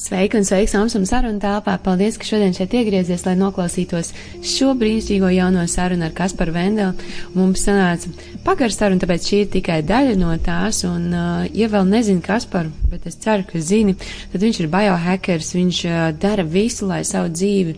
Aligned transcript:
Sveiki 0.00 0.38
un 0.38 0.46
sveiks 0.48 0.72
Amsam 0.78 1.02
sarunu 1.04 1.36
telpā. 1.42 1.74
Paldies, 1.84 2.14
ka 2.16 2.24
šodien 2.24 2.54
šeit 2.56 2.72
iegriezies, 2.72 3.20
lai 3.26 3.34
noklausītos 3.36 4.14
šo 4.48 4.70
brīnišķīgo 4.80 5.28
jauno 5.34 5.66
sarunu 5.68 6.06
ar 6.06 6.14
Kasparu 6.16 6.54
Vendelu. 6.54 6.94
Mums 7.34 7.66
sanāca 7.66 8.08
pagara 8.46 8.72
saruna, 8.72 9.02
tāpēc 9.02 9.28
šī 9.28 9.40
ir 9.42 9.50
tikai 9.58 9.76
daļa 9.84 10.14
no 10.16 10.30
tās. 10.40 10.80
Un, 10.88 11.04
uh, 11.12 11.42
ja 11.52 11.68
vēl 11.68 11.84
nezinu 11.90 12.24
Kasparu, 12.24 12.72
bet 12.88 13.04
es 13.10 13.20
ceru, 13.20 13.44
ka 13.50 13.60
zini, 13.60 13.92
tad 14.32 14.40
viņš 14.40 14.62
ir 14.62 14.70
biohackers, 14.72 15.52
viņš 15.58 15.82
uh, 15.90 15.98
dara 16.16 16.48
visu, 16.48 16.88
lai 16.88 17.02
savu 17.04 17.28
dzīvi. 17.36 17.76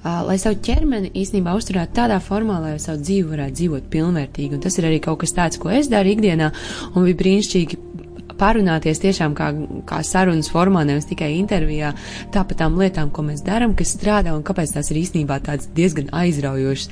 Uh, 0.00 0.22
lai 0.24 0.38
savu 0.40 0.56
ķermeni 0.64 1.12
īstenībā 1.12 1.52
uzturētu 1.60 1.92
tādā 2.00 2.16
formā, 2.24 2.56
lai 2.64 2.78
savu 2.80 3.02
dzīvi 3.04 3.34
varētu 3.34 3.58
dzīvot 3.58 3.92
pilnvērtīgi. 3.92 4.56
Un 4.56 4.64
tas 4.64 4.80
ir 4.80 4.88
arī 4.88 5.04
kaut 5.04 5.20
kas 5.26 5.36
tāds, 5.36 5.60
ko 5.60 5.68
es 5.76 5.92
daru 5.92 6.14
ikdienā, 6.14 6.48
un 6.94 7.04
bija 7.04 7.20
brīnišķīgi 7.20 7.80
parunāties 8.40 9.02
tiešām 9.04 9.36
kā, 9.38 9.52
kā 9.88 10.02
sarunas 10.06 10.50
formā, 10.52 10.84
nevis 10.88 11.08
tikai 11.10 11.34
intervijā, 11.38 11.94
tā 12.34 12.44
par 12.44 12.62
tām 12.64 12.78
lietām, 12.80 13.12
ko 13.14 13.26
mēs 13.26 13.44
darām, 13.46 13.76
kas 13.78 13.94
strādā 13.96 14.34
un 14.36 14.46
kāpēc 14.46 14.76
tās 14.76 14.90
ir 14.92 15.02
īstenībā 15.04 15.42
tādas 15.46 15.70
diezgan 15.76 16.12
aizraujošas. 16.22 16.88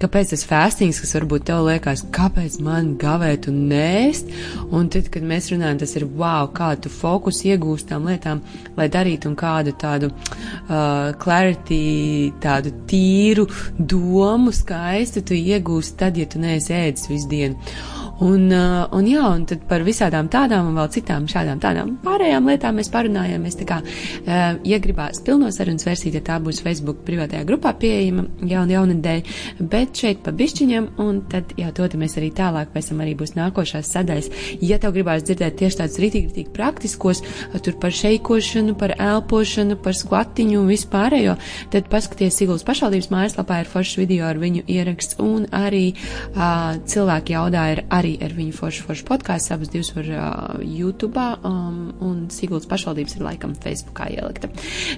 Kāpēc 0.00 0.30
tas 0.32 0.46
fāstings, 0.48 0.96
kas 1.02 1.10
varbūt 1.12 1.42
tev 1.50 1.66
liekas, 1.66 2.06
kāpēc 2.16 2.54
man 2.64 2.94
gavēt 3.00 3.50
un 3.50 3.58
nēst, 3.68 4.30
un 4.72 4.88
tad, 4.88 5.10
kad 5.12 5.26
mēs 5.28 5.50
runājam, 5.52 5.82
tas 5.82 5.92
ir 5.98 6.06
wow, 6.16 6.48
kādu 6.56 6.88
fokusu 6.94 7.50
iegūst 7.50 7.90
tām 7.90 8.08
lietām, 8.08 8.40
lai 8.78 8.88
darītu 8.88 9.28
un 9.28 9.36
kādu 9.36 9.74
tādu 9.76 10.08
uh, 10.08 11.12
clarity, 11.20 12.32
tādu 12.40 12.72
tīru 12.88 13.44
domu 13.76 14.56
skaistu 14.56 15.20
tu 15.20 15.36
iegūst 15.36 16.00
tad, 16.00 16.16
ja 16.16 16.24
tu 16.24 16.40
neesi 16.40 16.72
ēdis 16.80 17.12
visu 17.12 17.28
dienu. 17.28 17.76
Un, 18.20 18.50
uh, 18.52 18.84
un 18.96 19.06
jā, 19.08 19.22
un 19.24 19.46
tad 19.48 19.62
par 19.68 19.84
visādām 19.86 20.28
tādām 20.32 20.70
un 20.70 20.76
vēl 20.76 20.90
citām 20.92 21.28
šādām 21.30 21.60
tādām 21.62 21.94
pārējām 22.04 22.50
lietām 22.50 22.76
mēs 22.76 22.90
parunājāmies. 22.92 23.56
Tā 23.60 23.68
kā, 23.68 23.78
uh, 23.80 24.58
ja 24.66 24.80
gribās 24.82 25.22
pilno 25.24 25.48
sarunas 25.54 25.86
versiju, 25.88 26.18
tad 26.18 26.26
tā 26.28 26.36
būs 26.44 26.60
Facebook 26.64 27.00
privātajā 27.06 27.46
grupā 27.48 27.72
pieejama 27.80 28.26
jauna 28.50 28.76
jaunadēļ, 28.76 29.32
bet 29.72 30.02
šeit 30.02 30.20
pa 30.26 30.34
bišķiņam, 30.36 30.90
un 31.00 31.22
tad, 31.32 31.54
jā, 31.60 31.70
dodamies 31.76 32.18
arī 32.20 32.28
tālāk, 32.36 32.74
pēc 32.74 32.90
tam 32.92 33.00
arī 33.04 33.16
būs 33.16 33.32
nākošās 33.38 33.88
sadaļas. 33.94 34.30
Ja 34.60 34.76
tev 34.82 34.92
gribās 34.98 35.24
dzirdēt 35.24 35.56
tieši 35.62 35.80
tādus 35.80 36.00
rītīgi, 36.04 36.30
rītīgi 36.30 36.54
praktiskos, 36.54 37.22
tur 37.64 37.78
par 37.80 37.94
šeikošanu, 37.96 38.76
par 38.78 38.94
elpošanu, 38.98 39.78
par 39.80 39.96
skvatiņu 39.96 40.60
un 40.60 40.68
vispārējo, 40.70 41.36
tad 41.72 41.88
paskaties 41.92 42.36
Siguldas 42.40 42.66
pašvaldības 42.68 43.10
mājaslapā 43.12 43.62
ir 43.62 43.70
foršs 43.70 43.96
video 44.00 44.28
ar 44.28 44.40
viņu 44.40 44.66
ieraksts, 44.68 45.18
un 45.24 45.48
arī 45.56 45.92
uh, 45.94 46.76
cilvēki 46.84 47.36
jaudā 47.36 47.66
ir 47.74 47.84
arī 47.88 48.09
arī 48.10 48.24
ar 48.24 48.34
viņu 48.34 48.54
foršu, 48.56 48.84
foršu 48.88 49.06
podkāstu. 49.08 49.54
Abas 49.54 49.70
divas 49.70 49.90
var 49.94 50.08
uh, 50.10 50.60
YouTube, 50.64 51.22
um, 51.44 51.92
un 52.00 52.28
Siguldas 52.30 52.68
pašvaldības 52.70 53.16
ir 53.16 53.24
laikam 53.26 53.54
Facebookā 53.54 54.10
ielikta. 54.10 54.50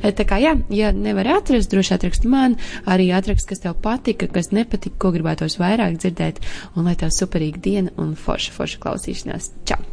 Tā 0.03 0.27
kā, 0.29 0.41
jā, 0.43 0.57
ja 0.73 0.93
nevar 0.93 1.29
atrast, 1.39 1.71
droši 1.73 1.97
atrakst 1.97 2.25
man, 2.29 2.57
arī 2.87 3.11
atrakst, 3.13 3.49
kas 3.49 3.65
tev 3.65 3.77
patika, 3.83 4.29
kas 4.33 4.53
nepatika, 4.53 4.99
ko 4.99 5.13
gribētos 5.15 5.59
vairāk 5.61 5.99
dzirdēt, 6.01 6.43
un 6.77 6.89
lai 6.89 6.97
tev 6.97 7.13
superīga 7.15 7.63
diena 7.63 7.97
un 8.01 8.15
forša, 8.17 8.55
forša 8.57 8.85
klausīšanās. 8.87 9.53
Čau! 9.69 9.92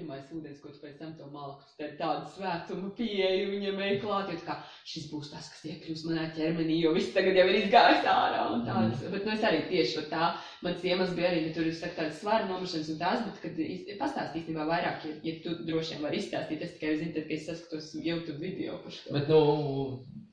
Pirmais 0.00 0.30
ūdens, 0.32 0.60
ko 0.62 0.72
tu 0.72 0.80
pēc 0.82 0.96
tam 0.98 1.12
to 1.18 1.26
malku, 1.30 1.66
tad 1.78 1.96
tāda 2.00 2.28
svētuma 2.34 2.90
pieeja 2.96 3.48
viņam 3.50 3.82
ej 3.86 3.98
klāt, 4.02 4.30
jo 4.32 4.40
tā 4.40 4.46
kā 4.46 4.56
šis 4.88 5.08
būs 5.12 5.32
tas, 5.34 5.50
kas 5.52 5.66
iekļūs 5.68 6.04
manā 6.08 6.26
ķermenī, 6.36 6.78
jo 6.80 6.94
viss 6.96 7.12
tagad 7.14 7.36
jau 7.36 7.46
ir 7.50 7.58
izgājis 7.60 8.08
ārā 8.08 8.46
un 8.54 8.64
tādas. 8.68 9.02
Mm. 9.04 9.12
Bet, 9.14 9.28
nu, 9.28 9.34
es 9.36 9.44
arī 9.50 9.60
tieši 9.68 10.06
tā, 10.10 10.30
mans 10.64 10.86
iemesls 10.88 11.12
bija 11.18 11.32
arī, 11.32 11.44
ka 11.46 11.58
tur 11.58 11.68
ir 11.68 11.76
saka, 11.76 11.98
tādas 12.00 12.22
svara 12.22 12.48
nomašanas 12.48 12.90
un 12.94 13.02
tās, 13.02 13.26
bet, 13.28 13.44
kad 13.44 13.60
pastāst 14.00 14.40
īstenībā 14.40 14.66
vairāk, 14.72 15.06
ja, 15.06 15.18
ja 15.28 15.36
tu 15.44 15.54
droši 15.68 15.96
vien 15.96 16.08
vari 16.08 16.22
izstāstīt, 16.22 16.64
es 16.64 16.74
tikai 16.78 16.96
zinu, 16.96 17.14
tad, 17.18 17.28
ka 17.28 17.36
es 17.36 17.46
saskatos 17.50 17.92
YouTube 18.00 18.40
video 18.40 18.80
par 18.80 18.96
šo. 18.96 19.14
Bet, 19.18 19.30
nu, 19.30 19.44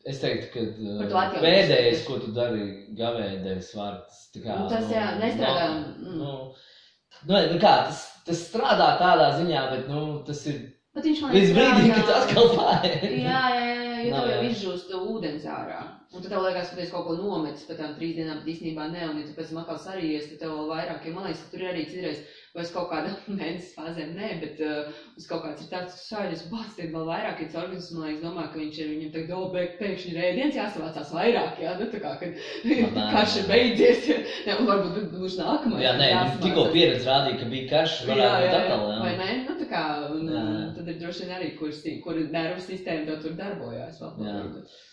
Es 0.07 0.21
teiktu, 0.21 0.47
ka 0.53 0.61
uh, 1.03 1.33
pēdējais, 1.43 2.05
ko 2.07 2.15
tu 2.23 2.29
dari, 2.31 2.67
gavēdēs 2.95 3.73
vārds, 3.75 4.21
tā 4.31 4.39
kā... 4.45 4.53
Nu, 4.55 4.69
tas, 4.71 4.85
jā, 4.93 5.03
nestrādā. 5.19 5.65
Nu, 5.73 5.81
mm. 5.99 6.21
nu, 6.21 6.76
nu, 7.25 7.37
nu, 7.53 7.59
kā, 7.61 7.73
tas, 7.89 8.01
tas 8.27 8.41
strādā 8.49 8.89
tādā 9.01 9.31
ziņā, 9.39 9.63
bet 9.73 9.87
nu, 9.91 10.03
tas 10.27 10.43
ir. 10.51 10.59
Bet 10.97 11.05
viņš 11.07 11.23
man 11.23 11.35
līdz 11.35 11.53
brīdim, 11.57 11.93
kad 11.97 12.13
atkal 12.15 12.51
pārējais. 12.57 13.17
Jā, 13.23 13.43
jā, 13.55 13.63
jā, 13.73 14.01
jo 14.07 14.13
tev 14.15 14.31
jau 14.33 14.41
izžūst 14.51 14.93
ūdens 14.97 15.47
ārā. 15.53 15.81
Un 16.15 16.23
tad 16.23 16.31
tev 16.31 16.43
liekas, 16.45 16.69
ka 16.71 16.77
tu 16.79 16.83
kaut 16.87 17.03
ko 17.03 17.13
nometis 17.19 17.65
pēc 17.67 17.81
tam 17.81 17.95
trīs 17.97 18.13
dienām, 18.15 18.37
bet 18.39 18.53
īstenībā 18.53 18.85
ne, 18.93 19.01
un 19.09 19.17
ja 19.19 19.25
tu 19.27 19.33
pēc 19.35 19.49
tam 19.51 19.57
atkal 19.59 19.79
sarījies, 19.83 20.29
tad 20.31 20.39
tev 20.39 20.53
vēl 20.55 20.69
vairāk, 20.69 21.03
ja 21.03 21.11
man 21.11 21.25
liekas, 21.27 21.41
ka 21.43 21.51
tur 21.51 21.63
ir 21.65 21.71
arī 21.73 21.81
citreiz 21.91 22.21
vai 22.55 22.63
uz 22.63 22.71
kaut 22.73 22.87
kāda 22.93 23.11
mēnesis 23.39 23.73
fāzēm, 23.75 24.13
nē, 24.15 24.29
bet 24.39 24.61
uh, 24.63 25.01
uz 25.19 25.27
kaut 25.27 25.43
kāds 25.43 25.65
ir 25.65 25.69
tāds 25.73 25.97
sāļas 26.07 26.45
bāts, 26.53 26.77
tad 26.77 26.93
vēl 26.95 27.09
vairāk, 27.11 27.43
ja 27.43 27.59
organisms, 27.59 27.91
man 27.97 28.07
liekas, 28.07 28.23
domā, 28.23 28.45
ka 28.53 28.61
viņš 28.61 28.79
ir, 28.79 28.93
viņam 28.93 29.11
tagad 29.17 29.33
dola 29.33 29.65
pēkšņi 29.81 30.15
rēdiens 30.15 30.57
jāsavācās 30.61 31.11
vairāk, 31.17 31.59
jā, 31.65 31.75
nu 31.81 31.89
tā 31.91 32.01
kā, 32.05 32.13
kad 32.23 32.39
karš 33.17 33.37
ir 33.41 33.51
beidzies, 33.51 34.09
jā, 34.47 34.57
un 34.57 34.71
varbūt 34.71 35.11
būs 35.11 35.37
nākamais. 35.41 35.83
Jā, 35.83 35.93
nē, 35.99 36.09
tikko 36.39 36.69
pieredze 36.71 37.11
rādīja, 37.11 37.41
ka 37.43 37.51
bija 37.51 37.69
karš, 37.75 37.99
varētu 38.07 38.47
būt 38.47 38.57
atkal, 38.61 38.87
jā. 38.95 38.97
Vai 39.03 39.13
ne, 39.19 39.29
nu 39.43 39.59
tā 39.59 39.69
kā, 39.75 39.85
un, 40.15 40.25
jā, 40.31 40.47
jā. 40.55 40.56
Tad 40.87 40.95
ir 40.95 41.01
droši 41.01 41.25
vien 41.25 41.35
arī, 41.35 41.49
kur, 41.59 41.73
kur 42.03 42.19
nervu 42.31 42.63
sistēma 42.63 43.05
tev 43.09 43.19
tur 43.23 43.35
darbojās 43.35 43.99
vēl. 43.99 44.23
Jā. 44.23 44.37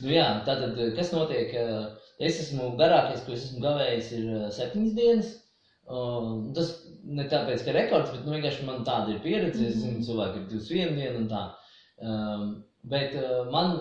Nu 0.03 0.11
jā, 0.11 0.27
tātad, 0.49 0.81
kas 0.99 1.13
notiek, 1.15 1.55
es 2.19 2.41
esmu 2.43 2.73
garākais, 2.81 3.23
ko 3.27 3.37
es 3.37 3.47
esmu 3.47 3.63
gavējis, 3.63 4.13
ir 4.19 4.29
septiņas 4.59 4.99
dienas. 4.99 5.33
Uh, 5.85 6.49
tas 6.57 6.71
ne 7.05 7.27
tāpēc, 7.29 7.63
ka 7.67 7.75
rekords, 7.77 8.13
bet 8.15 8.25
nu, 8.25 8.33
vienkārši 8.35 8.65
man 8.65 8.87
tāda 8.89 9.13
ir 9.13 9.19
pieredze. 9.25 9.61
Mm 9.61 9.65
-hmm. 9.65 9.71
Es 9.71 9.83
zinu, 9.83 9.99
mhm. 9.99 10.07
cilvēki 10.07 10.39
ir 10.41 10.47
21 10.53 10.95
dienu 11.01 11.19
un 11.19 11.29
tā. 11.29 11.43
Um, 12.01 12.65
bet 12.91 13.15
uh, 13.21 13.51
man 13.53 13.77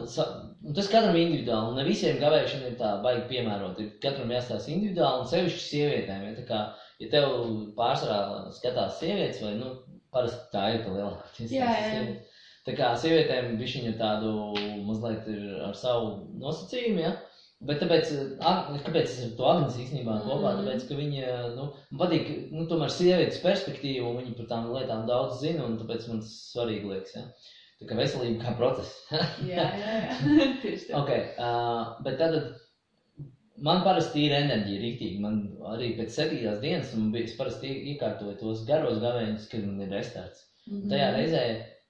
tas 0.75 0.89
katram 0.91 1.15
individuāli, 1.15 1.77
ne 1.77 1.85
visiem 1.87 2.19
gavēšana 2.19 2.67
ir 2.67 2.75
tā 2.81 2.91
baigi 3.05 3.23
piemērot. 3.31 3.79
Ir 3.79 3.95
katram 4.03 4.35
jāstāsta 4.35 4.71
individuāli, 4.71 5.23
un 5.23 5.31
sevišķi 5.31 5.63
sievietēm. 5.69 6.27
Ja, 6.27 6.45
kā, 6.51 6.61
ja 6.99 7.09
tev 7.15 7.29
pārsvarā 7.79 8.51
skatās 8.59 8.99
sievietes, 8.99 9.41
vai 9.41 9.55
nu, 9.55 9.73
parasti 10.13 10.49
tā 10.53 10.69
ir 10.75 10.85
tā 10.85 10.95
lielākā 10.95 11.35
tiesība. 11.37 12.15
Tā 12.63 12.73
kā 12.77 12.93
sievietēm 12.95 13.57
bišķiņa 13.59 13.93
tādu 13.99 14.33
mazliet 14.87 15.25
ir 15.31 15.63
ar 15.65 15.73
savu 15.75 16.13
nosacījumu, 16.39 17.01
ja? 17.03 17.13
Bet 17.63 17.79
tāpēc, 17.79 18.09
kāpēc 18.39 19.11
es 19.11 19.33
to 19.37 19.45
Agnēs 19.47 19.77
īstenībā 19.79 20.17
kopā? 20.25 20.51
Mm. 20.51 20.63
Tāpēc, 20.63 20.85
ka 20.89 20.97
viņa, 20.99 21.33
nu, 21.55 21.67
patīk, 21.99 22.31
nu, 22.51 22.65
tomēr 22.71 22.91
sievietes 22.91 23.39
perspektīva, 23.43 24.09
un 24.09 24.19
viņa 24.19 24.33
par 24.39 24.49
tām 24.49 24.71
lietām 24.75 25.05
daudz 25.07 25.39
zina, 25.43 25.67
un 25.67 25.77
tāpēc 25.79 26.09
man 26.11 26.23
tas 26.23 26.33
svarīgi 26.51 26.91
liekas, 26.91 27.15
ja? 27.19 27.27
Tā 27.79 27.87
kā 27.89 27.99
veselība 27.99 28.43
kā 28.43 28.55
process. 28.59 28.91
jā, 29.53 29.63
jā, 29.79 29.95
jā. 30.07 30.49
Tieši 30.63 30.89
tā. 30.89 30.99
Okay, 31.03 31.23
uh, 31.39 31.95
bet 32.03 32.19
tad 32.19 32.37
man 33.57 33.83
parasti 33.85 34.25
ir 34.27 34.33
enerģija 34.37 34.81
rīktīgi. 34.81 35.19
Man 35.23 35.37
arī 35.73 35.93
pēc 35.97 36.15
septītās 36.15 36.61
dienas, 36.63 36.93
un 36.97 37.13
es 37.19 37.35
parasti 37.37 37.69
iekārtoju 37.93 38.37
tos 38.39 38.65
garos 38.69 38.99
gavēņus, 39.03 39.47
kad 39.51 39.67
man 39.67 39.85
ir 39.85 39.93
restarts. 39.93 40.47
Mm 40.65 40.79
-hmm. 40.79 40.89
Tajā 40.89 41.11
reizē 41.17 41.43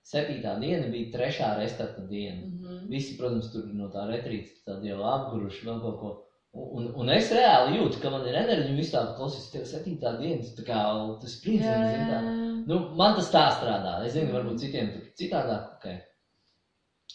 septītā 0.03 0.57
diena 0.59 0.89
bija 0.91 1.11
trešā 1.13 1.53
restarta 1.59 2.05
diena. 2.09 2.45
Mm 2.45 2.59
-hmm. 2.59 2.89
Visi, 2.89 3.17
protams, 3.17 3.51
tur 3.51 3.65
no 3.73 3.89
tā 3.89 4.07
retrīta 4.09 4.79
jau 4.83 5.03
apguruši 5.03 5.65
vēl 5.67 5.81
kaut 5.81 5.99
ko. 5.99 6.19
Un, 6.53 6.91
un 6.95 7.09
es 7.09 7.31
reāli 7.31 7.79
jūtu, 7.79 7.99
ka 8.01 8.09
man 8.09 8.27
ir 8.27 8.35
enerģija, 8.35 8.69
un 8.69 8.77
viss 8.77 8.93
tā 8.93 9.15
klausies, 9.17 9.49
tev 9.49 9.63
septītā 9.65 10.19
diena, 10.19 10.43
tā 10.43 10.63
kā 10.67 10.81
tas 11.21 11.39
priecīgi, 11.41 11.87
zin 11.93 12.11
tā. 12.11 12.19
Nu, 12.67 12.79
man 12.95 13.15
tas 13.15 13.31
tā 13.31 13.47
strādā. 13.57 14.05
Es 14.05 14.13
zinu, 14.13 14.33
varbūt 14.33 14.59
citiem 14.59 14.91
tur 14.93 15.01
citādāk, 15.17 15.63
ok. 15.77 15.87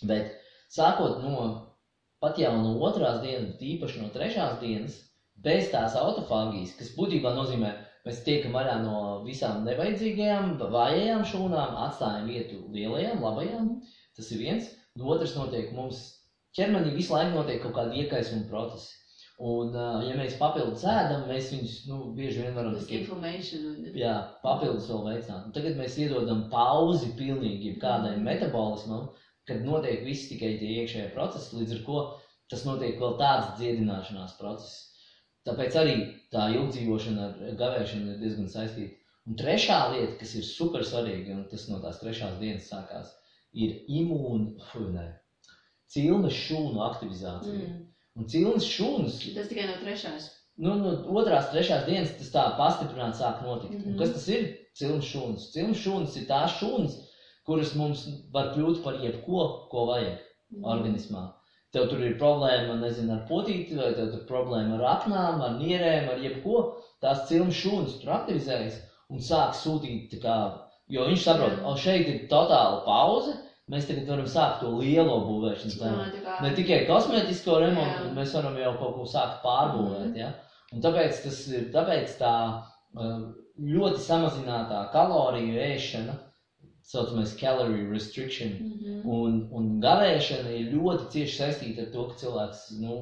Bet 0.03 0.35
sākot 0.69 1.23
no 1.23 1.68
pat 2.23 2.41
jau 2.41 2.55
no 2.61 2.77
otrās 2.89 3.21
dienas, 3.25 3.59
tīpaši 3.61 4.03
no 4.03 4.09
trešās 4.15 4.59
dienas, 4.63 4.97
bez 5.45 5.71
tās 5.75 5.95
autofāgijas, 5.99 6.75
kas 6.79 6.95
būtībā 6.97 7.35
nozīmē, 7.37 7.75
Mēs 8.09 8.23
tiekam 8.25 8.55
vaļā 8.57 8.75
no 8.85 8.99
visām 9.25 9.65
nevajadzīgajām, 9.67 10.55
vājajām 10.75 11.25
šūnām, 11.29 11.75
atstājam 11.87 12.31
vietu 12.31 12.61
lielajām, 12.73 13.19
labajām. 13.25 13.67
Tas 14.17 14.31
ir 14.33 14.41
viens. 14.45 14.71
Un 14.97 15.05
otrs 15.13 15.35
notiek 15.37 15.75
mums 15.77 15.99
ķermenī 16.57 16.95
visu 16.95 17.13
laiku 17.13 17.37
notiek 17.37 17.61
kaut 17.65 17.75
kāda 17.77 17.99
iekaisuma 18.01 18.47
procesa. 18.49 18.95
Un, 19.49 19.77
ja 20.03 20.15
mēs 20.19 20.39
papildus 20.41 20.83
ēdam, 20.89 21.29
mēs 21.29 21.53
viņus 21.53 21.75
nu, 21.91 21.99
bieži 22.17 22.47
vien 22.47 22.57
varam 22.57 22.73
tikai 22.81 23.05
jā, 24.01 24.15
papildus 24.43 24.89
vēl 24.91 25.05
veicināt. 25.11 25.45
Un 25.45 25.55
tagad 25.55 25.77
mēs 25.79 25.99
iedodam 26.01 26.47
pauzi 26.55 27.13
pilnīgi 27.21 27.77
kādai 27.85 28.17
mm. 28.17 28.25
metabolismam, 28.27 29.05
kad 29.49 29.65
notiek 29.67 30.05
viss 30.07 30.29
tikai 30.31 30.55
tie 30.61 30.75
iekšējie 30.83 31.11
procesi, 31.15 31.57
līdz 31.57 31.77
ar 31.77 31.83
ko 31.87 31.99
tas 32.53 32.65
notiek 32.69 33.01
vēl 33.01 33.17
tāds 33.21 33.55
dziedināšanās 33.59 34.37
process. 34.41 34.85
Tāpēc 35.49 35.77
arī 35.81 35.95
tā 36.35 36.49
ilgdzīvošana 36.55 37.27
ar 37.29 37.55
gavēšanu 37.61 38.13
ir 38.15 38.19
diezgan 38.23 38.49
saistīta. 38.53 38.95
Un 39.29 39.37
trešā 39.37 39.79
lieta, 39.93 40.17
kas 40.21 40.35
ir 40.39 40.45
super 40.45 40.85
svarīga, 40.85 41.35
un 41.37 41.47
tas 41.49 41.67
no 41.69 41.81
tās 41.83 42.01
trešās 42.01 42.39
dienas 42.41 42.69
sākās, 42.71 43.11
ir 43.53 43.75
imūna, 43.89 44.55
cilnes 45.93 46.37
šūnu 46.37 46.83
aktivizācija. 46.85 47.69
Mm. 47.69 47.87
Un 48.19 48.27
cilnes 48.29 48.67
šūnas. 48.67 49.21
Tas 49.37 49.49
tikai 49.51 49.67
no 49.69 49.77
trešās. 49.81 50.29
nu, 50.59 50.75
no 50.83 50.93
otrās, 51.21 51.51
trešās 51.53 51.85
dienas 51.87 52.17
tas 52.19 52.33
tā 52.35 52.45
pastiprināti 52.59 53.21
sāk 53.23 53.43
notikt. 53.45 53.73
Mm 53.75 53.79
Mhm. 53.79 53.89
-hmm. 53.89 53.93
Un 53.93 53.99
kas 53.99 54.13
tas 54.13 54.29
ir? 54.29 54.49
Cilmes 54.79 55.05
šūnas. 55.05 55.51
Cilmes 55.53 55.79
šūnas 55.79 56.17
ir 56.17 56.27
tās 56.27 56.53
šūnas, 56.61 56.93
kuras 57.49 57.75
mums 57.81 58.05
var 58.35 58.53
kļūt 58.55 58.83
par 58.85 59.01
jebko, 59.03 59.43
ko 59.73 59.87
vajag 59.91 60.19
Mhm. 60.53 60.65
organismā. 60.65 61.23
Tev 61.73 61.91
tur 61.91 62.01
ir 62.01 62.15
problēma, 62.21 62.79
nezinu, 62.81 63.13
ar 63.13 63.27
potīti, 63.29 63.75
vai 63.77 63.91
tev 63.93 64.07
tur 64.15 64.23
problēma 64.29 64.79
ar 64.79 64.85
aknām, 64.97 65.43
ar 65.45 65.59
nierēm, 65.59 66.07
ar 66.15 66.23
jebko. 66.25 66.63
Tās 67.03 67.27
cilmes 67.29 67.59
šūnas 67.59 67.99
tur 68.01 68.15
aktivizējas 68.15 68.79
un 69.11 69.19
sāk 69.21 69.53
sūtīt, 69.59 70.15
kā, 70.23 70.37
jo 70.89 71.05
viņš 71.05 71.27
saprot, 71.27 71.59
Jā. 71.59 71.65
o 71.69 71.75
šeit 71.77 72.09
ir 72.09 72.23
totāla 72.31 72.81
pauze, 72.87 73.35
mēs 73.71 73.85
tagad 73.91 74.09
varam 74.09 74.25
sākt 74.25 74.61
to 74.63 74.71
lielo 74.79 75.19
būvēšanas 75.29 75.77
darbu. 75.83 76.23
Ne 76.43 76.55
tikai 76.57 76.87
kosmētisko 76.89 77.59
remontu, 77.61 78.05
bet 78.07 78.15
mēs 78.17 78.33
varam 78.39 78.57
jau 78.57 78.73
kaut 78.79 78.95
ko 78.97 79.05
sākt 79.05 79.43
pārbūvēt. 79.45 80.09
Mhm. 80.09 80.17
Ja? 80.17 80.33
Un 80.73 80.81
tāpēc 80.81 81.21
tas 81.27 81.43
ir 81.53 81.69
tāpēc 81.77 82.17
tā 82.17 82.33
uh, 82.97 83.21
ļoti 83.61 84.01
samazinātā 84.09 84.91
kaloriju 84.97 85.61
ēšana, 85.69 86.17
saucamais 86.89 87.35
calorie 87.41 87.85
restriction, 87.91 88.55
Mhm. 88.61 89.03
un, 89.05 89.35
un 89.53 89.67
gavēšana 89.85 90.55
ir 90.57 90.73
ļoti 90.73 91.11
cieši 91.15 91.37
saistīta 91.43 91.85
ar 91.87 91.93
to, 91.93 92.07
ka 92.09 92.17
cilvēks 92.23 92.63
nu, 92.81 92.95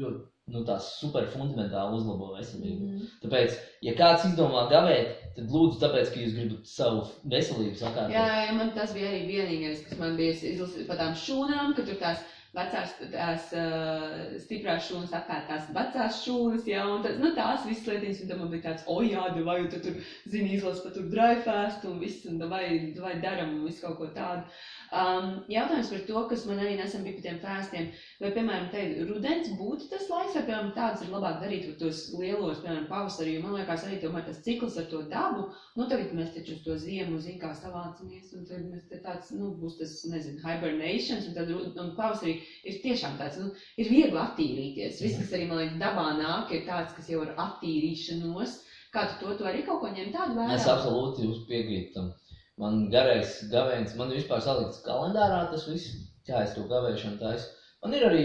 ļoti 0.00 0.20
nu, 0.52 0.60
super 0.84 1.28
fundamentāli 1.32 1.96
uzlabo 1.96 2.32
veselību. 2.36 2.88
Mhm. 2.88 3.06
Tāpēc, 3.22 3.56
ja 3.86 3.94
kāds 3.96 4.26
izdomā 4.28 4.66
gavēt, 4.72 5.14
tad 5.36 5.48
lūdzu, 5.54 5.78
tāpēc, 5.80 6.12
ka 6.12 6.20
jūs 6.20 6.34
gribat 6.36 6.66
savu 6.68 7.06
veselību 7.24 7.78
sakārtot. 7.80 8.12
Jā, 8.12 8.26
jā, 8.48 8.52
man 8.58 8.74
tas 8.76 8.92
bija 8.92 9.08
arī 9.12 9.22
vienīgais, 9.30 9.84
kas 9.88 9.98
man 10.02 10.16
bija 10.18 10.34
izlasīts 10.34 10.88
par 10.90 11.00
tām 11.00 11.16
šūnām, 11.16 11.74
ka 11.76 11.86
tur 11.88 11.96
tās 12.02 12.20
vecās, 12.56 12.90
tās 13.12 13.48
uh, 13.56 14.34
stiprās 14.42 14.88
šūnas 14.88 15.14
apkārt 15.16 15.48
tās 15.48 15.70
vecās 15.72 16.18
šūnas, 16.26 16.66
jā, 16.68 16.82
un 16.84 17.04
tas, 17.04 17.16
nu, 17.20 17.30
tās 17.36 17.64
visas 17.68 17.88
lietas, 17.88 18.20
un 18.20 18.32
tad 18.32 18.42
man 18.42 18.52
bija 18.52 18.66
tāds, 18.66 18.84
o 18.92 18.98
jā, 19.06 19.24
vai 19.46 19.58
tu 19.72 19.80
tur, 19.84 19.96
zini, 20.28 20.58
izlas 20.58 20.82
par 20.84 20.92
tur 20.96 21.08
dry 21.14 21.40
fast 21.46 21.86
un 21.88 21.96
viss, 22.02 22.26
un 22.28 22.42
vai, 22.52 22.66
vai 22.98 23.14
daram 23.24 23.56
un 23.56 23.64
visu 23.68 23.86
kaut 23.86 23.98
ko 24.02 24.10
tādu. 24.16 24.44
Um, 24.92 25.28
jautājums 25.48 25.88
par 25.88 26.00
to, 26.04 26.22
kas 26.28 26.42
man 26.44 26.58
arī 26.60 26.74
nesen 26.76 27.04
bija 27.06 27.16
par 27.16 27.24
tiem 27.24 27.36
fāstiem, 27.40 27.86
vai, 28.20 28.30
piemēram, 28.36 28.66
te 28.74 28.82
rudens 29.08 29.48
būtu 29.56 29.86
tas 29.88 30.04
laiks, 30.10 30.34
vai, 30.36 30.42
piemēram, 30.50 30.68
tāds 30.76 31.04
ir 31.06 31.14
labāk 31.14 31.38
darīt 31.40 31.70
ar 31.70 31.78
tos 31.80 32.02
lielos, 32.12 32.60
piemēram, 32.60 32.84
pavasarī, 32.90 33.38
jo 33.38 33.44
man 33.46 33.56
liekas 33.56 33.86
arī 33.88 34.02
tomēr 34.02 34.26
tas 34.26 34.42
cikls 34.44 34.76
ar 34.82 34.90
to 34.90 35.00
dabu, 35.08 35.46
nu, 35.80 35.86
tagad 35.88 36.12
mēs 36.18 36.34
taču 36.34 36.58
uz 36.58 36.60
to 36.66 36.76
ziemu, 36.84 37.22
zin, 37.24 37.38
kā 37.40 37.54
savācamies, 37.56 38.34
un 38.36 38.44
tad 38.50 38.66
mēs 38.68 38.84
te 38.90 39.00
tāds, 39.06 39.32
nu, 39.32 39.54
būs 39.62 39.78
tas, 39.80 39.96
nezinu, 40.12 40.42
hibernations, 40.44 41.30
un 41.30 41.40
tad, 41.40 41.54
un 41.56 41.94
pavasarī 41.96 42.36
ir 42.68 42.80
tiešām 42.84 43.16
tāds, 43.22 43.40
nu, 43.40 43.48
ir 43.80 43.88
viegli 43.94 44.20
attīrīties. 44.26 45.00
Viss, 45.06 45.22
kas 45.22 45.32
arī, 45.38 45.48
man 45.48 45.62
liekas, 45.62 45.80
dabā 45.80 46.10
nāk, 46.20 46.52
ir 46.52 46.68
tāds, 46.68 46.92
kas 46.98 47.08
jau 47.08 47.24
ir 47.24 47.32
attīrīšanos. 47.40 48.60
Kā 48.92 49.06
tu 49.08 49.22
to, 49.24 49.38
tu 49.38 49.48
arī 49.48 49.62
kaut 49.64 49.80
ko 49.80 49.88
ņem 49.88 50.12
tādu 50.12 50.36
vērā? 50.36 50.58
Es 50.58 50.68
absolūti 50.68 51.24
jums 51.24 51.46
piekrītu 51.48 51.94
tam. 51.94 52.12
Man 52.60 52.90
garais 52.92 53.38
gavēns, 53.52 53.94
man 53.96 54.10
vispār 54.12 54.42
salikts 54.44 54.82
kalendārā 54.84 55.46
tas 55.50 55.64
viss, 55.68 55.86
kā 56.28 56.42
es 56.44 56.52
to 56.56 56.66
gavēšanu 56.68 57.18
taisu. 57.22 57.48
Man 57.82 57.94
ir 57.96 58.04
arī, 58.10 58.24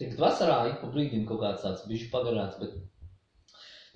tagad 0.00 0.18
vasarā 0.22 0.56
ik 0.70 0.80
pa 0.80 0.88
brīdim 0.94 1.26
kaut 1.28 1.42
kāds 1.42 1.62
tāds 1.66 1.84
bišķi 1.90 2.08
pagarāts, 2.14 2.56
bet, 2.62 2.72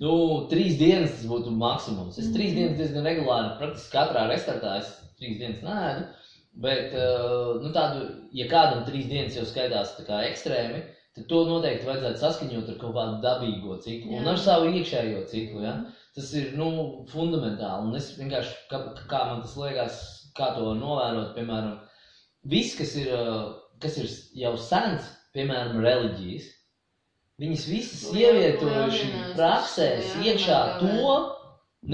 nu, 0.03 0.11
trīs 0.51 0.77
dienas 0.79 1.15
tas 1.17 1.25
būtu 1.29 1.51
maksimums. 1.57 2.19
Es 2.21 2.29
trīs 2.35 2.53
Mhm. 2.53 2.59
dienas 2.59 2.77
diezgan 2.77 3.03
regulāri, 3.09 3.57
praktiski 3.59 3.95
katrā 3.97 4.27
restartā 4.29 4.77
es 4.79 4.93
trīs 5.19 5.39
dienas 5.41 5.61
nēdu, 5.65 6.05
bet, 6.53 6.93
uh, 6.93 7.59
nu, 7.63 7.71
tādu, 7.73 8.27
ja 8.31 8.45
kādam 8.47 8.85
trīs 8.85 9.07
dienas 9.09 9.35
jau 9.35 9.43
skaitās 9.49 9.97
tā 9.97 10.05
kā 10.05 10.21
ekstrēmi, 10.29 10.83
tad 11.15 11.27
to 11.29 11.43
noteikti 11.45 11.85
vajadzētu 11.85 12.21
saskaņot 12.21 12.69
ar 12.69 12.77
kaut 12.81 12.93
kādu 12.95 13.19
dabīgo 13.21 13.79
ciklu 13.81 14.15
un 14.17 14.23
Jā. 14.25 14.31
ar 14.31 14.37
savu 14.37 14.65
iekšējo 14.73 15.25
ciklu, 15.29 15.61
ja? 15.61 15.73
Tas 16.13 16.29
ir 16.37 16.51
nu, 16.57 16.67
fundamentāli. 17.09 17.87
Un 17.89 17.97
es 17.97 18.11
vienkārši, 18.19 18.57
kā, 18.69 18.79
kā 19.09 19.21
man 19.31 19.39
tas 19.41 19.55
liekas, 19.57 20.01
kā 20.37 20.51
to 20.57 20.73
novērot, 20.77 21.31
piemēram, 21.37 21.79
viss, 22.53 22.75
kas 22.77 22.93
ir, 23.01 23.09
ā, 23.17 23.23
kas 23.81 23.97
ir 23.97 24.11
jau 24.43 24.51
sens, 24.61 25.07
piemēram, 25.33 25.79
reliģijas, 25.81 26.51
viņas 27.41 27.63
visas 27.71 28.03
Liela- 28.13 28.35
ievietojuši 28.37 29.07
lieldienās, 29.07 29.33
praksēs 29.39 30.11
jā, 30.13 30.21
iekšā 30.29 30.59
jā, 30.59 30.75
to, 30.83 31.15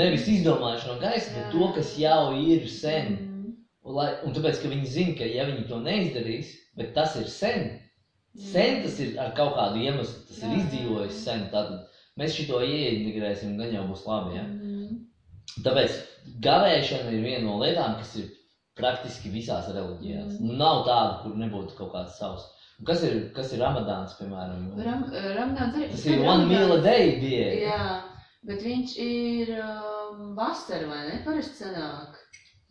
nevis 0.01 0.27
izdomājuši 0.27 0.89
no 0.91 0.97
gaisa, 1.01 1.31
bet 1.37 1.51
to, 1.53 1.69
kas 1.77 1.93
jau 1.97 2.33
ir 2.35 2.67
sen. 2.67 3.13
Mhm. 3.13 3.53
Un, 3.87 3.95
lai, 3.95 4.09
un 4.27 4.35
tāpēc, 4.35 4.59
ka 4.61 4.67
viņi 4.73 4.91
zina, 4.97 5.15
ka 5.17 5.29
ja 5.31 5.47
viņi 5.47 5.63
to 5.69 5.79
neizdarīs, 5.85 6.51
bet 6.75 6.91
tas 6.97 7.15
ir 7.15 7.29
sen, 7.31 7.69
sen 8.35 8.83
tas 8.83 8.99
ir 8.99 9.15
ar 9.19 9.31
kaut 9.37 9.55
kādu 9.55 9.79
iemeslu, 9.79 10.27
tas 10.27 10.43
Jā, 10.43 10.49
ir 10.51 10.59
izdzīvojis 10.59 11.23
sen, 11.23 11.47
tad 11.55 11.71
mēs 12.19 12.35
šito 12.35 12.59
ieintegrēsim, 12.65 13.55
gan 13.59 13.73
jau 13.73 13.85
būs 13.89 14.05
labi. 14.07 14.35
Ja? 14.37 14.45
Mhm. 14.47 14.99
Tāpēc 15.65 15.95
gavēšana 16.43 17.15
ir 17.15 17.25
viena 17.25 17.45
no 17.47 17.57
lietām, 17.61 17.97
kas 17.99 18.13
ir 18.21 18.29
praktiski 18.79 19.31
visās 19.33 19.67
reliģijās. 19.73 20.37
Mm. 20.39 20.55
Nav 20.61 20.85
tāda, 20.87 21.17
kur 21.23 21.35
nebūtu 21.39 21.75
kaut 21.79 21.91
kāds 21.95 22.15
savs. 22.19 22.45
Un 22.79 22.87
kas 22.87 23.03
ir, 23.03 23.17
kas 23.35 23.51
ir 23.51 23.59
Ramadāns, 23.63 24.15
piemēram? 24.21 24.69
Ram, 24.85 25.03
Ramadāns 25.35 25.75
arī. 25.75 25.89
Tas 25.91 26.05
ir 26.07 26.23
one 26.23 26.47
meal 26.47 26.77
a 26.77 26.79
day 26.85 27.17
diēta. 27.19 27.59
Jā, 27.65 27.89
bet 28.47 28.63
viņš 28.63 28.95
ir 29.03 29.51
um, 29.57 30.31
vasara, 30.37 30.87
vai 30.87 31.01
ne? 31.09 31.19
Parasti 31.25 31.59
sanāk. 31.65 32.15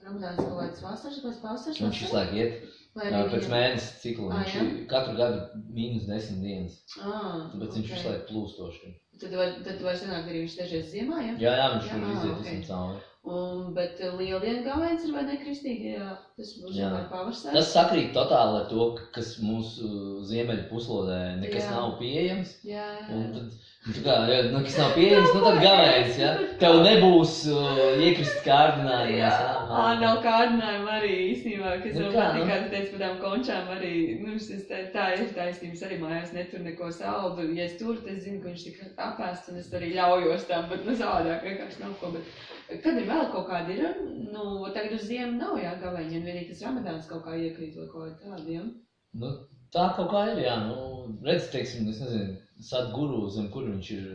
Ramadāns 0.06 0.41
kaut 0.41 0.56
kāds 0.62 0.85
vasaras, 0.87 1.21
kāds 1.27 1.43
pavasaras. 1.45 1.83
Viņš 1.85 2.05
visu 2.06 2.17
laiku 2.17 2.41
iet 2.41 2.61
Vai 2.97 3.11
ā, 3.12 3.19
arī 3.21 3.35
pēc 3.35 3.49
mēneša 3.53 3.91
cikla. 4.03 4.29
Viņš 4.33 4.55
jā? 4.56 4.62
ir 4.65 4.87
katru 4.91 5.15
gadu 5.19 5.61
mīnus 5.77 6.09
desmit 6.09 6.41
dienas. 6.43 6.79
Ah, 6.99 7.45
Tāpēc 7.53 7.77
viņš 7.77 7.91
ok. 7.91 7.93
visu 7.93 8.09
laiku 8.09 8.27
plūstoši. 8.31 8.93
Tad 9.19 9.35
var, 9.35 9.53
tad 9.67 9.81
var 9.82 9.97
sanākt 9.99 10.29
arī 10.31 10.44
viņš 10.44 10.56
dažreiz 10.61 10.91
ziemā, 10.93 11.20
ja? 11.26 11.35
Jā, 11.43 11.53
jā, 11.59 11.69
viņš 11.75 11.87
Jā, 11.88 11.94
tur 11.97 12.05
ā, 12.06 12.11
iziet 12.15 12.32
ok. 12.35 12.43
visam 12.44 12.61
cauri. 12.69 13.08
Un, 13.29 13.75
bet 13.76 13.99
uh, 14.00 14.15
lieldienu 14.17 14.62
gavēns 14.65 15.03
ir 15.05 15.11
vai 15.12 15.25
ne 15.26 15.35
kristīgi, 15.43 15.91
jā. 15.99 16.12
Tas 16.38 16.53
būs 16.62 16.76
Jā. 16.79 16.88
pavasarī. 17.11 17.56
Tas 17.59 17.73
sakrīt 17.75 18.12
totāli 18.15 18.61
ar 18.61 18.69
to, 18.70 18.85
kas 19.12 19.32
mūsu 19.43 19.88
ziemeļu 20.29 20.69
puslodē 20.70 21.17
nekas 21.41 21.67
Jā. 21.67 21.73
nav 21.75 21.97
pieejams. 21.99 22.53
Jā, 22.65 22.85
jā. 23.03 23.09
Un 23.19 23.25
tad, 23.35 23.56
tā 23.88 24.05
kā, 24.06 24.15
ja, 24.31 24.38
nu, 24.55 24.62
kas 24.65 24.79
nav 24.81 24.94
pieejams, 24.94 25.32
nu, 25.35 25.43
tad 25.44 25.59
gavēs, 25.65 26.20
ja? 26.23 26.31
Tev 26.62 26.79
nebūs 26.87 27.35
uh, 27.50 27.81
iekrist 28.06 28.38
kārdinājumos. 28.47 29.19
Jā, 29.19 29.32
ā, 29.67 29.82
nav 30.00 30.21
kārdinājuma 30.25 30.94
arī 31.00 31.11
īstenībā, 31.32 31.75
kas 31.82 31.99
Nu 31.99 32.12
kā, 32.14 32.29
nu? 32.38 32.47
kā 32.49 32.61
tu 32.62 32.71
teici 32.76 32.94
par 32.94 33.03
tām 33.03 33.19
končām 33.26 33.73
arī, 33.75 33.93
nu, 34.23 34.38
es 34.38 34.64
tā, 34.71 34.85
tā 34.94 35.09
ir 35.19 35.26
taisnības 35.37 35.82
arī 35.91 35.99
mājās, 36.06 36.32
netur 36.38 36.62
neko 36.64 36.88
saldu, 36.94 37.50
ja 37.59 37.67
es 37.67 37.76
turu, 37.82 37.99
tad 37.99 38.14
es 38.14 38.25
zinu, 38.25 38.41
ka 38.47 38.55
viņš 38.55 38.64
tik 38.71 38.81
apēsts, 39.11 39.50
un 39.53 39.61
es 39.61 39.69
arī 39.75 39.93
ļaujos 39.99 40.49
tam, 40.49 40.71
bet, 40.73 40.87
nu, 40.87 40.97
savādāk 41.03 41.44
vienkārši 41.50 41.82
nav 41.85 41.99
ko, 42.00 42.14
bet 42.14 42.56
kad 42.69 42.99
ir 43.00 43.06
vēl 43.09 43.31
kaut 43.35 43.49
kādi 43.50 43.79
ir, 43.79 44.03
nu, 44.32 44.49
tagad 44.75 44.97
uz 44.99 45.06
ziemu 45.09 45.38
nav 45.38 45.57
jāgavēņi, 45.62 46.19
un 46.19 46.28
vienīgi 46.28 46.50
tas 46.52 46.64
ramadāns 46.66 47.09
kaut 47.11 47.25
kā 47.26 47.37
iekrīt 47.38 47.78
vai 47.81 47.88
kaut 47.93 48.21
tādiem. 48.25 48.75
Nu, 49.19 49.33
tā 49.75 49.88
kaut 49.97 50.12
kā 50.12 50.26
ir, 50.33 50.43
jā. 50.45 50.59
Nu, 50.69 51.16
redz, 51.25 51.49
teiksim, 51.54 51.88
es 51.93 52.02
nezinu, 52.04 52.37
Sadguru, 52.59 53.21
zem 53.31 53.45
kur 53.54 53.69
viņš 53.69 53.88
ir. 53.95 54.07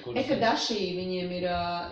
Kur 0.00 0.16
Ekadaši 0.16 0.76
viņiem 0.96 1.32
ir, 1.36 1.46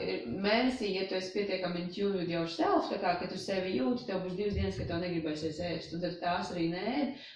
ir 0.07 0.23
mēnesī, 0.41 0.95
ja 0.95 1.03
tu 1.09 1.19
esi 1.19 1.35
pietiekami 1.35 1.83
in 1.83 1.91
tune 1.93 2.23
with 2.23 2.33
yourself, 2.33 2.89
tā 2.89 2.97
kā, 3.03 3.13
ka 3.21 3.29
tu 3.29 3.37
sevi 3.41 3.75
jūti, 3.77 4.07
tev 4.09 4.23
būs 4.25 4.39
divas 4.39 4.57
dienas, 4.57 4.79
ka 4.81 4.87
tev 4.89 5.03
negribēsies 5.05 5.61
ēst, 5.69 5.93
un 5.93 6.05
tad 6.07 6.17
tās 6.23 6.55
arī 6.55 6.71
nē, 6.73 6.95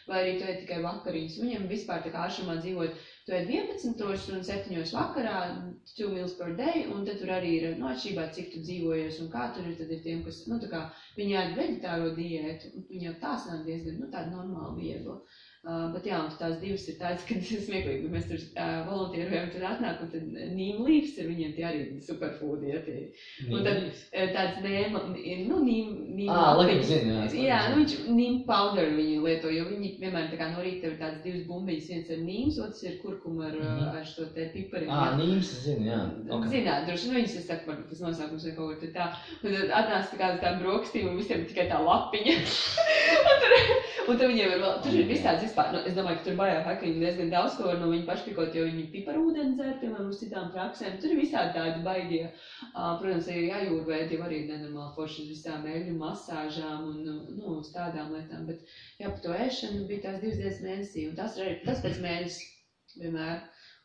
vai 0.08 0.22
arī 0.22 0.38
tu 0.38 0.48
ēd 0.48 0.62
tikai 0.62 0.80
vakariņas. 0.86 1.36
Viņiem 1.44 1.68
vispār 1.68 2.00
tā 2.06 2.14
kā 2.14 2.24
āršamā 2.24 2.56
dzīvot, 2.62 2.96
tu 3.26 3.34
ēd 3.36 3.50
11 3.54 4.32
un 4.36 4.42
7 4.48 4.94
vakarā, 4.96 5.36
2 5.98 6.08
meals 6.14 6.34
per 6.38 6.54
day, 6.58 6.86
un 6.94 7.04
tad 7.06 7.20
tur 7.20 7.30
arī 7.36 7.52
ir, 7.58 7.66
nu, 7.78 7.86
atšķirībā, 7.92 8.24
cik 8.38 8.50
tu 8.54 8.62
dzīvojies 8.66 9.20
un 9.24 9.30
kā 9.34 9.46
tur 9.54 9.68
ir, 9.70 9.76
tad 9.78 9.92
ir 9.94 10.02
tiem, 10.06 10.24
kas, 10.26 10.40
nu, 10.50 10.58
tā 10.64 10.70
kā, 10.72 10.82
viņi 11.20 11.38
ēd 11.42 11.54
veģetāro 11.60 12.10
diētu, 12.18 12.72
un 12.80 12.86
viņi 12.90 13.08
jau 13.10 13.14
tās 13.22 13.46
nāk 13.50 13.62
diezgan, 13.68 14.00
nu, 14.02 14.10
tāda 14.14 14.34
normāla 14.34 14.74
viegla. 14.80 15.20
Uh, 15.62 15.92
bet 15.94 16.08
jā, 16.10 16.16
tās 16.40 16.56
divas 16.58 16.88
ir 16.90 16.96
tādas, 16.98 17.22
ka 17.28 17.36
ir 17.38 17.60
smieklīgi. 17.62 18.08
Mēs 18.10 18.24
tur 18.26 18.40
uh, 18.58 18.80
volontierojam, 18.88 19.52
tad 19.52 19.66
atnāk, 19.68 20.00
un 20.02 20.08
tad 20.10 20.24
nīm 20.56 20.80
līvs 20.82 21.12
ir 21.22 21.28
viņiem 21.30 21.52
tie 21.54 21.66
arī 21.68 21.82
superfoodi. 22.02 22.72
Ja, 22.72 22.80
tie. 22.82 23.04
Un 23.46 23.62
tad 23.62 23.84
tāds 24.34 24.58
nēma, 24.64 25.04
nu, 25.12 25.60
nīm, 25.62 25.92
nīm 26.16 26.32
Ā, 26.34 26.40
laikam 26.58 26.80
lapiņas. 26.80 26.88
zinu, 26.90 27.12
jā, 27.14 27.26
es 27.28 27.36
Jā, 27.38 27.60
nu 27.70 27.78
viņš 27.78 27.94
nīm 28.08 28.40
powder 28.48 28.90
viņi 28.96 29.20
lieto, 29.22 29.52
jo 29.54 29.68
viņi 29.68 29.92
vienmēr 30.00 30.32
tā 30.32 30.40
kā 30.40 30.48
no 30.50 30.64
rīta 30.66 30.90
ir 30.90 30.98
tādas 30.98 31.22
divas 31.22 31.46
bumbiņas, 31.46 31.86
viens 31.92 32.10
ir 32.10 32.26
nīms, 32.26 32.58
otrs 32.66 32.82
ir 32.88 32.98
kurkuma 33.04 33.46
ar, 33.52 33.54
mm. 33.62 33.86
ar 34.00 34.10
šo 34.10 34.26
te 34.34 34.48
pipariņu. 34.56 34.98
Ā, 34.98 35.14
nīms, 35.20 35.54
es 35.60 35.62
zinu, 35.68 35.86
jā. 35.92 36.00
Okay. 36.26 36.56
Zināt, 36.56 36.90
droši 36.90 37.12
vien 37.12 37.20
viņas, 37.20 37.38
es 37.38 37.46
saku, 37.52 37.70
varbūt 37.70 37.94
tas 37.94 38.02
nosaukums 38.02 38.48
vai 38.48 38.56
kaut 38.58 38.74
ko 38.74 38.80
tur 38.82 38.92
tā. 38.98 39.08
Un 39.38 39.54
tad 39.54 39.76
atnāca 39.78 40.10
tā 40.10 40.20
kā 40.24 40.34
uz 40.34 40.42
tām 40.42 40.60
brokastīm 40.64 41.12
un 41.12 41.22
visiem 41.22 41.46
tikai 41.46 41.70
tā 41.70 41.78
lapiņa. 41.86 42.36
un, 43.30 43.42
tur, 43.46 43.56
un 44.08 44.18
tad 44.18 44.26
viņiem 44.26 44.56
ir 44.56 44.66
vēl, 44.66 44.76
tur 44.82 44.98
ir 44.98 45.10
viss 45.14 45.26
tāds 45.26 45.51
vispār, 45.52 45.72
nu, 45.74 45.80
es 45.84 45.94
domāju, 45.96 46.18
ka 46.18 46.24
tur 46.24 46.86
viņi 46.86 47.00
diezgan 47.02 47.30
daudz 47.32 47.58
var 47.60 47.76
no 47.80 47.90
viņa 47.92 48.06
pašpikot, 48.08 48.54
jo 48.56 48.64
viņi 48.68 48.86
piparūdeni 48.94 49.56
dzer, 49.58 49.74
piemēram, 49.82 50.08
uz 50.12 50.20
citām 50.22 50.48
praksēm. 50.54 50.96
Tur 51.02 51.12
ir 51.12 51.20
visādi 51.20 51.52
tādi 51.56 51.84
baigie. 51.84 52.22
Uh, 52.72 52.96
protams, 53.00 53.28
arī 53.28 53.44
jājūrvēdi 53.50 54.16
jau 54.16 54.24
arī 54.26 54.40
nenormāli 54.48 54.96
forši 54.96 55.26
uz 55.26 55.30
visām 55.34 55.68
eļļu 55.68 55.94
masāžām 56.00 56.88
un, 56.88 56.98
nu, 57.36 57.58
uz 57.58 57.70
tādām 57.76 58.14
lietām. 58.16 58.48
Bet, 58.48 58.64
jā, 58.98 59.10
par 59.12 59.20
to 59.26 59.36
ēšanu 59.36 59.86
bija 59.90 60.06
tās 60.08 60.20
divas 60.24 60.40
dienas 60.40 60.64
mēnesī, 60.64 61.06
un 61.10 61.16
tas 61.20 61.36
ir 61.38 61.46
arī, 61.46 61.54
tas 61.68 61.84
pēc 61.84 62.02
mēnesis 62.08 62.98
vienmēr. 63.04 63.40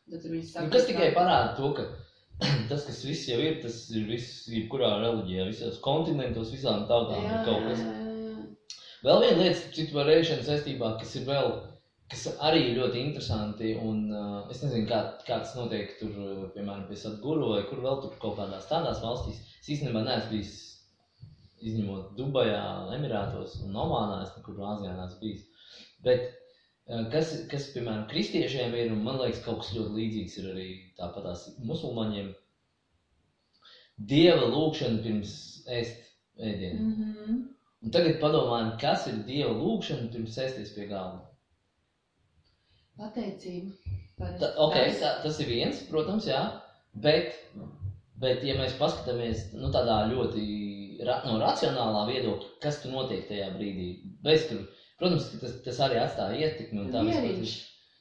Tad 0.08 0.22
tur 0.24 0.32
viss 0.32 0.54
Nu, 0.56 0.64
sāk. 0.64 0.72
kas 0.72 0.88
tikai 0.88 1.12
parāda 1.12 1.52
to, 1.58 1.72
ka 1.76 1.88
tas, 2.72 2.84
kas 2.88 3.04
viss 3.04 3.28
jau 3.28 3.38
ir, 3.44 3.60
tas 3.60 3.82
ir 3.92 4.08
viss, 4.08 4.46
jebkurā 4.48 4.94
reliģijā, 5.04 5.48
visos 5.52 5.80
kontinentos, 5.84 6.54
visām 6.54 6.86
tautām 6.88 7.26
ir 7.28 7.42
kaut 7.44 7.66
kas. 7.68 8.07
Vēl 9.06 9.20
viena 9.22 9.42
lieta, 9.44 9.66
citu, 9.74 9.94
par 9.94 10.08
ēšanu 10.10 10.44
saistībā, 10.46 10.88
kas 10.98 11.12
ir 11.20 11.26
vēl, 11.28 11.52
kas 12.10 12.24
arī 12.48 12.72
ļoti 12.78 13.02
interesanti, 13.04 13.74
un 13.78 14.08
uh, 14.10 14.48
es 14.50 14.62
nezinu, 14.64 14.88
kā, 14.90 14.98
kā 15.28 15.38
tas 15.44 15.52
notiek 15.58 15.92
tur, 16.00 16.16
uh, 16.18 16.40
piemēram, 16.54 16.88
pie 16.88 16.98
Sadguru 16.98 17.52
vai 17.52 17.60
kur 17.68 17.84
vēl 17.84 18.00
tur 18.02 18.16
kaut 18.24 18.34
kādās 18.40 18.66
tādās 18.70 18.98
valstīs. 19.04 19.38
Es 19.60 19.70
īstenībā 19.76 20.02
neesmu 20.06 20.32
bijis, 20.32 20.56
izņemot 21.68 22.16
Dubajā, 22.18 22.64
Emirātos 22.96 23.54
un 23.66 23.78
Omānā, 23.84 24.24
es 24.26 24.34
nekur 24.34 24.58
Āzijā 24.72 24.96
neesmu 24.96 25.22
bijis. 25.22 25.46
Bet 26.06 26.26
uh, 26.26 27.04
kas, 27.14 27.36
kas, 27.52 27.70
piemēram, 27.76 28.08
kristiešiem 28.10 28.74
ir, 28.80 28.90
un 28.96 29.06
man 29.06 29.20
liekas, 29.22 29.44
kaut 29.46 29.62
kas 29.62 29.70
ļoti 29.76 29.94
līdzīgs 30.00 30.40
ir 30.42 30.50
arī 30.56 30.68
tāpatās 30.98 31.46
musulmaņiem, 31.70 32.34
Dieva 34.10 34.46
lūkšana 34.46 35.00
pirms 35.02 35.30
ēst 35.74 36.04
ēdienu. 36.38 36.82
Mm 36.82 36.98
-hmm. 36.98 37.38
Un 37.84 37.92
tagad 37.94 38.18
padomājam, 38.22 38.72
kas 38.82 39.06
ir 39.10 39.20
Dieva 39.26 39.52
lūkšana 39.54 40.08
pirms 40.12 40.34
sēsties 40.34 40.72
pie 40.74 40.86
galda. 40.90 41.22
Pateicība. 42.98 43.70
Ta, 44.18 44.48
okay, 44.64 44.90
tā, 44.98 45.12
tas 45.22 45.36
ir 45.38 45.46
viens, 45.52 45.84
protams, 45.92 46.26
jā, 46.26 46.40
bet, 47.04 47.36
bet 48.18 48.42
ja 48.42 48.56
mēs 48.58 48.74
paskatāmies 48.80 49.52
nu, 49.54 49.70
tādā 49.74 50.00
ļoti 50.10 50.42
ra, 51.06 51.20
no 51.28 51.36
racionālā 51.38 52.02
viedokļa, 52.08 52.50
kas 52.64 52.80
tur 52.82 52.96
notiek 52.96 53.28
tajā 53.28 53.52
brīdī, 53.54 53.86
bez 54.26 54.48
tur, 54.50 54.64
protams, 54.98 55.30
tas, 55.38 55.54
tas 55.62 55.78
arī 55.86 56.00
atstāja 56.02 56.48
ietekmi 56.48 56.82
un 56.82 56.90
tā 56.94 57.04
Mieriņš. 57.06 57.54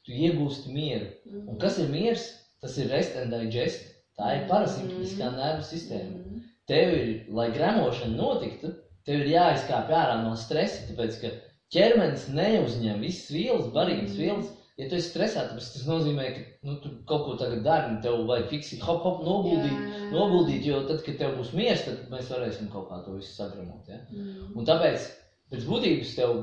Tu 0.07 0.17
iegūsti 0.24 0.72
mieru. 0.74 1.12
Mhm. 1.27 1.46
Un 1.51 1.62
kas 1.62 1.77
ir 1.84 1.91
miers? 1.91 2.25
Tas 2.63 2.77
ir 2.81 2.89
rest 2.89 3.17
and 3.19 3.34
digest. 3.36 3.84
Tā 4.17 4.31
ir 4.34 4.46
parasimpatiskā 4.50 5.29
nervu 5.36 5.65
sistēma. 5.67 6.24
Mhm. 6.24 6.46
tev 6.67 6.89
ir, 6.91 7.10
lai 7.31 7.46
gremošana 7.55 8.15
notiktu, 8.17 8.74
tev 9.07 9.23
ir 9.23 9.31
jāizkāpj 9.33 9.95
ārā 9.97 10.21
no 10.25 10.35
stresa, 10.39 10.83
tāpēc 10.91 11.19
ka 11.23 11.33
ķermenis 11.73 12.27
neuzņem 12.35 13.01
visas 13.03 13.31
vielas, 13.33 13.67
barības 13.75 14.13
Mhm. 14.13 14.21
vielas. 14.21 14.53
Ja 14.77 14.85
tu 14.89 14.93
esi 14.95 15.09
stresā, 15.09 15.47
tad 15.49 15.57
tas 15.57 15.85
nozīmē, 15.89 16.25
ka 16.35 16.41
nu, 16.67 16.75
tu 16.83 16.89
kaut 17.09 17.23
ko 17.25 17.31
tagad 17.39 17.63
dari, 17.65 17.95
un 17.95 18.01
tev 18.03 18.19
vajag 18.29 18.51
fiksīt, 18.51 18.81
hop, 18.85 19.01
hop, 19.01 19.23
noguldīt, 19.25 19.73
Jā. 19.73 20.11
noguldīt, 20.11 20.67
jo 20.69 20.83
tad, 20.85 21.01
kad 21.03 21.17
tev 21.17 21.33
būs 21.39 21.49
miers, 21.57 21.81
tad 21.87 22.03
mēs 22.11 22.29
varēsim 22.29 22.69
kaut 22.69 22.85
kā 22.91 22.99
to 23.05 23.15
visu 23.17 23.33
sagremot. 23.33 23.87
Ja? 23.89 23.97
Mhm. 24.11 24.53
Un 24.55 24.65
tāpēc, 24.69 25.07
pēc 25.51 25.65
būtības, 25.65 26.13
tev 26.15 26.35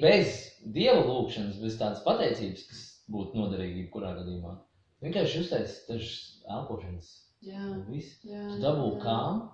bez 0.00 0.36
dieva 0.64 1.02
lūgšanas, 1.02 1.58
bez 1.60 1.76
tādas 1.82 2.04
pateicības, 2.06 2.62
kas 2.68 2.84
būtu 3.10 3.34
noderīga 3.34 3.82
jebkurā 3.82 4.14
gadījumā, 4.20 4.54
vienkārši 5.02 5.42
uztaisīt 5.42 5.88
dažas 5.90 6.42
elpošanas 6.48 7.10
Jā. 7.42 7.64
viss. 7.90 8.20
Jā. 8.24 8.44
Tu 8.54 8.60
dabū 8.62 9.00
kām, 9.02 9.48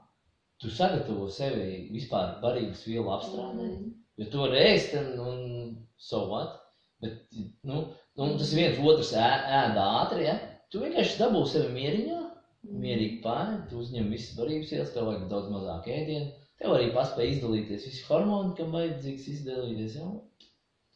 tu 0.61 0.71
sagatavo 0.73 1.29
sevi 1.33 1.89
vispār 1.93 2.39
barības 2.43 2.85
vielu 2.89 3.11
apstrādē, 3.17 3.67
Mhm. 3.71 3.91
jo 4.19 4.29
to 4.33 4.47
reizt 4.53 4.95
un, 4.95 5.19
un 5.21 5.87
so 5.99 6.27
what. 6.31 6.61
Bet, 7.01 7.13
nu, 7.63 7.83
nu, 8.17 8.29
tas 8.39 8.53
viens 8.57 8.79
otrs 8.81 9.13
ē, 9.13 9.27
ēda 9.61 9.83
ātri, 10.01 10.25
ja? 10.25 10.39
Tu 10.73 10.81
vienkārši 10.81 11.19
dabū 11.21 11.43
sevi 11.47 11.69
mieriņā, 11.75 12.21
Mhm. 12.65 12.81
mierīgi 12.83 13.23
pāri, 13.23 13.69
tu 13.71 13.79
uzņem 13.83 14.09
visas 14.11 14.37
barības 14.39 14.71
vielas, 14.73 14.93
tev 14.95 15.05
vajag 15.07 15.29
daudz 15.29 15.51
mazāk 15.53 15.87
ēdienu. 15.87 16.33
Tev 16.59 16.73
arī 16.73 16.89
paspēja 16.95 17.35
izdalīties 17.37 17.85
visi 17.85 18.05
hormoni, 18.09 18.57
kam 18.57 18.73
vajadzīgs 18.73 19.29
izdalīties. 19.35 19.97
Ja? 20.01 20.09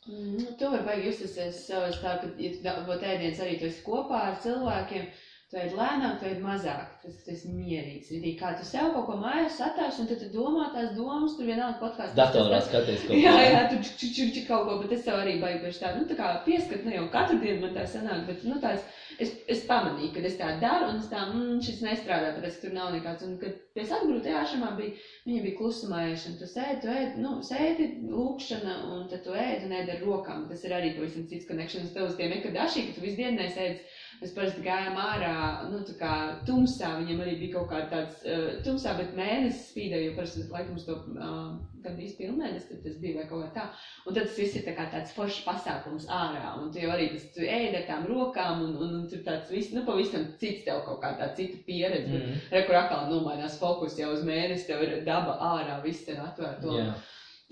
Mm, 0.09 0.57
tu 0.57 0.71
vari 0.73 0.85
baigi 0.87 1.11
justies 1.11 1.59
savas 1.67 1.99
tā, 2.00 2.14
ka, 2.23 2.31
ja 2.40 2.50
tu 2.55 2.62
dabūtu 2.64 3.05
ēdienas 3.05 3.43
arī 3.45 3.59
tu 3.61 3.67
esi 3.69 3.83
kopā 3.85 4.23
ar 4.31 4.38
cilvēkiem, 4.43 5.05
tu 5.50 5.59
ēd 5.59 5.73
lēnāk, 5.75 6.19
tu 6.21 6.28
ēd 6.30 6.40
mazāk. 6.45 6.90
Tas, 7.02 7.16
tas 7.25 7.33
esi 7.35 7.50
mierīgs. 7.50 8.11
Rītī, 8.14 8.37
kā 8.38 8.52
tu 8.59 8.66
sev 8.66 8.92
kaut 8.95 9.09
ko 9.09 9.16
mājās 9.19 9.57
atāš, 9.66 9.99
un 10.02 10.11
tad 10.11 10.21
tu 10.23 10.28
domā 10.35 10.69
tās 10.75 10.92
domas, 10.95 11.35
tur 11.35 11.49
vienalga 11.49 11.80
podkāsts. 11.80 12.14
Datorā 12.19 12.61
skaties 12.62 13.02
kaut 13.09 13.19
Jā, 13.19 13.33
ko. 13.35 13.47
jā, 13.49 13.62
čik, 13.88 14.12
čik, 14.14 14.33
čik 14.37 14.47
kaut 14.47 14.69
ko, 14.69 14.76
bet 14.85 14.95
es 14.95 15.02
sev 15.07 15.19
arī 15.19 15.38
bieži 15.42 15.83
tādu, 15.83 16.04
nu, 16.04 16.09
tā 16.11 16.19
kā 16.21 16.28
pieskat, 16.47 16.85
ne 16.87 16.95
jau 16.95 17.07
katru 17.11 17.40
dienu 17.42 17.64
man 17.64 17.75
tā 17.75 17.87
sanāk, 17.90 18.23
bet, 18.28 18.45
nu, 18.47 18.61
tāds, 18.62 18.87
es, 19.19 19.33
es 19.50 19.64
pamanīju, 19.66 20.12
kad 20.14 20.28
es 20.30 20.37
tā 20.38 20.52
daru, 20.62 20.92
un 20.92 21.00
es 21.02 21.09
tā, 21.11 21.25
mm, 21.33 21.59
šis 21.66 21.83
nestrādā, 21.87 22.30
tāpēc, 22.37 22.61
tur 22.62 22.76
nav 22.76 22.92
nekāds, 22.95 23.26
un, 23.26 23.35
kad 23.42 23.59
pie 23.75 23.87
atgrūta 23.87 24.37
ēšanā 24.45 24.71
bija, 24.78 24.95
viņa 25.26 25.42
bija 25.49 25.59
klusumā 25.59 26.04
ēšana, 26.12 26.38
tu 26.38 26.49
sēdi, 26.50 26.78
tu 26.85 26.92
ēdi, 26.95 27.25
nu, 27.25 27.35
sēdi, 27.47 27.88
lūkšana, 28.11 28.76
un 28.95 29.09
tad 29.11 29.25
tu 29.26 29.35
ēdi 29.35 29.66
un 29.66 29.75
ēdi 29.80 29.97
ar 29.97 30.04
rokām, 30.07 30.47
tas 30.50 30.62
ir 30.66 30.76
arī 30.78 30.95
pavisam 30.95 31.26
cits 31.30 31.49
connections, 31.50 31.90
tev 31.95 32.07
uz 32.07 32.16
tiem 32.19 32.35
ekadašī, 32.38 32.87
ka 32.87 32.97
tu 32.97 33.04
visu 33.07 33.19
dienu 33.19 33.38
nesēdi, 33.42 33.83
Mēs 34.20 34.34
parasti 34.36 34.60
gājām 34.60 34.98
ārā, 35.00 35.34
nu, 35.70 35.78
tā 35.88 35.94
kā 35.96 36.14
tumsā, 36.44 36.90
viņam 36.98 37.22
arī 37.24 37.38
bija 37.40 37.54
kaut 37.54 37.70
kā 37.70 37.78
tāds 37.88 38.18
uh, 38.28 38.50
tumsā, 38.66 38.92
bet 38.98 39.14
mēnesis 39.16 39.70
spīdēja, 39.70 40.10
jo 40.10 40.16
parasti 40.18 40.44
laikam 40.52 40.76
uz 40.76 40.84
to 40.84 40.96
uh, 41.14 41.38
gandrīz 41.80 42.18
pilnmēnesis, 42.18 42.66
tad 42.68 42.82
tas 42.84 42.98
bija 43.00 43.22
vai 43.22 43.24
kaut 43.30 43.46
kā 43.46 43.48
tā. 43.54 43.64
Un 44.04 44.16
tad 44.18 44.28
tas 44.28 44.36
viss 44.36 44.58
ir 44.60 44.66
tā 44.66 44.74
kā 44.76 44.84
tāds 44.92 45.14
foršs 45.16 45.40
pasākums 45.46 46.04
ārā, 46.12 46.50
un 46.60 46.68
tu 46.72 46.82
jau 46.82 46.90
arī 46.92 47.08
tas 47.14 47.24
tu 47.32 47.46
ēd 47.46 47.78
ar 47.78 47.86
tām 47.88 48.04
rokām, 48.10 48.60
un, 48.66 48.74
un, 48.76 48.92
un 48.98 49.06
tur 49.08 49.24
tāds 49.24 49.48
viss, 49.54 49.72
nu, 49.72 49.86
pavisam 49.88 50.26
cits 50.42 50.66
tev 50.68 50.82
kaut 50.84 51.00
kā 51.04 51.14
tā 51.16 51.30
cita 51.38 51.62
pieredze. 51.64 52.12
Mm. 52.12 52.34
Mm. 52.34 52.42
Re, 52.52 52.62
kur 52.68 52.80
atkal 52.82 53.08
nomainās 53.08 53.56
fokus 53.62 53.96
jau 54.00 54.12
uz 54.12 54.26
mēnesi, 54.28 54.68
tev 54.68 54.84
ir 54.84 55.00
daba 55.08 55.38
ārā, 55.54 55.80
viss 55.86 56.04
ir 56.12 56.20
atvērto. 56.20 56.76
Jā. 56.76 56.92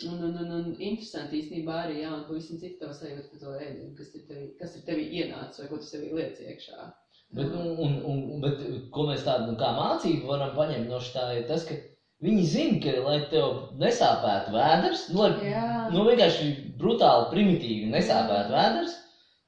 Un, 0.06 0.20
un, 0.22 0.34
un, 0.38 0.50
un 0.54 0.66
interesanti 0.78 1.40
īstenībā 1.40 1.74
arī, 1.82 2.02
jā, 2.04 2.12
un 2.14 2.24
pavisam 2.28 2.60
cita 2.60 2.84
tava 2.84 2.94
sajūta 2.94 3.32
par 3.32 3.40
to 3.42 3.54
ēdienu, 3.58 3.94
kas 3.98 4.12
ir 4.14 4.26
tevi, 4.28 4.44
kas 4.60 4.76
ir 4.78 4.84
tevi 4.86 5.06
ienācis 5.18 5.62
vai 5.62 5.68
ko 5.72 5.78
tu 5.80 5.88
sevī 5.88 6.12
liec 6.14 6.38
iekšā. 6.44 6.86
Bet, 7.34 7.50
un, 7.50 7.72
un, 7.82 7.96
un, 8.08 8.20
bet, 8.44 8.62
ko 8.94 9.08
mēs 9.08 9.24
tādu 9.26 9.50
nu, 9.50 9.56
kā 9.60 9.72
mācību 9.76 10.30
varam 10.30 10.54
paņemt 10.54 10.86
no 10.88 11.00
šī, 11.02 11.24
ir 11.40 11.48
tas, 11.50 11.66
ka 11.66 11.76
viņi 12.24 12.44
zina, 12.52 12.78
ka, 12.84 12.94
lai 13.04 13.18
tev 13.32 13.74
nesāpētu 13.82 14.54
vēders, 14.54 15.04
nu, 15.12 15.24
lai 15.24 15.50
Jā. 15.50 15.66
nu, 15.94 16.06
vienkārši 16.06 16.48
brutāli, 16.80 17.28
primitīvi 17.34 17.90
nesāpētu 17.92 18.54
vēders, 18.54 18.94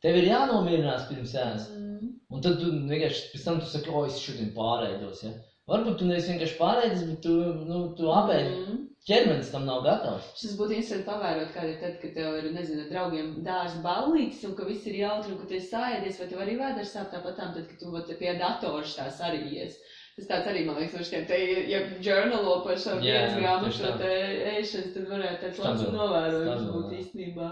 tev 0.05 0.19
ir 0.19 0.29
jānomierinās 0.33 1.07
pirms 1.09 1.37
ēst. 1.45 1.73
Mm. 1.79 2.13
Un 2.31 2.45
tad 2.45 2.61
tu 2.61 2.75
vienkārši 2.91 3.33
pēc 3.33 3.47
tam 3.47 3.63
tu 3.63 3.71
saki, 3.71 3.91
o, 3.91 4.05
es 4.11 4.21
šodien 4.23 4.53
pārēdos. 4.57 5.25
Ja? 5.27 5.33
Varbūt 5.71 6.01
tu 6.01 6.07
neesi 6.09 6.33
vienkārši 6.33 6.57
pārēdis, 6.59 7.03
bet 7.09 7.21
tu, 7.27 7.35
nu, 7.69 7.83
tu 7.99 8.11
apēdi. 8.11 8.55
Mm. 8.59 8.79
Ķermenis 9.09 9.49
tam 9.53 9.63
nav 9.65 9.81
gatavs. 9.87 10.27
Šis 10.37 10.57
būtu 10.59 10.75
interesanti 10.77 11.07
pavērot, 11.07 11.55
kāda 11.55 11.71
ir 11.71 11.79
tad, 11.81 11.95
kad 12.03 12.13
tev 12.17 12.35
ir, 12.37 12.49
nezinu, 12.53 12.83
draugiem 12.91 13.31
dārza 13.47 13.81
ballītes, 13.85 14.43
un 14.49 14.53
ka 14.59 14.67
viss 14.69 14.85
ir 14.91 14.99
jautri, 14.99 15.33
un 15.33 15.41
ka 15.41 15.49
tu 15.49 15.57
esi 15.57 15.71
sāēdies, 15.71 16.19
vai 16.21 16.29
tev 16.29 16.43
arī 16.45 16.59
vēders 16.59 16.93
sāp 16.97 17.09
tāpat 17.15 17.39
tam, 17.41 17.55
tad, 17.57 17.65
kad 17.71 17.81
tu 17.81 17.95
vat, 17.95 18.13
pie 18.21 18.35
datora 18.43 18.93
tās 18.99 19.23
arī 19.25 19.41
ies. 19.55 19.81
Tas 20.19 20.29
tāds 20.29 20.51
arī, 20.51 20.67
man 20.67 20.77
liekas, 20.77 20.99
no 20.99 21.09
šiem 21.09 21.27
te, 21.31 21.41
ja 21.71 21.81
žurnālo 22.05 22.61
par 22.67 22.79
šo 22.83 22.99
dienas 23.01 23.39
grāmatu, 23.39 23.93
te 24.03 24.15
ēšanas, 24.53 24.93
tad 24.99 25.11
varētu 25.15 25.43
tāds 25.47 25.65
labs 25.65 25.85
novērojums 25.97 26.71
būt 26.75 26.97
īstenībā. 27.01 27.51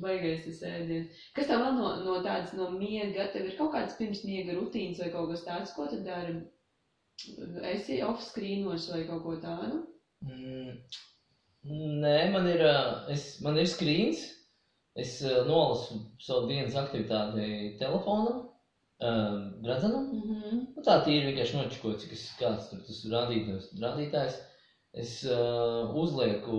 Baigais 0.00 0.42
tas 0.44 0.64
ēdiens. 0.66 1.22
Kas 1.36 1.48
tev 1.48 1.62
vēl 1.62 1.76
no, 1.78 1.92
no 2.04 2.18
tādas 2.26 2.52
no 2.58 2.68
miega, 2.74 3.30
tev 3.32 3.46
ir 3.48 3.54
kaut 3.58 3.72
kāds 3.76 3.96
pirms 3.98 4.24
miega 4.26 4.56
rutīns 4.58 5.00
vai 5.02 5.12
kaut 5.14 5.30
kas 5.32 5.46
tāds, 5.46 5.72
ko 5.76 5.86
tu 5.90 6.02
dari? 6.04 6.40
Esi 7.70 8.00
off-screenos 8.06 8.88
vai 8.92 9.04
kaut 9.08 9.22
ko 9.24 9.36
tādu? 9.42 9.80
Mm, 10.24 10.76
nē, 12.04 12.16
man 12.34 12.46
ir, 12.50 12.62
es, 13.14 13.32
man 13.44 13.58
ir 13.60 13.68
screens. 13.70 14.22
Es 14.98 15.20
nolasu 15.46 16.00
savu 16.20 16.48
dienas 16.48 16.74
aktivitāti 16.74 17.76
telefonam, 17.78 18.40
um, 19.06 19.36
redzenam. 19.64 20.08
Mm 20.10 20.24
-hmm. 20.30 20.56
Nu, 20.76 20.82
tā 20.86 20.96
ir 21.08 21.28
vienkārši 21.28 21.56
nočukot, 21.56 22.00
cik 22.00 22.12
es 22.12 22.24
kāds 22.40 22.68
tur 22.70 22.80
tas 22.86 23.04
rādītājs. 23.14 23.68
rādītājs. 23.84 24.40
Es 24.92 25.12
uh, 25.24 25.94
uzlieku 25.94 26.56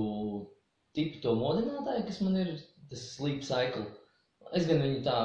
tipu 0.96 1.20
to 1.22 1.34
modinātāju, 1.36 2.06
kas 2.08 2.22
man 2.22 2.38
ir 2.38 2.56
tas 2.90 3.04
sleep 3.16 3.44
cycle. 3.44 3.86
Es 4.56 4.66
gan 4.68 4.80
viņu 4.84 5.04
tā, 5.04 5.16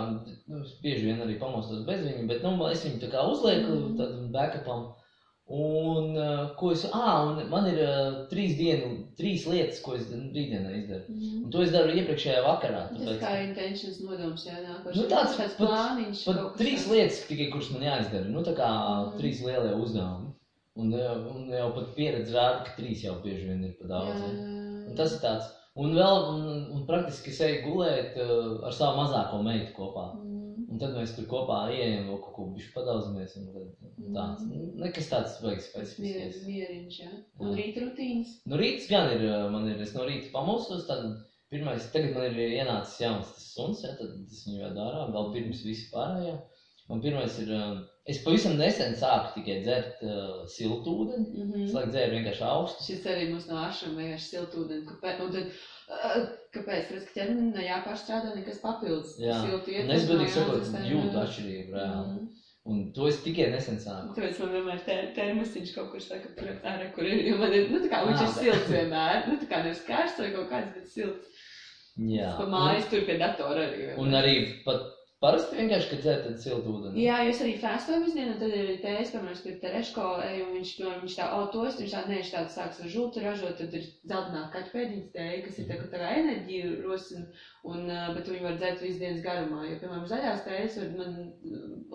nu, 0.46 0.62
bieži 0.82 1.04
vien 1.06 1.22
arī 1.22 1.38
pamostos 1.38 1.84
bez 1.86 2.02
viņa, 2.04 2.26
bet 2.26 2.42
nu, 2.42 2.52
es 2.70 2.84
viņu 2.84 2.98
tā 3.00 3.08
kā 3.10 3.22
uzlieku 3.30 3.72
Mhm. 3.72 3.96
tādam 3.98 4.30
backupam. 4.32 4.86
Un, 5.46 6.16
uh, 6.18 6.48
ko 6.58 6.72
es, 6.74 6.80
ah, 6.90 7.20
un 7.22 7.36
man 7.52 7.68
ir 7.70 7.76
uh, 7.78 8.14
trīs 8.26 8.56
dienu, 8.58 8.88
trīs 9.14 9.44
lietas, 9.46 9.78
ko 9.84 9.92
es 9.94 10.08
rītdienā 10.10 10.72
izdaru. 10.74 11.04
Mm 11.08 11.20
-hmm. 11.20 11.44
Un 11.44 11.50
to 11.54 11.60
es 11.62 11.70
daru 11.70 11.92
iepriekšējā 11.94 12.40
vakarā. 12.42 12.80
Tas 12.90 12.98
tāpēc- 12.98 13.20
kā 13.22 13.44
intentions 13.48 14.00
nodoms, 14.00 14.46
jā, 14.46 14.56
nākošais. 14.64 14.96
Nu, 14.96 15.02
tāds 15.12 15.36
tāds 15.38 15.54
pat- 15.54 15.68
plāniņš. 15.68 16.24
Pat 16.26 16.56
trīs 16.58 16.88
lietas, 16.90 17.20
tikai 17.28 17.50
kuras 17.52 17.70
man 17.70 17.82
jāizdara. 17.82 18.26
Nu, 18.28 18.42
tā 18.42 18.54
kā 18.56 18.70
Mhm. 19.06 19.18
trīs 19.20 19.38
lielie 19.46 19.74
uzdevumi. 19.82 20.32
Un, 20.76 20.92
eh, 20.92 21.16
un 21.34 21.48
jau 21.50 21.70
pat 21.74 21.94
pieredze 21.94 22.32
rāda, 22.34 22.64
ka 22.64 22.72
trīs 22.82 23.02
jau 23.04 23.14
bieži 23.22 23.46
vien 23.46 23.64
ir 23.64 23.76
par 23.80 23.88
daudz. 23.88 24.08
Jā, 24.08 24.26
Ja? 24.26 24.32
jā, 24.34 24.86
Un 24.88 24.92
jā. 24.92 24.96
tas 24.96 25.12
ir 25.14 25.20
tāds. 25.20 25.44
Un 25.76 25.92
vēl, 25.94 26.28
un, 26.28 26.70
un 26.72 26.86
praktiski 26.86 27.28
es 27.28 27.40
eju 27.40 27.62
gulēt 27.66 28.16
uh, 28.16 28.64
ar 28.66 28.72
savu 28.72 28.96
mazāko 28.96 29.42
meitu 29.44 29.72
kopā. 29.76 30.14
Mm. 30.16 30.25
Un 30.76 30.80
tad 30.83 30.92
mēs 30.92 31.14
tur 31.16 31.25
kopā 31.30 31.59
ieejam, 31.73 32.11
vēl 32.11 32.18
kaut 32.21 32.35
ko 32.37 32.45
bišķi 32.52 32.73
padauzamies. 32.75 33.37
Un 33.40 33.47
tad 33.54 33.68
tāds, 34.12 34.42
Mhm. 34.45 34.66
nekas 34.83 35.06
tāds 35.09 35.38
baigs 35.40 35.71
specifisks. 35.71 36.42
mieriņš, 36.45 36.99
jā. 37.00 37.12
Un 37.40 37.49
Jā. 37.49 37.54
rīt 37.62 37.78
rutīnas. 37.80 38.35
Nu, 38.45 38.59
rīts 38.61 38.88
gan 38.90 39.09
ir, 39.14 39.25
man 39.54 39.71
ir, 39.71 39.80
es 39.80 39.95
no 39.97 40.04
rīta 40.04 40.28
pamostos, 40.35 40.85
tad 40.90 41.06
pirmais, 41.50 41.87
tagad 41.95 42.12
man 42.12 42.26
ir 42.28 42.37
ienācis 42.59 43.00
jauns 43.00 43.33
tas 43.33 43.47
suns, 43.54 43.80
ja, 43.87 43.95
tad 43.97 44.12
es 44.28 44.45
viņu 44.45 44.66
vedu 44.66 44.85
ārā, 44.85 45.06
vēl 45.16 45.33
pirms 45.33 45.64
visi 45.64 45.88
pārējie. 45.95 46.37
Man 46.90 47.00
pirmais 47.02 47.38
ir, 47.40 47.49
es 48.06 48.21
pavisam 48.23 48.59
nesen 48.61 48.92
sāku 49.00 49.33
tikai 49.40 49.62
dzert 49.64 50.04
uh, 50.04 50.45
siltu 50.47 50.92
ūdeni. 50.92 51.25
Mm 51.33 51.49
-hmm. 51.52 51.64
Es 51.64 51.73
laikam 51.73 51.90
dzēru 51.97 52.12
vienkārši 52.18 52.45
augstu. 52.52 52.85
Šis 52.85 53.06
arī 53.14 53.30
mums 53.33 53.49
no 53.49 53.56
ašām 53.64 53.97
vienkārši 53.97 54.28
siltūdeni. 54.37 54.85
Un 54.87 55.00
tad, 55.33 55.35
uh, 55.40 55.50
kāpēc? 55.86 56.88
Tāpēc, 56.88 57.04
ka 57.06 57.14
ķermenim 57.18 57.60
jāpārstrādā 57.66 58.32
nekas 58.34 58.58
papildus. 58.62 59.14
Jā. 59.20 59.38
Es 59.92 60.08
godīgi 60.08 60.32
sakot, 60.34 60.74
jūtu 60.88 61.22
atšķirību 61.22 61.76
reāli. 61.76 62.16
Mhm. 62.16 62.42
Un 62.66 62.78
to 62.90 63.06
es 63.06 63.20
tikai 63.22 63.46
nesen 63.52 63.76
sāku. 63.78 64.16
Tāpēc 64.16 64.40
man 64.42 64.54
vienmēr 64.56 64.80
te, 64.82 64.94
termosiņš 65.14 65.74
kaut 65.76 65.92
kur 65.92 66.02
saka, 66.02 66.32
kur 66.34 66.48
ārā, 66.66 66.88
kur 66.96 67.06
ir, 67.06 67.20
jo 67.28 67.36
man 67.38 67.54
ir, 67.54 67.68
nu 67.70 67.78
tā 67.84 67.90
kā 67.92 68.00
viņš 68.08 68.24
ir 68.24 68.32
tā. 68.32 68.40
silts 68.40 68.72
vienmēr, 68.72 69.20
nu 69.28 69.36
tā 69.38 69.46
kā 69.52 69.60
nevis 69.62 69.84
karsts 69.86 70.22
vai 70.24 70.32
kaut 70.34 70.48
kāds, 70.50 70.72
bet 70.74 70.90
silts. 70.90 71.44
Jā. 72.10 72.32
Pa 72.40 72.48
mājas 72.50 72.88
tur 72.90 73.06
pie 73.06 73.20
datora 73.22 73.68
arī. 73.68 73.84
Un, 73.94 74.08
un 74.08 74.18
arī 74.18 74.34
pat 74.66 74.82
parasti 75.23 75.56
vienkārši, 75.56 75.88
kad 75.90 76.02
dzēr 76.04 76.23
tad 76.26 76.40
siltu 76.42 76.75
ūdeni. 76.75 77.04
Jā, 77.06 77.18
jūs 77.25 77.40
arī 77.44 77.54
fēstojat 77.62 78.04
visu 78.04 78.25
un 78.26 78.35
tad 78.40 78.54
ir 78.56 78.73
tējas, 78.82 79.12
piemēram, 79.14 79.40
pie 79.46 79.54
Tereško, 79.62 80.06
un 80.44 80.52
viņš, 80.58 80.73
to, 80.76 80.92
viņš 81.02 81.16
tā, 81.18 81.28
o, 81.37 81.42
to 81.54 81.64
es, 81.68 81.78
viņš 81.80 81.94
tā, 81.94 82.02
nē, 82.11 82.18
viņš 82.20 82.32
tāds 82.35 82.56
sāks 82.58 82.82
ar 82.82 82.92
žultu 82.92 83.25
ražot, 83.25 83.56
tad 83.61 83.76
ir 83.78 83.87
zeltainā 84.12 84.42
kaķpēdiņas 84.52 85.12
tēja, 85.16 85.40
kas 85.46 85.61
ir 85.62 85.70
tā, 85.70 85.78
tā 85.94 86.02
kā 86.02 86.12
enerģija 86.20 86.75
rosina, 86.85 87.25
un, 87.66 87.88
bet 88.16 88.30
viņu 88.30 88.44
var 88.44 88.61
dzert 88.61 88.85
visu 88.85 89.02
dienas 89.02 89.25
garumā, 89.25 89.64
jo, 89.70 89.80
piemēram, 89.80 90.06
zaļās 90.12 90.44
tējas 90.46 90.78
var 90.82 90.94
man 91.00 91.18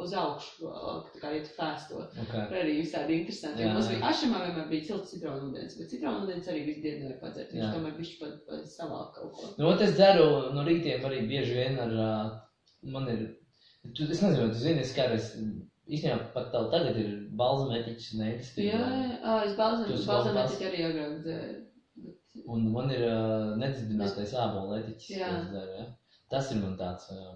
uz 0.01 0.16
augšu, 0.18 0.72
tā 1.13 1.22
kā, 1.22 1.34
ja 1.36 1.46
tu 1.46 1.56
fēsto. 1.56 2.04
Okay. 2.25 2.46
Tur 2.50 2.60
arī 2.63 2.78
visādi 2.82 3.18
interesanti. 3.22 3.63
Jā, 3.63 3.72
mums 3.75 3.90
bija 3.92 4.12
ašamā 4.12 4.44
vienmēr 4.46 4.70
bija 4.72 4.88
cilts 4.90 5.13
citronu 5.13 5.50
ūdens, 5.51 5.78
bet 5.80 5.92
citronu 5.94 6.25
ūdens 6.25 6.50
arī 6.51 6.63
visu 6.68 6.84
dienu 6.86 7.06
nevar 7.06 7.20
padzert. 7.22 7.54
Viņš 7.54 7.75
tomēr 7.75 7.98
bišķi 7.98 8.22
pa, 8.22 8.32
pa 8.48 8.62
savā 8.72 9.01
kaut 9.16 9.36
ko. 9.38 9.51
Nu, 9.60 9.70
ot, 9.72 9.84
es 9.86 9.94
dzeru 9.98 10.54
no 10.56 10.66
rītiem 10.68 11.06
arī 11.08 11.25
bieži 11.30 11.58
vien 11.60 11.80
ar, 11.84 11.94
ā, 11.94 12.13
man 12.84 13.08
ir, 13.10 13.22
tu, 13.96 14.04
es 14.10 14.22
nezinu, 14.22 14.48
tu 14.54 14.60
zini, 14.62 14.80
es 14.86 14.94
kādreiz, 14.96 15.32
īstenībā 15.92 16.32
pat 16.34 16.52
tev 16.54 16.70
tagad 16.72 16.98
ir 17.02 17.12
balzametiķis 17.38 18.14
un 18.16 18.24
ētistība. 18.30 18.72
Jā, 18.72 18.88
jā, 18.88 19.20
ā, 19.22 19.36
es 19.48 19.56
balzam, 19.60 19.86
Tu 19.88 19.94
esi 20.00 20.08
balzam 20.10 20.36
balzam- 20.36 20.66
arī 20.70 20.82
agrāk 20.90 21.22
dzēru. 21.26 21.60
Bet- 22.06 22.48
Un 22.48 22.62
man 22.72 22.90
ir 22.90 23.02
uh, 23.04 23.58
nedzirdinātais 23.60 24.32
ābola 24.40 24.78
etiķis, 24.80 25.10
Jā. 25.18 25.28
ko 25.28 25.40
es 25.42 25.50
daru, 25.52 25.74
ja? 25.78 25.86
Tas 26.32 26.52
ir 26.52 26.62
man 26.62 26.78
tāds. 26.80 27.10
Uh, 27.12 27.36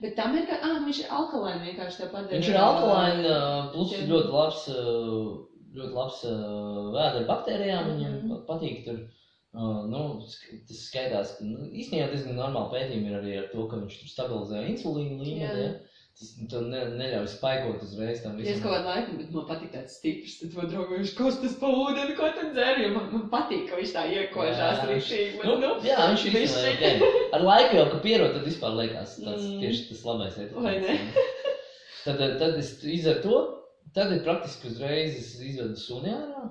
Bet 0.00 0.14
tam 0.16 0.36
ir, 0.38 0.46
ka, 0.46 0.58
ah, 0.62 0.78
viņš 0.86 1.00
ir 1.02 1.10
alkalēni 1.10 1.66
vienkārši 1.74 1.98
tāpat. 2.04 2.30
viņš 2.30 2.48
ir 2.52 2.56
alkalēni, 2.60 3.24
uh, 3.26 3.72
plus 3.72 3.92
jā. 3.92 4.06
ļoti 4.06 4.30
labs, 4.32 4.62
uh, 4.70 5.46
ļoti 5.76 5.92
labs 5.98 6.22
vēdera 6.94 7.26
baktērijām. 7.26 7.90
Viņam 7.90 8.14
Mhm. 8.22 8.28
pat 8.30 8.46
patīk 8.52 8.84
tur. 8.86 8.94
Uh, 9.02 9.25
nu, 9.56 10.00
sk- 10.28 10.58
tas 10.68 10.80
skaitās, 10.90 11.34
ka 11.38 11.44
nu, 11.48 11.66
īstenībā 11.72 12.10
diezgan 12.12 12.36
normāli 12.36 12.72
pētījumi 12.74 13.08
ir 13.12 13.18
arī 13.20 13.36
ar 13.40 13.46
to, 13.52 13.66
ka 13.70 13.78
viņš 13.80 14.00
tur 14.02 14.10
stabilizē 14.12 14.64
insulīnu 14.72 15.20
līmeni. 15.24 15.62
Ja? 15.66 15.76
Tas 16.16 16.30
tev 16.48 16.62
ne, 16.72 16.78
neļauj 16.96 17.26
spaikot 17.28 17.82
uzreiz 17.84 18.22
tam 18.24 18.38
Ja 18.40 18.46
es 18.46 18.56
visam. 18.56 18.62
kaut 18.62 18.72
kādu 18.78 18.86
laiku, 18.88 19.16
bet 19.18 19.32
man 19.36 19.44
patīk 19.50 19.72
tāds 19.74 19.96
stiprs, 19.98 20.36
tad 20.40 20.54
man 20.56 20.70
draugi 20.70 20.96
viņš 21.02 21.10
kostas 21.18 21.56
pa 21.60 21.68
ūdeni, 21.68 22.14
ko 22.16 22.30
tad 22.38 22.54
dzer, 22.56 22.78
jo 22.80 22.88
man, 22.94 23.10
man 23.12 23.26
patīk, 23.34 23.66
ka 23.68 23.76
viņš 23.76 23.92
tā 23.92 24.04
iekožās 24.14 24.80
rīšīgi. 24.88 25.42
Nu, 25.44 25.58
nu, 25.60 25.74
jā, 25.84 25.98
viņš 26.08 26.24
ir 26.30 26.36
bišķi. 26.38 26.46
īstenībā 26.46 27.10
ok. 27.10 27.28
Ar 27.36 27.44
laiku 27.50 27.76
jau, 27.76 27.84
ka 27.92 27.98
pierod, 28.06 28.32
tad 28.32 28.48
vispār 28.48 28.72
liekas 28.80 29.12
tas 29.20 29.44
Mm. 29.44 29.60
tieši 29.60 29.88
tas 29.90 30.00
labais 30.08 30.38
etiķis. 30.40 30.62
Vai 30.64 30.74
ne? 30.86 30.96
Tad, 32.06 32.22
tad 32.40 32.56
es 32.64 32.72
izdaru 32.80 33.20
to, 33.26 33.36
tad 33.92 34.12
ir 34.16 34.22
praktiski 34.24 34.68
uzreiz 34.72 35.16
es 35.20 35.34
izvedu 35.42 35.76
suni 35.76 36.12
ārā. 36.16 36.46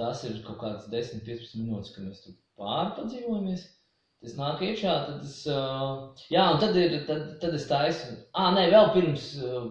Tās 0.00 0.22
ir 0.24 0.38
kaut 0.46 0.58
kādas 0.62 0.86
10-15 0.92 1.58
minūtes, 1.60 1.92
kad 1.94 2.06
mēs 2.08 2.22
tur 2.24 2.36
pārpadzīvojamies. 2.60 3.64
Tas 4.22 4.36
nāk 4.38 4.62
iekšā, 4.62 4.92
tad 5.08 5.24
es, 5.26 5.38
uh, 5.50 6.12
jā, 6.30 6.44
un 6.54 6.60
tad 6.62 6.76
ir, 6.78 6.92
tad, 7.08 7.24
tad 7.42 7.56
es 7.58 7.66
taisu, 7.70 8.12
ā, 8.38 8.46
nē, 8.54 8.68
vēl 8.72 8.92
pirms, 8.94 9.24
uh, 9.42 9.66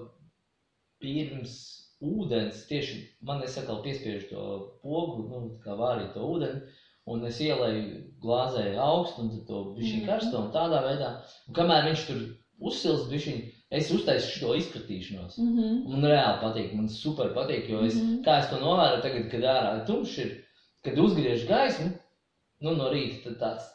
pirms 1.01 1.53
ūdens, 2.03 2.65
tieši 2.69 2.99
man 3.29 3.41
es 3.45 3.55
atkal 3.61 3.81
piespiežu 3.85 4.27
to 4.31 4.43
pogu, 4.83 5.23
nu, 5.29 5.41
kā 5.63 5.75
vārīt 5.79 6.11
to 6.17 6.25
ūdeni, 6.35 6.61
un 7.11 7.23
es 7.29 7.39
ielēju 7.41 8.01
glāzē 8.23 8.65
augstu, 8.81 9.23
un 9.23 9.31
tad 9.33 9.45
to 9.47 9.61
bišķiņ 9.77 10.01
Mhm. 10.01 10.07
karsto, 10.09 10.41
un 10.43 10.51
tādā 10.53 10.81
veidā, 10.85 11.11
un 11.47 11.57
kamēr 11.57 11.87
viņš 11.89 12.05
tur 12.09 12.21
uzsils 12.71 13.07
bišķiņ, 13.13 13.41
es 13.71 13.89
uztaisu 13.95 14.39
šo 14.39 14.53
izkratīšanos. 14.59 15.37
Mhm. 15.39 15.83
Man 15.89 16.07
reāli 16.11 16.39
patīk, 16.43 16.73
man 16.75 16.89
super 16.91 17.31
patīk, 17.37 17.69
jo 17.71 17.83
es, 17.87 17.95
Mhm. 17.95 18.23
kā 18.25 18.39
es 18.39 18.49
to 18.49 18.59
novēroju 18.59 19.01
tagad, 19.05 19.29
kad 19.31 19.41
ārā 19.41 19.75
ir 19.79 19.85
tumšs, 19.87 20.17
ir, 20.25 20.33
kad 20.83 20.97
uzgriež 20.97 21.47
gaismu, 21.47 21.93
nu, 22.61 22.75
no 22.75 22.89
rīta, 22.91 23.23
tad 23.23 23.39
tāds, 23.39 23.69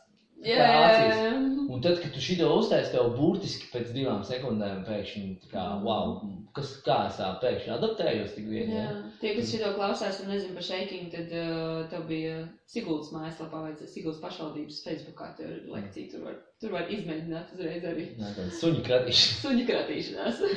Jā, 0.46 0.56
jā, 0.56 0.66
jā, 0.70 0.88
acīs. 0.88 1.20
jā. 1.26 1.30
un 1.74 1.80
tad, 1.82 1.96
kad 2.02 2.12
tu 2.14 2.20
šito 2.22 2.48
uztaisi, 2.54 2.92
tev 2.94 3.08
burtiski 3.18 3.66
pēc 3.72 3.88
divām 3.96 4.20
sekundēm 4.26 4.84
pēkšņi, 4.86 5.24
kā, 5.50 5.64
wow, 5.82 6.12
kas, 6.54 6.70
kā 6.86 6.98
es 7.08 7.16
tā 7.18 7.32
pēkšņi 7.42 7.72
adaptējos 7.74 8.36
tik 8.36 8.46
viegli, 8.52 8.76
Jā, 8.76 8.84
ja? 8.86 9.00
tie, 9.20 9.32
kas 9.36 9.50
šito 9.50 9.72
klausās 9.74 10.20
un 10.22 10.30
nezinu 10.30 10.54
par 10.56 10.66
shaking, 10.68 11.08
tad 11.12 11.34
uh, 11.34 11.82
tev 11.90 12.06
bija 12.08 12.36
Siguldas 12.70 13.10
mājaslapā 13.14 13.64
vai 13.66 13.74
Siguldas 13.90 14.22
pašvaldības 14.22 14.78
Facebookā, 14.86 15.32
tur 15.40 15.50
ir 15.50 15.66
lekcija, 15.74 16.12
tur 16.14 16.24
var, 16.28 16.38
tur 16.62 16.76
var 16.78 16.88
izmēģināt 16.94 17.52
uzreiz 17.58 17.84
arī 17.90 18.06
Nā, 18.22 18.30
tāda 18.38 18.54
suņu 18.62 18.86
kratīšana. 18.86 19.40
suņu 19.46 19.68
kratīšanās. 19.72 20.42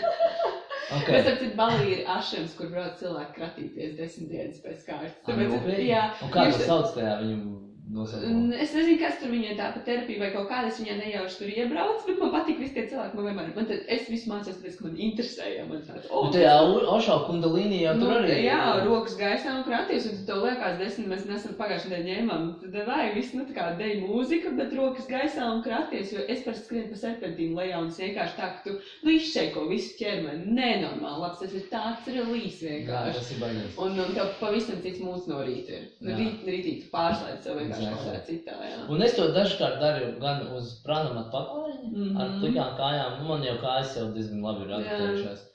Okay. 0.90 1.20
Bet, 1.20 1.28
citu, 1.38 1.54
Balī 1.54 1.84
ir 1.94 2.08
ašams, 2.10 2.56
kur 2.58 2.72
brauc 2.74 2.96
cilvēki 2.98 3.36
kratīties 3.36 3.92
desmit 4.00 4.32
dienas 4.32 4.62
pēc 4.64 4.80
kārtas. 4.88 5.20
Tāpēc, 5.28 5.68
jā, 5.86 6.00
Un 6.26 6.32
kā 6.34 6.48
viņš- 6.48 6.58
to 6.64 6.66
sauc 6.66 6.96
tajā 6.96 7.12
viņu 7.22 7.69
nosaukumā? 7.94 8.30
Un 8.30 8.54
Es 8.60 8.74
nezinu, 8.76 9.00
kas 9.02 9.20
tur 9.22 9.32
viņai 9.34 9.56
tā 9.58 9.70
pa 9.74 9.80
terapija 9.86 10.20
vai 10.22 10.30
kaut 10.34 10.50
kāda, 10.52 10.68
es 10.70 10.80
viņai 10.82 10.98
nejauši 11.00 11.38
tur 11.40 11.50
iebraucu, 11.54 12.06
bet 12.10 12.20
man 12.22 12.32
patīk 12.36 12.60
visi 12.62 12.74
tie 12.76 12.84
cilvēki, 12.92 13.16
man 13.18 13.26
vienmēr, 13.30 13.52
man 13.56 13.66
tad, 13.70 13.86
es 13.88 14.10
visu 14.12 14.30
mācos, 14.30 14.58
tāpēc, 14.60 14.78
ka 14.80 14.86
man 14.88 14.98
interesēja, 15.08 15.66
man 15.70 15.82
tāds, 15.88 16.10
o, 16.12 16.24
Un 16.28 16.34
tajā 16.36 16.56
Ošā 17.00 17.16
kundalīnī 17.28 17.82
jau 17.86 17.94
Nu, 18.00 18.06
tur 18.06 18.16
arī. 18.20 18.38
jā, 18.46 18.60
rokas 18.86 19.16
gaisā 19.20 19.56
un 19.58 19.64
kraties, 19.68 20.06
un 20.12 20.26
tev 20.28 20.44
liekas, 20.44 20.78
desmit 20.82 21.08
mēs 21.14 21.26
nesam 21.30 21.56
pagājušajā 21.60 21.90
nedēļā 21.96 22.18
ņēmām. 22.20 22.46
Tad 22.62 22.78
vajag 22.90 23.16
visu, 23.16 23.38
nu, 23.40 23.46
tā 23.50 23.54
kā 23.58 23.66
deju 23.80 24.02
mūzika, 24.08 24.52
bet 24.60 24.74
rokas 24.78 25.08
gaisā 25.10 25.48
un 25.54 25.64
kraties, 25.66 26.12
jo 26.14 26.20
es 26.28 26.44
parasti 26.46 26.66
skrienu 26.66 26.90
pa 26.94 27.00
serpentīnu 27.02 27.56
lejā 27.60 27.80
un 27.82 27.88
es 27.94 28.00
vienkārši 28.02 28.36
tā, 28.38 28.50
ka 28.54 28.64
tu, 28.66 28.76
nu, 29.06 29.12
izšeiko 29.16 29.66
visu 29.70 29.96
ķermeni. 30.00 30.46
Nenormāli, 30.60 31.22
labs, 31.24 31.40
tas 31.40 31.54
ir 31.56 31.66
tāds 31.72 32.08
relīs 32.10 32.60
Jā, 32.62 32.70
vienkārši. 32.74 33.18
tas 33.20 33.32
ir 33.32 33.42
baigās. 33.44 33.78
Un, 33.80 34.00
un 34.04 34.14
tev 34.18 34.34
pavisam 34.42 34.82
cits 34.84 35.00
mūds 35.04 35.28
no 35.32 35.40
rīta 35.46 35.78
ir. 35.80 35.86
Nu, 36.02 36.12
Jā. 36.12 36.18
rīt, 36.20 36.44
rītī 36.50 36.74
tu 36.84 36.90
pārslēdz 36.94 37.44
sev 37.48 37.60
vienkārši 37.60 37.79
Kā 37.80 38.20
citā. 38.28 38.56
Un 38.90 39.02
es 39.06 39.16
to 39.16 39.28
dažkārt 39.36 39.80
daru 39.80 40.20
gan 40.22 40.48
uz 40.58 40.82
prānamatu 40.86 41.32
pakāpienu, 41.32 41.92
Mhm. 41.94 42.18
ar 42.22 42.28
plikām 42.42 42.76
kājām. 42.80 43.20
Nu, 43.22 43.28
man 43.30 43.44
jau 43.44 43.56
kājas 43.64 43.96
jau 43.98 44.12
diezgan 44.14 44.42
labi 44.44 44.66
ir 44.68 44.76
adaptējušās. 44.80 45.46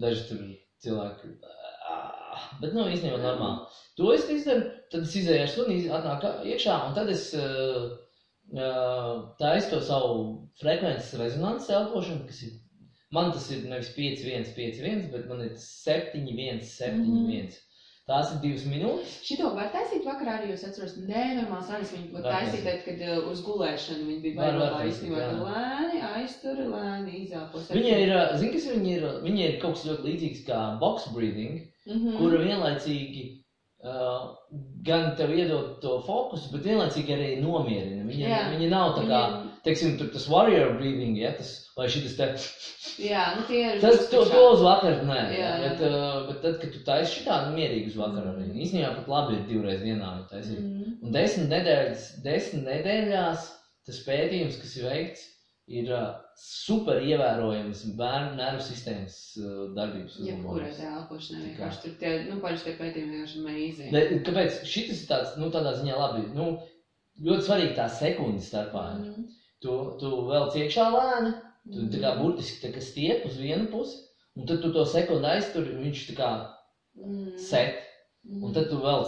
Daži 0.00 0.28
tur 0.28 0.42
cilvēki. 0.84 1.32
Bet, 2.60 2.72
nu, 2.74 2.84
īstenībā 2.86 3.18
normāli. 3.22 3.66
To 3.98 4.12
es 4.14 4.28
izdaru, 4.30 4.70
tad 4.92 5.02
es 5.02 5.14
izēju 5.16 5.42
ar 5.42 5.48
suni, 5.48 5.78
atnāk 5.90 6.44
iekšā, 6.46 6.74
un 6.88 6.94
tad 6.94 7.08
es 7.10 7.34
uh, 7.34 7.88
taisu 9.40 9.70
to 9.70 9.80
savu 9.80 10.48
frekvences 10.60 11.14
rezonanses 11.20 11.70
elpošanu, 11.70 12.26
kas 12.26 12.42
ir. 12.42 12.52
Man 13.10 13.32
tas 13.32 13.50
ir 13.50 13.62
nevis 13.68 13.88
5, 13.96 14.20
1, 14.28 14.44
5, 14.54 14.80
1, 14.84 15.10
bet 15.12 15.26
man 15.28 15.40
ir 15.40 15.54
7, 15.56 16.26
1, 16.28 16.60
7, 16.60 16.98
Mhm. 17.00 17.30
1. 17.30 17.56
Tās 18.08 18.30
ir 18.32 18.38
divas 18.40 18.62
minūtes. 18.64 19.16
Šito 19.28 19.50
var 19.52 19.66
taisīt 19.74 20.06
vakarā 20.08 20.38
arī, 20.38 20.46
jo 20.48 20.54
es 20.56 20.62
atceros, 20.64 20.94
nenormāls 21.10 21.68
viņu 21.92 22.14
var 22.14 22.22
Var 22.24 22.36
taisīt, 22.38 22.62
tad, 22.64 22.78
kad 22.86 23.02
uh, 23.04 23.26
uz 23.28 23.42
gulēšanu 23.44 24.06
viņi 24.08 24.22
bija 24.24 24.52
taisīt, 24.52 24.92
īstenībā. 24.94 25.26
Lēni 25.42 26.00
aiztur, 26.14 26.62
lēni 26.72 27.18
izāpos. 27.26 27.68
Viņa 27.76 27.98
ir, 28.06 28.14
ā, 28.16 28.22
zini, 28.40 28.54
kas 28.54 28.70
viņa 28.72 28.94
ir? 28.94 29.04
Viņa 29.26 29.42
ir 29.50 29.58
kaut 29.60 29.76
kas 29.76 29.84
ļoti 29.90 30.08
līdzīgs 30.08 30.46
kā 30.48 30.62
box 30.80 31.10
breathing, 31.12 31.66
Mm 31.88 31.96
-hmm. 31.96 32.16
kura 32.18 32.38
vienlaicīgi 32.38 33.22
uh, 33.80 34.24
gan 34.84 35.14
tev 35.16 35.30
iedod 35.32 35.78
to 35.80 36.00
fokusu, 36.06 36.50
bet 36.52 36.66
vienlaicīgi 36.66 37.14
arī 37.14 37.28
nomierina. 37.40 38.04
Viņa, 38.04 38.40
viņa 38.52 38.68
nav 38.68 38.96
tā 38.98 39.04
kā, 39.08 39.20
teiksim, 39.64 39.96
tas 40.00 40.26
warrior 40.30 40.74
breathing, 40.78 41.16
ja, 41.20 41.32
tas, 41.38 41.52
vai 41.78 41.86
šis 41.92 42.16
te, 42.18 42.28
Jā, 43.02 43.24
nu 43.38 43.44
tie 43.48 43.60
ir. 43.74 43.80
tas, 43.82 44.08
to, 44.10 44.24
to 44.30 44.42
uz 44.52 44.62
vakaru, 44.66 45.06
nē, 45.06 45.18
Jā, 45.34 45.38
jā, 45.38 45.50
bet, 45.64 45.82
uh, 45.86 46.20
bet 46.28 46.40
tad, 46.44 46.58
kad 46.62 46.72
tu 46.74 46.82
taisi 46.86 47.18
šitā, 47.20 47.38
nu, 47.46 47.56
mierīgi 47.58 47.92
uz 47.92 47.98
vakaru 48.00 48.32
arī. 48.34 48.48
Īstenībā 48.64 48.92
pat 48.98 49.10
labi 49.14 49.36
ir 49.38 49.44
divreiz 49.50 49.82
dienā 49.84 50.12
viņa 50.16 50.28
taisīt. 50.32 50.62
Mm. 50.64 50.94
Un 51.06 51.14
desmit 51.14 51.50
nedēļas, 51.52 52.06
desmit 52.26 52.64
nedēļās 52.70 53.48
tas 53.88 54.00
pētījums, 54.06 54.58
kas 54.62 54.74
ir 54.80 54.88
veikts, 54.90 55.26
ir 55.78 55.90
uh, 55.92 56.08
super 56.40 57.02
ievērojams 57.04 57.82
bērnu 57.98 58.36
nervu 58.40 58.62
sistēmas 58.64 59.16
uh, 59.38 59.66
darbības 59.76 60.16
Jebkurai 60.24 60.70
uzlabojums. 60.70 60.78
tā 60.80 60.92
elpošanai 60.96 61.40
Tā 61.42 61.44
kā. 61.44 61.50
vienkārši 61.52 61.82
tur 61.84 61.96
tie, 62.02 62.12
nu, 62.30 62.38
paši 62.44 62.64
tie 62.66 62.74
pētījumi 62.80 63.14
vienkārši 63.14 63.42
amazing. 63.44 63.92
Ne, 63.94 64.04
Kāpēc 64.26 64.58
šis 64.68 64.94
ir 64.96 65.02
tāds, 65.10 65.34
nu, 65.40 65.50
tādā 65.54 65.74
ziņā 65.78 65.98
labi, 66.00 66.24
nu, 66.36 66.48
ļoti 67.26 67.46
svarīgi 67.50 67.76
tā 67.78 67.86
sekundes 67.98 68.48
starpā. 68.48 68.84
Mm. 69.02 69.28
Tu, 69.62 69.74
tu 70.00 70.10
vēl 70.28 70.50
ciekšā 70.54 70.84
lēni, 70.94 71.32
tu 71.72 71.86
tā 71.90 71.98
kā 72.02 72.12
Mhm. 72.14 72.22
burtiski 72.22 72.66
tā 72.66 72.74
kā 72.74 72.82
stiep 72.82 73.26
uz 73.26 73.36
vienu 73.36 73.66
pusi, 73.72 73.96
un 74.36 74.46
tad 74.46 74.62
tu 74.62 74.72
to 74.72 74.84
sekundi 74.84 75.26
aizturi, 75.26 75.74
un 75.74 75.84
viņš 75.84 76.04
tā 76.10 76.14
kā 76.16 76.30
Mm. 76.96 77.38
set, 77.38 77.74
Mm. 78.26 78.44
un 78.44 78.52
tad 78.52 78.68
tu 78.70 78.76
vēl 78.76 79.04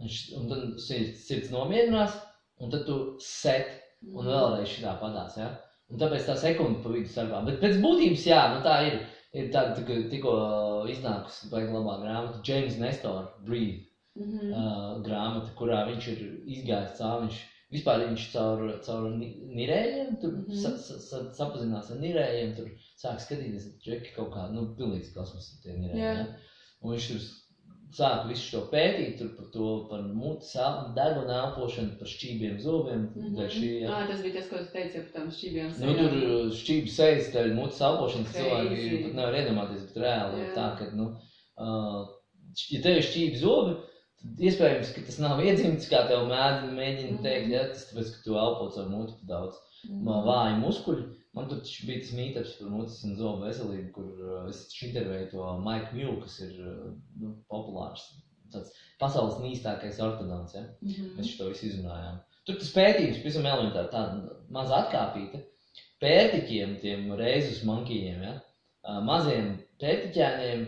Viņš- 0.00 0.36
un 0.36 0.48
tad 0.48 0.80
sirds, 0.80 1.26
sirds 1.28 1.50
nomierinās, 1.50 2.14
un 2.60 2.70
tad 2.70 2.84
tu 2.86 3.16
set, 3.20 3.80
un 4.12 4.24
Mm. 4.24 4.30
vēlreiz 4.30 4.66
šitā 4.66 5.00
padās, 5.00 5.36
ja? 5.38 5.58
Un 5.90 5.98
tāpēc 5.98 6.26
tā 6.26 6.36
sekunde 6.36 6.82
pa 6.82 6.88
vidu 6.88 7.06
starpā. 7.08 7.44
Bet 7.44 7.60
pēc 7.60 7.80
būtības, 7.80 8.24
jā, 8.26 8.54
nu 8.54 8.62
tā 8.62 8.86
ir. 8.86 9.06
Ir 9.34 9.48
tāda 9.50 9.74
tā, 9.74 10.08
tikko 10.10 10.86
iznākusi 10.86 11.48
baigta 11.50 11.72
labā 11.74 11.98
grāmata, 12.02 12.40
James 12.48 12.76
Nestor, 12.78 13.32
Breathe 13.44 13.82
Mm 14.16 14.22
uh, 14.22 14.54
-hmm. 14.54 15.02
grāmata, 15.02 15.50
kurā 15.58 15.80
viņš 15.88 16.08
ir 16.08 16.20
izgājis 16.46 16.96
cauri. 16.98 17.26
Viņš, 17.26 17.38
vispār 17.74 18.04
viņš 18.06 18.26
caur, 18.32 18.64
caur 18.86 19.06
ni- 19.18 19.34
nirējiem, 19.58 20.16
tur 20.22 20.34
mm. 20.34 20.42
-hmm. 20.48 20.60
sa, 20.62 20.74
sa, 20.78 20.98
sa, 21.02 21.22
sapazinās 21.38 21.90
ar 21.90 22.02
nirējiem, 22.02 22.56
tur 22.58 22.70
sāk 23.00 23.22
skatīties, 23.22 23.70
džeki 23.84 24.14
kaut 24.18 24.34
kā, 24.34 24.48
nu, 24.54 24.68
pilnīgs 24.78 25.14
kosmos 25.16 25.50
tie 25.64 25.74
nirēji. 25.78 26.04
Jā. 26.04 26.12
Ja? 26.20 26.60
Un 26.84 26.94
viņš 26.94 27.08
tur 27.10 27.24
sāk 27.94 28.24
visu 28.28 28.48
šo 28.48 28.60
pētīt, 28.72 29.16
tur 29.20 29.30
par 29.36 29.50
to, 29.54 29.68
par 29.90 30.02
mutes, 30.06 30.50
deguna 30.96 31.36
elpošanu, 31.44 31.94
par 32.00 32.10
šķībiem 32.10 32.58
zobiem, 32.62 33.06
mm. 33.10 33.28
-hmm. 33.28 33.52
šī, 33.56 33.70
ja. 33.84 33.92
Ah, 33.94 34.06
tas 34.10 34.22
bija 34.24 34.38
tas, 34.38 34.50
ko 34.50 34.60
es 34.62 34.72
teicu 34.74 35.04
par 35.04 35.12
tām 35.16 35.30
šķībām. 35.36 35.72
Nu, 35.84 35.94
tur 36.00 36.16
uh, 36.18 36.52
šķīvi 36.60 36.94
sejas, 36.96 37.30
dēļ 37.34 37.54
mutes 37.58 37.80
elpošanas 37.88 38.34
Crazy. 38.34 38.42
cilvēki 38.42 39.02
pat 39.06 39.18
nevar 39.20 39.40
iedomāties, 39.40 39.86
bet 39.88 40.02
reāli 40.06 40.42
ir 40.42 40.48
Jā. 40.48 40.54
tā, 40.58 40.68
ka, 40.78 40.90
nu, 40.98 41.10
uh, 41.62 42.00
ja 42.74 42.82
tev 42.86 42.98
ir 42.98 43.08
šķīvi 43.10 43.42
zobi, 43.42 43.76
iespējams, 44.48 44.92
ka 44.94 45.04
tas 45.06 45.18
nav 45.22 45.42
iedzimts, 45.44 45.88
kā 45.90 46.04
tev 46.08 46.26
mēdz, 46.30 46.70
mēģina 46.76 47.12
Mhm. 47.14 47.22
teikt, 47.26 47.50
ja, 47.52 47.64
tas 47.72 47.86
tāpēc, 47.90 48.10
ka 48.14 48.24
tu 48.24 48.38
elpo 48.40 48.70
caur 48.74 48.88
muti 48.90 49.16
pa 49.20 49.30
daudz 49.32 49.60
mm. 49.88 50.10
vāji 50.28 50.60
muskuļi. 50.62 51.06
Man 51.34 51.48
tur 51.50 51.62
bija 51.86 52.02
tas 52.02 52.12
mītāps 52.14 52.52
par 52.60 52.68
mutes 52.70 53.00
un 53.04 53.16
zobu 53.18 53.42
veselību, 53.48 53.88
kur 53.94 54.10
uh, 54.22 54.44
es 54.50 54.60
intervēju 54.86 55.30
to 55.32 55.48
Maiku 55.64 55.96
Mju, 55.96 56.12
kas 56.22 56.36
ir 56.46 56.52
uh, 56.62 56.92
nu, 57.20 57.32
populārs, 57.50 58.04
tāds 58.54 58.70
pasaules 59.00 59.40
nīstākais 59.42 59.98
ortodons, 60.04 60.54
ja. 60.54 60.62
Mhm. 60.84 61.16
Mēs 61.18 61.34
to 61.38 61.50
visu 61.50 61.66
izrunājām. 61.72 62.22
Tur 62.46 62.60
tas 62.60 62.70
pētījums, 62.76 63.20
pavisam 63.24 63.48
elementāri, 63.50 63.90
tāda 63.90 64.38
maza 64.52 64.78
atkāpīta. 64.82 65.42
Pērtiķiem, 66.04 66.78
tiem 66.82 67.12
reizus 67.18 67.62
mankījiem, 67.66 68.22
ja, 68.26 68.34
ā, 68.84 68.98
maziem 69.06 69.54
pērtiķēniem 69.80 70.66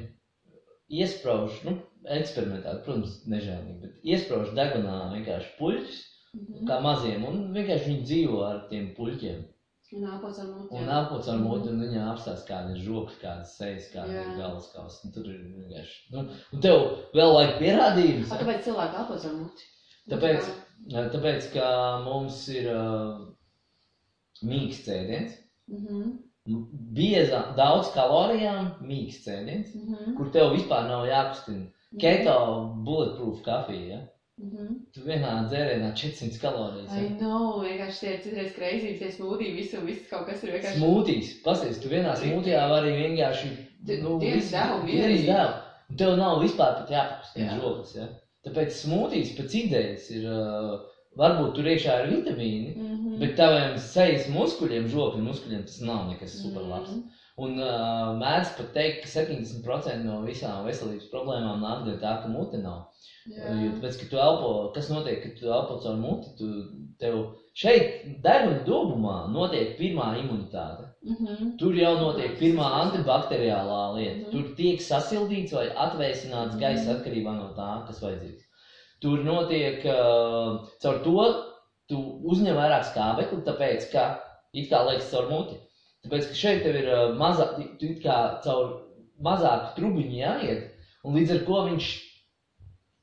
iesprauž, 1.00 1.60
nu, 1.66 1.76
eksperimentāli, 2.06 2.82
protams, 2.84 3.16
nežēlīgi, 3.30 3.80
bet 3.82 4.06
iesprauž 4.14 4.52
degunā 4.56 4.98
vienkārši 5.14 5.56
puļķus, 5.60 6.04
Mhm. 6.36 6.66
kā 6.68 6.80
maziem, 6.84 7.24
un 7.24 7.52
vienkārši 7.54 7.86
viņi 7.88 8.02
dzīvo 8.04 8.40
ar 8.44 8.66
tiem 8.68 8.90
puļķiem. 8.96 9.44
Un 9.96 10.04
apels 10.10 10.38
ar 10.42 10.46
muti. 10.50 10.74
Un 10.74 10.84
nākot 10.90 11.28
ar 11.30 11.38
muti, 11.38 11.68
un 11.70 11.78
viņa 11.80 12.02
apstāsta, 12.12 12.46
kāda 12.48 12.74
ir 12.74 12.82
žoka, 12.82 13.12
kādas 13.22 13.56
sejas, 13.56 13.86
kāda 13.92 14.10
ir 14.10 14.36
galvaskausa. 14.40 15.04
Un 15.06 15.12
Tur 15.12 15.24
ir 15.30 15.38
vienkārši, 15.54 15.96
nu, 16.12 16.24
un 16.52 16.60
tev 16.60 16.82
vēl 17.14 17.32
vajag 17.36 17.54
pierādījumus. 17.62 18.32
A, 18.32 18.38
Kāpēc 18.42 18.64
cilvēki 18.66 19.00
apels 19.04 19.24
ar 19.24 19.32
muti? 19.38 19.62
Tāpēc, 20.10 20.50
tāpēc 21.14 21.52
ka 21.54 22.02
mums 22.04 22.48
ir 22.48 22.68
uh, 22.74 23.26
mīksts 24.44 24.84
cēdiens, 24.88 25.38
Mhm. 25.70 26.18
bieza, 26.94 27.54
daudz 27.56 27.88
kalorijām, 27.94 28.74
mīksts 28.82 29.24
cēdiens, 29.26 29.72
Mhm. 29.74 30.16
kur 30.16 30.30
tev 30.30 30.52
vispār 30.54 30.86
nav 30.88 31.06
jākustina. 31.06 31.70
Keto 32.00 32.36
bulletproof 32.84 33.42
kafija, 33.46 33.86
ja? 33.94 34.00
Mhm. 34.38 34.66
tu 34.92 35.00
vienā 35.00 35.46
dzērienā 35.48 35.94
400 35.96 36.36
kalorijas. 36.42 36.90
I 36.92 37.04
Ja? 37.06 37.12
know, 37.22 37.62
vienkārši 37.64 38.00
tie 38.02 38.10
ir 38.12 38.18
citreiz 38.20 38.50
kreizības, 38.52 38.98
tie 39.00 39.08
smūdī, 39.14 39.46
visu, 39.56 39.80
viss 39.86 40.10
kaut 40.10 40.26
kas 40.28 40.42
ir 40.44 40.50
vienkārši. 40.52 40.76
Smūtīs, 40.82 41.30
pasies, 41.46 41.78
tu 41.80 41.88
vienā 41.88 42.12
smūtijā 42.20 42.66
vari 42.68 42.92
vienkārši, 42.98 43.48
nu, 44.02 44.18
dienas 44.20 44.44
visu- 44.44 44.56
devu 44.58 44.82
mierīgi. 44.84 45.24
devu. 45.30 45.54
Un 45.88 45.96
tev 45.96 46.16
nav 46.18 46.42
vispār 46.42 46.74
pat 46.82 46.90
jāpakustina 46.90 47.48
Jā. 47.54 47.60
žogas, 47.62 47.94
ja? 47.96 48.08
Tāpēc 48.44 48.70
smūtīs 48.82 49.32
pēc 49.38 49.54
idejas 49.62 50.10
ir, 50.10 50.26
uh, 50.28 50.80
varbūt 51.16 51.54
tur 51.54 51.64
iekšā 51.64 51.96
ir 52.04 52.12
vitamīni, 52.18 52.76
Mhm. 52.76 53.18
Bet 53.18 53.36
taviem 53.36 53.78
sejas 53.80 54.26
muskuļiem, 54.28 54.84
žokļu 54.92 55.22
muskuļiem 55.24 55.62
tas 55.64 55.80
nav 55.80 56.10
nekas 56.12 56.34
superlabs. 56.42 56.90
Mhm. 56.90 57.08
Un 57.36 57.58
uh, 57.60 58.14
mēdz 58.16 58.54
pat 58.56 58.70
teikt, 58.72 59.02
ka 59.04 59.10
70% 59.12 60.06
no 60.06 60.22
visām 60.24 60.64
veselības 60.64 61.10
problēmām 61.12 61.60
nāk 61.60 61.82
dēļ 61.84 61.98
tā, 62.00 62.14
ka 62.22 62.30
mute 62.32 62.62
nav. 62.62 62.86
Jā. 63.28 63.50
Jo 63.60 63.72
tāpēc, 63.74 63.98
ka 64.00 64.06
tu 64.08 64.20
elpo, 64.22 64.50
kas 64.72 64.88
notiek, 64.88 65.18
kad 65.24 65.34
tu 65.36 65.50
elpo 65.50 65.76
caur 65.82 65.98
muti, 66.00 66.30
tu, 66.38 66.46
tev 67.02 67.16
šeit 67.58 68.06
deguna 68.24 68.62
dobumā 68.64 69.16
notiek 69.34 69.74
pirmā 69.76 70.12
imunitāte. 70.22 70.86
Mhm. 71.04 71.50
Tur 71.60 71.76
jau 71.76 71.92
notiek 71.98 72.38
pirmā 72.40 72.70
antibakteriālā 72.84 73.82
lieta. 73.98 74.22
Mhm. 74.22 74.30
Tur 74.32 74.54
tiek 74.56 74.80
sasildīts 74.80 75.52
vai 75.52 75.66
atvēsināts 75.74 76.54
Mhm. 76.54 76.60
gaiss 76.62 76.88
atkarībā 76.94 77.36
no 77.36 77.50
tā, 77.58 77.86
kas 77.86 78.00
vajadzīgs. 78.00 78.48
Tur 79.02 79.18
notiek, 79.26 79.84
uh, 79.84 80.64
caur 80.80 81.02
to 81.04 81.28
tu 81.88 82.00
uzņem 82.24 82.56
vairāk 82.56 82.88
skābekli, 82.88 83.44
tāpēc, 83.44 83.90
ka 83.92 84.20
it 84.54 84.70
kā 84.70 84.86
liekas 84.88 85.10
caur 85.10 85.28
muti. 85.28 85.60
Tāpēc, 86.06 86.26
ka 86.30 86.34
šeit 86.38 86.62
tev 86.62 86.76
ir 86.78 86.88
mazā, 87.18 87.50
tu 87.80 87.86
it 87.90 88.02
kā 88.04 88.16
caur 88.44 88.72
mazāku 89.26 89.74
trubiņu 89.78 90.18
jāiet, 90.20 90.66
un 91.04 91.16
līdz 91.18 91.32
ar 91.36 91.44
to 91.48 91.62
viņš 91.66 91.88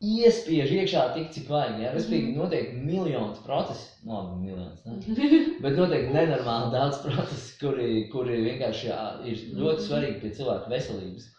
iespiež 0.03 0.71
iekšā 0.75 1.03
tik, 1.15 1.29
cik 1.31 1.47
vajag. 1.51 1.77
Ja? 1.79 1.91
Respektīvi, 1.95 2.33
notiek 2.35 2.73
miljonus 2.75 3.39
procesu, 3.45 3.85
no 4.07 4.17
labi, 4.19 4.39
miljonus, 4.43 4.81
ne? 4.85 4.97
Bet 5.63 5.77
noteikti 5.79 6.11
nenormāli 6.15 6.73
daudz 6.73 6.99
procesu, 7.05 7.53
kuri, 7.61 7.89
kuri 8.11 8.41
vienkārši 8.49 8.89
jā, 8.89 8.99
ir 9.23 9.43
ļoti 9.55 9.79
Mhm. 9.79 9.85
svarīgi 9.87 10.19
pie 10.23 10.33
cilvēka 10.39 10.71
veselības. 10.73 11.29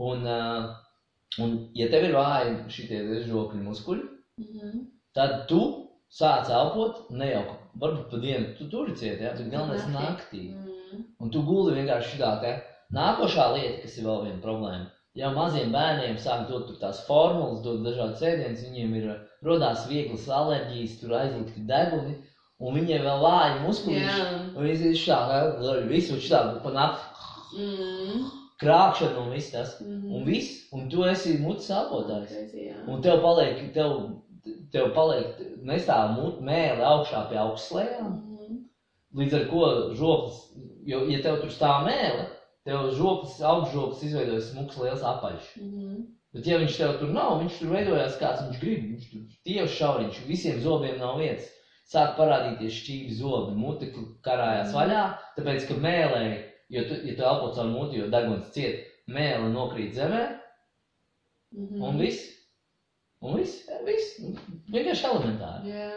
Un, 0.00 0.26
uh, 0.28 0.74
un 1.44 1.54
ja 1.76 1.88
tev 1.92 2.04
ir 2.10 2.16
vāji 2.16 2.56
šie 2.76 3.00
žokļi 3.28 3.62
muskuļi, 3.68 4.04
Mhm. 4.40 4.84
tad 5.16 5.46
tu 5.48 5.62
sāc 6.10 6.48
elpot 6.50 7.08
nejauku. 7.10 7.56
Varbūt 7.80 8.10
pa 8.10 8.16
dienu 8.20 8.52
tu 8.58 8.68
tur 8.68 8.88
cieti, 8.92 9.22
ja? 9.22 9.32
bet 9.32 9.48
galvenais 9.50 9.86
Naktī. 9.88 10.44
naktī. 10.50 10.79
Mhm. 10.92 11.02
Un 11.20 11.30
tu 11.30 11.42
guli 11.42 11.74
vienkārši 11.78 12.16
šitā 12.16 12.40
te. 12.40 12.54
Nākošā 12.94 13.52
lieta, 13.54 13.82
kas 13.82 13.98
ir 13.98 14.04
vēl 14.04 14.24
viena 14.24 14.40
problēma. 14.42 14.86
Jau 15.14 15.30
maziem 15.34 15.72
bērniem 15.74 16.16
sāk 16.18 16.48
dot 16.48 16.66
tur 16.68 16.76
tās 16.78 17.04
formulas, 17.06 17.62
dot 17.64 17.80
dažādas 17.82 18.22
ēdienas, 18.22 18.62
viņiem 18.66 18.94
ir 18.98 19.06
rodās 19.46 19.86
vieglas 19.88 20.28
alerģijas, 20.28 21.00
tur 21.00 21.14
aizlikti 21.18 21.64
deguni, 21.66 22.14
un 22.60 22.74
viņiem 22.74 23.02
vēl 23.02 23.20
vāji 23.24 23.56
muskuļi. 23.64 24.04
Jā. 24.04 24.28
Un 24.54 24.62
viņš 24.66 24.84
ir 24.90 24.94
šādi, 25.02 25.88
visu 25.90 26.14
šādi 26.18 26.62
pa 26.62 26.70
nakti 26.70 27.10
Mhm. 27.58 28.24
krāpšana 28.60 29.18
un 29.18 29.30
viss 29.30 29.50
tas. 29.50 29.80
Mhm. 29.80 30.12
Un 30.14 30.24
viss, 30.24 30.68
un 30.72 30.88
tu 30.88 31.02
esi 31.04 31.38
mutes 31.38 31.68
elpotājs. 31.70 32.30
Un 32.88 33.02
tev 33.02 33.20
paliek, 33.22 33.72
tev, 33.74 34.20
tev 34.72 34.92
paliek 34.94 35.38
nestāv 35.62 36.14
mut, 36.16 36.40
mēle 36.40 36.82
augšā 36.86 37.28
pie 37.28 37.36
augstslējām. 37.38 38.12
Mhm. 38.12 38.58
Līdz 39.16 39.34
ar 39.40 39.44
ko 39.50 39.64
žoklis, 39.98 40.38
jo, 40.86 41.04
ja 41.10 41.20
tev 41.24 41.40
tur 41.42 41.50
stāv 41.52 41.84
mēle, 41.86 42.26
tev 42.64 42.90
žoklis, 42.96 43.38
augšžoklis 43.40 44.02
izveidojas 44.08 44.50
smuks 44.52 44.76
liels 44.80 45.02
apaļš. 45.02 45.52
Mhm. 45.60 46.00
Bet 46.32 46.46
ja 46.46 46.58
viņš 46.60 46.76
tev 46.78 46.92
tur 47.00 47.08
nav, 47.10 47.40
viņš 47.40 47.56
tur 47.58 47.72
veidojās 47.74 48.18
kāds 48.20 48.44
viņš 48.46 48.58
grib, 48.62 48.84
viņš 48.92 49.06
tur 49.10 49.22
tieši 49.48 49.76
šauriņš, 49.80 50.20
visiem 50.28 50.60
zobiem 50.62 50.98
nav 51.02 51.16
vietas. 51.18 51.48
Sāk 51.90 52.12
parādīties 52.14 52.76
šķīvi 52.76 53.16
zobi, 53.18 53.56
mute 53.58 53.88
karājās 54.22 54.70
vaļā, 54.76 55.00
tāpēc, 55.34 55.64
ka 55.66 55.74
mēlē, 55.74 56.20
jo 56.70 56.84
tu, 56.86 56.94
ja 57.02 57.16
tu 57.18 57.24
elpo 57.26 57.48
caur 57.56 57.66
muti, 57.72 57.98
jo 57.98 58.06
deguns 58.12 58.52
ciet, 58.54 58.84
mēle 59.10 59.50
nokrīt 59.50 59.96
zemē, 59.98 60.36
Mhm. 61.52 61.82
un 61.82 61.98
viss. 61.98 62.28
Un 63.20 63.34
viss, 63.36 63.66
viss. 63.84 64.20
Vienkārši 64.70 65.04
elementāri. 65.10 65.72
Jā. 65.74 65.96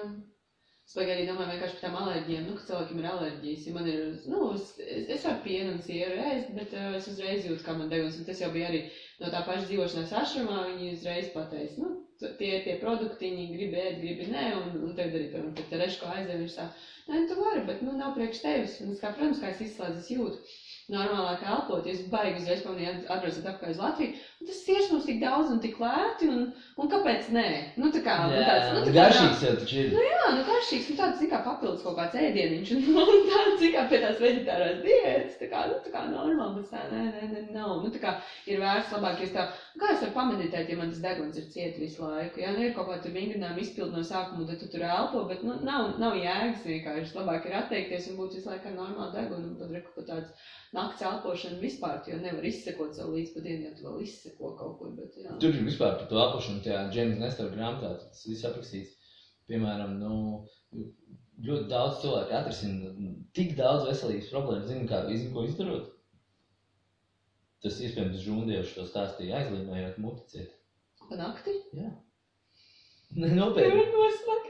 Es 0.84 0.96
arī 1.00 1.26
domāju 1.28 1.50
vienkārši 1.54 1.76
par 1.78 1.84
tām 1.84 1.94
alerģijām, 2.00 2.48
nu, 2.50 2.54
ka 2.58 2.66
cilvēkiem 2.70 2.98
ir 3.02 3.06
alerģijas. 3.10 3.68
Ja 3.68 3.74
man 3.78 3.86
ir, 3.90 4.02
nu, 4.30 4.40
es, 4.58 4.66
es, 4.84 5.06
es 5.16 5.28
varu 5.28 5.40
pienu 5.46 5.72
un 5.74 5.80
sieru 5.86 6.18
ēst, 6.32 6.50
bet 6.58 6.76
uh, 6.76 6.90
es 6.98 7.08
uzreiz 7.12 7.48
jūtu, 7.48 7.64
kā 7.66 7.76
man 7.78 7.92
deguns. 7.94 8.18
Un 8.20 8.28
tas 8.28 8.42
jau 8.44 8.50
bija 8.56 8.68
arī 8.72 8.82
no 9.22 9.32
tā 9.34 9.42
paša 9.48 9.70
dzīvošanās 9.70 10.16
ašrumā. 10.22 10.58
Viņi 10.74 10.92
uzreiz 10.98 11.30
pateica, 11.38 11.86
nu, 11.86 11.94
tie 12.42 12.52
ir 12.58 12.68
tie 12.68 12.76
produkti, 12.84 13.32
viņi 13.32 13.48
grib 13.56 13.78
ēst, 13.80 14.02
gribi 14.04 14.28
nē, 14.34 14.44
un, 14.60 14.76
un 14.90 14.94
tagad 15.00 15.18
arī, 15.22 15.32
piemēram, 15.32 15.56
kad 15.62 15.72
tereško 15.72 16.12
aizdev, 16.18 16.44
viņš 16.44 16.60
tā, 16.60 16.68
nē, 17.08 17.24
tu 17.32 17.40
vari, 17.40 17.64
bet, 17.72 17.82
nu, 17.88 17.96
nav 18.04 18.14
priekš 18.20 18.44
tevis. 18.44 18.78
Un 18.84 18.92
es 18.94 19.02
kā, 19.02 19.16
protams, 19.16 19.42
kā 19.42 19.56
es 19.56 19.64
izslēdzu, 19.70 20.04
es 20.04 20.14
jūtu 20.18 20.44
normālāk 20.92 21.44
elpot, 21.48 21.86
ja 21.88 21.96
es 21.96 22.04
baigi 22.12 22.42
uzreiz 22.42 22.64
pamanīju 22.66 22.94
atbraucot 23.08 23.46
atpakaļ 23.48 23.72
uz 23.72 23.78
Latviju. 23.80 24.18
Un 24.44 24.48
tas 24.50 24.64
tieši 24.68 24.92
mums 24.92 25.06
tik 25.08 25.22
daudz 25.22 25.52
un 25.54 25.60
tik 25.64 25.78
lēti, 25.80 26.28
un, 26.28 26.42
un 26.76 26.90
kāpēc 26.92 27.30
nē? 27.32 27.44
Nu, 27.80 27.88
tā 27.96 28.02
kā, 28.04 28.16
nu, 28.28 28.42
tāds, 28.44 28.74
nu, 28.76 28.82
tā 28.84 28.92
garšīgs 28.98 29.44
jau 29.46 29.52
taču 29.62 29.78
ir. 29.80 29.94
Jā, 30.04 30.24
nu 30.36 30.42
garšīgs, 30.50 30.90
nu 30.92 30.96
tāds, 30.98 31.22
kā 31.32 31.38
papildus 31.46 31.86
kaut 31.86 31.96
kāds 31.96 32.18
ēdieniņš, 32.20 32.74
un 32.76 32.82
nu, 32.98 33.06
tāds, 33.30 33.64
kā 33.72 33.86
pie 33.88 34.02
tās 34.02 34.18
veģetārās 34.20 34.82
diētas, 34.84 35.38
tā 35.40 35.48
kā, 35.54 35.62
nu, 35.70 35.78
tā 35.86 35.94
kā 35.94 36.02
normāli, 36.10 36.58
bet 36.58 36.74
tā, 36.74 36.82
nē, 36.92 37.06
nē, 37.14 37.30
nē, 37.30 37.44
nav. 37.56 37.72
Nu, 37.86 37.92
tā 37.94 38.02
kā 38.04 38.12
ir 38.52 38.60
vērts 38.66 38.92
labāk, 38.98 39.22
ja 39.24 39.30
es 39.30 39.32
tā, 39.38 39.46
kā 39.80 39.94
es 39.94 40.04
varu 40.04 40.16
pameditēt, 40.18 40.74
ja 40.74 40.80
man 40.82 40.92
tas 40.92 41.00
deguns 41.06 41.40
ir 41.40 41.48
ciet 41.54 41.80
visu 41.80 42.04
laiku, 42.04 42.44
ja, 42.44 42.52
nu, 42.58 42.66
ir 42.68 42.76
kaut 42.76 42.90
kā 42.92 43.00
tur 43.06 43.16
vingrinājumi 43.16 43.64
izpild 43.64 43.96
no 43.96 44.04
sākuma, 44.04 44.50
tad 44.50 44.60
tu 44.60 44.68
tur 44.76 44.84
elpo, 44.90 45.24
bet, 45.32 45.46
nu, 45.48 45.56
nav, 45.64 45.94
nav 46.04 46.20
jēgas 46.20 46.68
vienkārši, 46.68 47.16
labāk 47.16 47.48
ir 47.48 47.56
atteikties 47.62 48.12
un 48.12 48.20
būt 48.20 48.36
visu 48.42 48.52
laiku 48.52 48.74
ar 48.74 48.76
normālu 48.82 49.16
degunu, 49.16 49.54
un 49.54 49.56
tad 49.64 49.72
reku 49.72 49.96
pat 49.96 50.12
tāds 50.12 50.52
nakts 50.74 51.06
elpošana 51.06 51.62
vispār, 51.62 52.00
jo 52.10 52.18
nevar 52.22 52.46
izsekot 52.50 52.96
savu 52.98 53.16
līdz 53.18 53.34
pa 53.36 53.44
dienu, 53.46 53.68
ja 53.70 53.76
tu 53.78 53.86
vēl 53.86 54.00
izseko 54.34 54.56
kaut 54.58 54.78
kur, 54.80 54.92
bet, 54.98 55.14
jā. 55.18 55.36
Tur 55.40 55.54
ir 55.54 55.64
vispār 55.68 55.98
par 56.00 56.08
to 56.10 56.18
apakšanu, 56.18 56.62
tajā 56.66 56.90
Džeims 56.92 57.20
Nestora 57.22 57.54
grāmatā, 57.54 57.94
tas 58.02 58.26
viss 58.28 58.46
aprakstīts. 58.46 58.96
Piemēram, 59.48 59.98
nu, 60.00 60.46
ļoti 61.44 61.68
daudz 61.70 62.02
cilvēku 62.02 62.34
atrisina 62.38 62.94
tik 63.36 63.56
daudz 63.58 63.88
veselības 63.90 64.30
problēmu, 64.32 64.68
zinu, 64.70 64.88
kā, 64.90 65.04
zinu, 65.10 65.34
ko 65.34 65.44
izdarot. 65.48 65.90
tas 67.64 67.78
iespējams 67.80 68.20
žūndieši 68.26 68.74
to 68.76 68.84
stāstīja 68.84 69.38
aizlīmējot 69.40 70.00
muticiet. 70.04 70.50
Pa 71.08 71.16
nakti? 71.16 71.54
Jā. 71.78 71.92
Ne, 73.16 73.30
nopietni. 73.38 73.70
Nevar 73.72 73.94
nosmakt. 73.94 74.50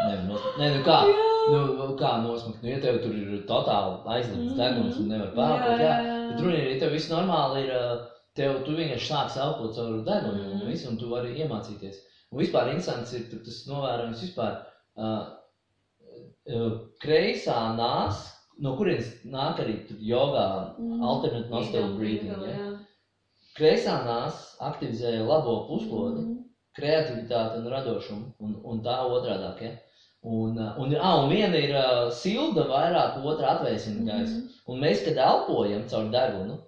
Nevar 0.00 0.24
nosmakt. 0.26 0.58
Nē, 0.58 0.70
nu 0.74 0.80
kā? 0.82 0.96
Jā. 1.12 1.28
Nu, 1.52 1.86
kā 2.00 2.10
nosmakt? 2.24 2.58
Nu, 2.64 2.72
ja 2.72 2.80
tev 2.82 2.98
tur 3.04 3.14
ir 3.14 3.44
totāli 3.46 4.24
Mhm. 4.34 4.56
deguns 4.58 4.98
un 4.98 5.08
nevar 5.12 5.30
pārbūt, 5.36 5.78
jā. 5.84 5.94
Bet 6.32 6.42
runa 6.42 6.56
ir, 6.58 6.66
ja 6.72 6.80
tev 6.80 6.90
viss 6.96 7.10
normāli 7.12 7.62
ir, 7.68 7.70
ā, 7.70 8.10
tev 8.34 8.64
tu 8.66 8.72
vienkārši 8.76 9.08
sāks 9.10 9.36
elpot 9.40 9.74
caur 9.76 10.02
degunu 10.04 10.44
un 10.50 10.58
Mhm. 10.58 10.66
visu, 10.70 10.88
un 10.90 10.96
tu 10.98 11.08
vari 11.08 11.34
iemācīties. 11.38 11.96
Un 12.32 12.38
vispār 12.40 12.68
interesants 12.72 13.12
ir 13.12 13.28
tas 13.30 13.66
novērojums 13.68 14.22
vispār. 14.24 14.62
Uh, 14.96 15.26
kreisā 17.02 17.58
nās, 17.78 18.18
no 18.58 18.76
kurienes 18.78 19.08
nāk 19.24 19.58
arī 19.62 19.76
jogā 19.98 20.74
Mhm. 20.78 21.02
alternate 21.02 21.48
nostril 21.50 21.96
breathing. 21.96 22.30
ego, 22.32 22.44
Ja? 22.44 22.56
jā. 22.58 22.78
Kreisā 23.56 24.04
nās 24.04 24.56
aktivizē 24.60 25.24
labo 25.26 25.66
puslodi, 25.68 26.20
Mhm. 26.24 26.44
kreativitāti 26.76 27.56
un 27.58 27.66
radošumu, 27.70 28.32
un, 28.40 28.60
un 28.64 28.82
tā 28.82 28.98
otrādāk. 29.06 29.60
Ja? 29.62 29.70
Un, 30.24 30.58
un, 30.58 30.94
ah, 30.96 31.22
un 31.22 31.30
viena 31.30 31.54
ir 31.56 31.74
uh, 31.74 32.10
silda, 32.10 32.64
vairāk 32.66 33.22
otra 33.24 33.58
atvēsina 33.58 34.04
gaisu. 34.04 34.40
Mhm. 34.42 34.48
Un 34.68 34.80
mēs, 34.80 35.04
kad 35.04 35.16
elpojam 35.16 35.86
caur 35.88 36.10
degunu, 36.10 36.58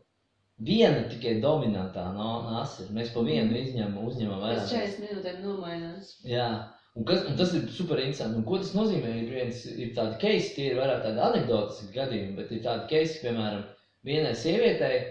viena 0.59 1.05
tikai 1.11 1.37
dominantā 1.42 2.07
no 2.14 2.31
nāsa 2.47 2.85
ir. 2.85 2.95
Mēs 2.97 3.12
pa 3.14 3.25
vienu 3.27 3.57
izņemam, 3.59 4.07
uzņemam 4.09 4.42
vairāk. 4.45 4.71
40 4.71 5.05
minūtēm 5.05 5.42
nomainās. 5.45 6.14
Jā, 6.27 6.49
un, 6.95 7.05
kas, 7.09 7.27
un 7.29 7.37
tas 7.40 7.53
ir 7.57 7.66
super 7.73 8.01
interesanti. 8.01 8.40
Un 8.40 8.47
ko 8.49 8.61
tas 8.62 8.73
nozīmē? 8.77 9.12
Ir, 9.23 9.35
viens, 9.37 9.64
ir 9.69 9.92
tādi 9.99 10.21
keisi, 10.23 10.55
tie 10.57 10.71
ir 10.71 10.81
vairāk 10.81 11.05
tādi 11.05 11.25
anekdotiski 11.29 11.92
gadījumi, 11.97 12.37
bet 12.38 12.55
ir 12.57 12.64
tādi 12.64 12.88
keisi, 12.95 13.21
piemēram, 13.25 13.66
vienai 14.07 14.33
sievietei 14.38 15.03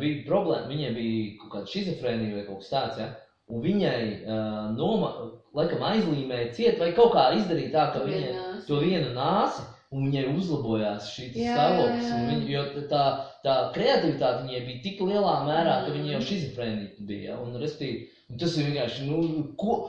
bija 0.00 0.22
problēma, 0.28 0.70
viņai 0.70 0.94
bija 0.96 1.36
kaut 1.42 1.52
kāda 1.56 1.72
šizofrēnija 1.74 2.38
vai 2.38 2.46
kaut 2.46 2.62
kas 2.62 2.72
tāds, 2.72 3.02
ja? 3.02 3.10
un 3.52 3.60
viņai 3.60 3.98
uh, 4.22 4.70
noma, 4.78 5.10
laikam 5.58 5.82
aizlīmēja 5.84 6.52
ciet 6.56 6.78
vai 6.80 6.92
kaut 6.96 7.12
kā 7.12 7.26
izdarīja 7.36 7.72
tā, 7.74 7.84
ka 7.92 8.04
viņai 8.06 8.62
to 8.64 8.78
vienu 8.80 9.10
nāsi, 9.16 9.66
un 9.92 10.06
viņai 10.08 10.24
uzlabojās 10.32 11.10
šī 11.12 11.28
stāvoklis. 11.34 12.12
Viņa, 12.28 12.46
jo 12.50 12.86
tā, 12.90 13.02
tā 13.44 13.56
kreativitāte 13.74 14.46
viņai 14.46 14.62
bija 14.68 14.84
tik 14.86 15.02
lielā 15.04 15.34
mērā, 15.48 15.82
ka 15.86 15.96
viņa 15.96 16.14
jau 16.16 16.22
šizofrēnija 16.30 17.08
bija. 17.08 17.32
Ja? 17.32 17.40
Un, 17.44 17.58
restīvi, 17.60 18.08
un 18.32 18.40
tas 18.40 18.56
ir 18.56 18.70
vienkārši, 18.70 19.10
nu, 19.10 19.44
ko, 19.60 19.82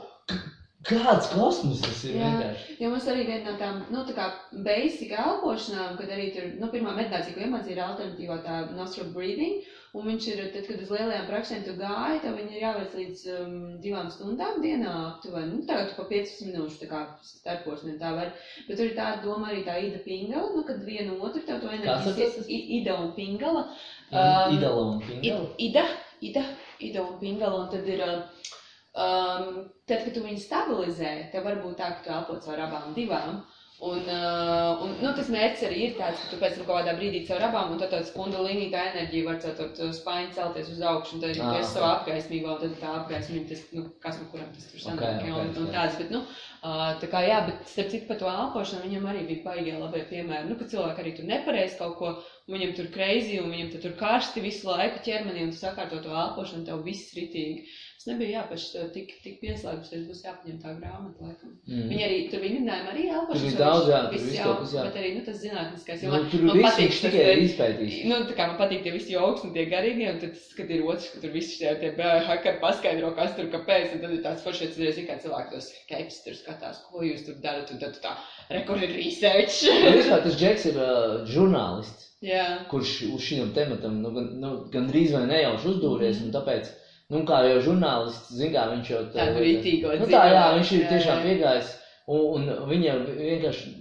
kāds 0.84 1.30
kosmos 1.32 1.80
tas 1.84 2.02
ir 2.04 2.18
Jā. 2.18 2.28
vienkārši. 2.28 2.76
Jo 2.82 2.90
mums 2.92 3.06
arī 3.10 3.24
viena 3.28 3.52
no 3.52 3.56
tām, 3.60 3.80
nu, 3.94 4.02
tā 4.08 4.16
kā 4.16 4.28
basic 4.66 5.14
elpošanām, 5.16 5.96
kad 6.00 6.12
arī 6.12 6.28
tur, 6.34 6.50
nu, 6.60 6.68
pirmā 6.72 6.92
meditācija, 6.98 7.36
ko 7.36 7.46
iemācīja, 7.46 7.78
ir 7.78 7.84
alternatīvā 7.86 8.38
tā 8.44 8.60
nostril 8.76 9.08
breathing, 9.16 9.64
un 9.94 10.08
viņš 10.10 10.28
ir, 10.32 10.42
tad, 10.54 10.68
kad 10.68 10.80
uz 10.82 10.90
lielajām 10.90 11.26
praksēm 11.30 11.64
tu 11.66 11.74
gāji, 11.78 12.20
tev 12.24 12.38
viņi 12.40 12.56
ir 12.56 12.64
jāveic 12.64 12.96
līdz 12.98 13.24
um, 13.36 13.56
divām 13.84 14.10
stundām 14.10 14.60
dienā 14.64 14.94
aptuveni, 15.08 15.60
nu, 15.60 15.66
tagad 15.68 15.94
pa 15.96 16.06
15 16.10 16.48
minūšu, 16.50 16.80
tā 16.82 16.90
kā 16.90 17.02
starposmiem 17.30 17.98
tā 18.02 18.14
var, 18.18 18.32
bet 18.68 18.80
tur 18.80 18.90
ir 18.90 18.96
tāda 18.98 19.22
doma 19.22 19.52
arī 19.52 19.62
tā 19.66 19.78
ida 19.86 20.02
pingala, 20.06 20.50
nu, 20.56 20.64
kad 20.66 20.82
vienu 20.86 21.20
otru 21.22 21.44
tev 21.46 21.62
to 21.62 21.70
enerģijas, 21.70 22.42
ida 22.50 22.98
un 23.00 23.14
pingala, 23.18 23.68
Um, 24.14 24.20
Um, 24.20 24.58
Idala 24.58 24.80
un 24.80 25.00
Pingala. 25.00 25.48
Ida, 25.58 25.86
Ida, 26.20 26.44
Ida 26.78 27.02
un 27.02 27.18
Pingala, 27.18 27.62
un 27.62 27.68
tad 27.70 27.88
ir, 27.88 28.02
um, 28.04 29.64
tad, 29.88 30.04
kad 30.04 30.12
tu 30.14 30.22
viņu 30.22 30.42
stabilizē, 30.42 31.12
tev 31.32 31.46
var 31.48 31.58
būt 31.64 31.78
tā, 31.80 31.90
ka 31.96 32.04
tu 32.04 32.12
elpo 32.14 32.38
caur 32.44 32.62
abām 32.66 32.94
divām. 32.96 33.42
Un, 33.84 33.98
uh, 34.08 34.80
un 34.80 34.92
nu, 35.02 35.10
tas 35.16 35.26
mērķis 35.28 35.64
arī 35.66 35.80
ir 35.84 35.96
tāds, 35.98 36.20
ka 36.22 36.30
tu 36.30 36.38
pēc 36.40 36.54
tam 36.56 36.64
kaut 36.68 36.78
kādā 36.78 36.94
brīdī 36.96 37.18
caur 37.28 37.42
abām, 37.44 37.74
un 37.74 37.80
tad 37.82 37.90
tāds 37.92 38.12
kundalīnī 38.14 38.70
tā 38.72 38.80
enerģija 38.92 39.26
var 39.26 39.40
caur 39.42 39.68
to 39.76 39.88
spaiņu 39.98 40.30
celties 40.38 40.70
uz 40.72 40.80
augšu, 40.92 41.18
un 41.18 41.24
tad 41.24 41.34
Ah, 41.34 41.50
tu 41.50 41.58
esi 41.58 41.68
ok. 41.68 41.74
savā 41.74 41.90
apgaismībā, 41.98 42.54
un 42.54 42.62
tad 42.62 42.78
tā 42.80 42.94
apgaismība, 43.00 43.50
tas, 43.50 43.64
nu, 43.76 43.84
kas 44.00 44.20
no 44.22 44.30
kuram 44.32 44.48
tas 44.54 44.70
tur 44.70 44.84
sanāk, 44.86 45.04
ja, 45.04 45.34
ok, 45.34 45.42
un, 45.42 45.52
un 45.66 45.68
tāds, 45.74 45.98
bet, 46.00 46.14
nu, 46.16 46.22
uh, 46.24 46.86
tā 47.02 47.10
kā, 47.12 47.20
jā, 47.28 47.42
bet 47.50 47.68
starp 47.74 47.92
citu 47.92 48.08
par 48.08 48.22
to 48.22 48.30
elpošanu 48.32 48.86
viņam 48.86 49.10
arī 49.12 49.26
bija 49.28 49.44
baigie 49.50 49.76
labie 49.82 50.06
piemēri, 50.14 50.48
nu, 50.48 50.56
ka 50.62 50.70
cilvēki 50.72 51.04
arī 51.04 51.14
tur 51.18 51.28
nepareiz 51.34 51.76
kaut 51.82 51.98
ko, 52.00 52.14
viņam 52.50 52.74
tur 52.76 52.90
kreizi, 52.92 53.38
un 53.40 53.52
viņam 53.54 53.72
tur 53.80 53.96
karsti 54.00 54.42
visu 54.44 54.68
laiku 54.68 55.00
ķermenī, 55.06 55.46
un 55.46 55.52
tu 55.54 55.60
sakārto 55.62 56.02
to 56.04 56.12
elpošanu, 56.12 56.66
tev 56.68 56.84
viss 56.84 57.14
ritīgi. 57.16 57.64
Es 58.04 58.08
nebiju 58.10 58.34
jāpaši 58.34 58.66
to 58.68 58.80
tik, 58.92 59.12
tik 59.24 59.38
pieslēgusies, 59.40 60.02
būs 60.04 60.18
jāpaņem 60.26 60.58
tā 60.60 60.74
grāmata, 60.76 61.24
laikam. 61.24 61.54
Mm. 61.64 61.86
Viņi 61.88 62.02
arī, 62.04 62.18
tur 62.28 62.42
vingrinājumu 62.42 62.90
arī 62.92 63.06
elpošanu. 63.08 63.46
bija 63.46 63.60
daudz, 63.62 63.88
jā, 63.88 64.00
tur 64.02 64.12
viss 64.26 64.36
jau, 64.36 64.50
jā. 64.74 64.84
bet 64.84 64.98
arī, 65.00 65.12
nu, 65.14 65.22
tas 65.24 65.38
zinātniskais, 65.40 66.04
jo 66.04 66.10
Nu, 66.10 66.18
man, 66.18 66.26
tur 66.34 66.44
man 66.44 66.60
patīk 66.66 66.92
tas, 66.92 67.00
tikai 67.06 67.24
eh, 67.30 67.40
izpētīs. 67.46 67.96
Nu, 68.10 68.20
tā 68.28 68.36
kā 68.36 68.50
man 68.50 68.60
patīk 68.60 68.84
tie 68.84 68.92
visi 68.92 69.16
joks 69.16 69.48
un 69.48 69.56
tie 69.56 69.64
garīgie, 69.72 70.10
un 70.12 70.20
tad, 70.20 70.44
kad 70.58 70.76
ir 70.76 70.84
otrs, 70.84 71.08
ka 71.14 71.24
tur 71.24 71.32
viss 71.38 71.56
šie 71.56 71.72
tie 71.80 71.94
bēhakari 71.96 72.60
paskaidro, 72.60 73.14
kas 73.16 73.32
tur 73.40 73.48
kāpēc, 73.56 73.96
un 73.96 74.04
tad 74.04 74.16
ir 74.18 74.24
tāds 74.28 74.44
foršs, 74.44 74.76
ka 74.76 75.08
kā 75.08 75.20
cilvēki 75.24 75.54
tos 75.56 75.72
keps 75.88 76.20
tur 76.26 76.40
skatās, 76.42 76.84
ko 76.90 77.08
jūs 77.08 77.24
tur 77.24 77.40
darat, 77.40 77.72
un 77.72 77.80
tad 77.80 77.96
tā 78.04 78.18
record 78.52 78.84
research. 78.92 79.64
Vispār 79.96 80.26
tas 80.28 80.36
Džeks 80.36 80.74
ir 80.74 80.82
uh, 80.82 81.22
žurnālists. 81.24 82.10
Jā. 82.24 82.44
kurš 82.70 82.94
uz 83.14 83.22
šiem 83.24 83.52
tematam 83.56 84.00
nu, 84.02 84.10
gan, 84.14 84.30
nu, 84.40 84.50
gandrīz 84.72 85.14
vai 85.16 85.24
nejauši 85.30 85.70
uzdūries. 85.74 86.20
Mm. 86.22 86.32
Tāpēc, 86.34 86.70
nu, 87.14 87.22
kā 87.28 87.40
jau 87.48 87.62
žurnālists, 87.68 88.34
zina, 88.38 88.66
viņš 88.72 88.92
jau 88.92 89.00
Tādu 89.14 89.44
rītīgo 89.44 89.96
Nu, 90.00 90.10
tā, 90.10 90.24
jā, 90.32 90.44
viņš 90.58 90.74
ir 90.76 90.84
Jā, 90.84 90.90
tiešām 90.94 91.20
jā. 91.20 91.24
piegājis. 91.28 91.72
Un, 92.14 92.48
un 92.52 92.68
viņa 92.68 92.98
vienkārši 93.08 93.74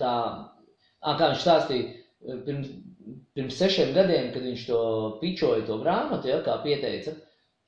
tā, 0.00 0.14
ā, 1.00 1.14
kā 1.16 1.30
viņš 1.30 1.44
stāstīja, 1.44 2.00
pirms, 2.48 2.74
pirms 3.36 3.60
sešiem 3.60 3.94
gadiem, 3.96 4.28
kad 4.34 4.44
viņš 4.44 4.66
to 4.68 4.82
pičoja, 5.22 5.64
to 5.68 5.78
grāmatu, 5.80 6.28
ja, 6.28 6.42
kā 6.44 6.58
pieteica, 6.64 7.16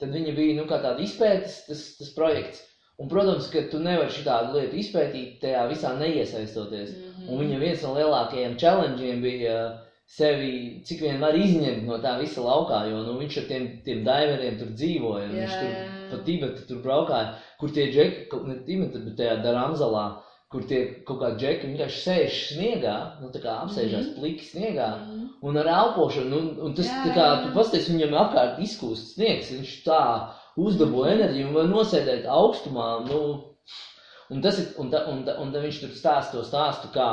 tad 0.03 0.13
viņa 0.13 0.35
bija 0.37 0.59
nu, 0.59 0.67
tāda 0.69 0.99
izpētes 1.01 1.63
tas, 1.69 1.87
tas 2.01 2.13
projekts. 2.17 2.67
Un, 3.01 3.09
protams, 3.09 3.49
ka 3.51 3.65
tu 3.73 3.81
nevari 3.83 4.13
šādu 4.13 4.59
lietu 4.59 4.77
izpētīt, 4.79 5.39
tajā 5.43 5.63
visā 5.71 5.95
neiesaistoties. 5.97 6.93
Mhm. 6.93 7.31
Un 7.33 7.41
viņa 7.41 7.63
viens 7.63 7.87
no 7.87 7.95
lielākajiem 7.97 8.59
challengeiem 8.61 9.25
bija 9.25 9.55
uh, 9.63 9.92
sevi, 10.13 10.83
cik 10.85 11.01
vien 11.07 11.21
var 11.23 11.37
izņemt 11.39 11.87
no 11.89 11.97
tā 12.03 12.17
visa 12.21 12.43
laukā, 12.45 12.83
jo 12.91 12.99
nu, 13.07 13.15
viņš 13.21 13.39
ar 13.41 13.47
tiem, 13.49 13.69
tiem 13.87 14.03
diveriem 14.05 14.59
tur 14.61 14.75
dzīvoja. 14.77 15.25
Jā, 15.25 15.33
Viņš 15.39 15.55
tur 15.61 15.71
jā, 15.71 15.87
pa 16.11 16.19
Tibetu 16.27 16.67
tur 16.69 16.83
braukāja, 16.85 17.31
kur 17.61 17.73
tie 17.73 17.87
džeki, 17.95 18.43
ne 18.51 18.59
Tibeta, 18.67 19.01
bet 19.07 19.17
tajā 19.17 19.39
Daramzalā, 19.45 20.05
kur 20.53 20.67
tie 20.69 20.83
kaut 21.09 21.23
kādi 21.23 21.41
džeki 21.41 21.71
vienkārši 21.71 22.01
sēž 22.05 22.35
sniegā, 22.51 22.97
nu 23.23 23.31
tā 23.33 23.41
kā 23.41 23.55
apsēžās 23.65 24.11
Mhm. 24.11 24.19
pliki 24.19 24.45
sniegā. 24.51 24.89
Mhm. 25.01 25.29
Un 25.49 25.57
ar 25.63 25.71
elpošanu, 25.79 26.39
un, 26.43 26.51
un 26.69 26.75
tas 26.77 26.91
Jā, 26.91 26.99
tā 27.07 27.15
kā, 27.17 27.29
tu 27.47 27.55
pasties, 27.57 27.89
viņam 27.89 28.13
apkārt 28.21 28.61
izkūst 28.61 29.15
sniegs, 29.15 29.49
viņš 29.57 29.73
tā 29.87 30.03
uzdabo 30.61 31.07
enerģiju 31.09 31.49
un 31.49 31.55
var 31.57 31.71
nosēdēt 31.73 32.29
augstumā, 32.29 32.91
nu, 33.09 33.23
un 34.31 34.43
tas 34.45 34.59
ir, 34.61 34.69
un, 34.79 34.91
ta, 34.93 35.07
un, 35.09 35.25
ta, 35.25 35.39
un 35.41 35.53
ta 35.53 35.59
viņš 35.65 35.81
tur 35.81 35.97
stāsta 35.97 36.37
to 36.37 36.45
stāstu, 36.45 36.93
kā 36.93 37.09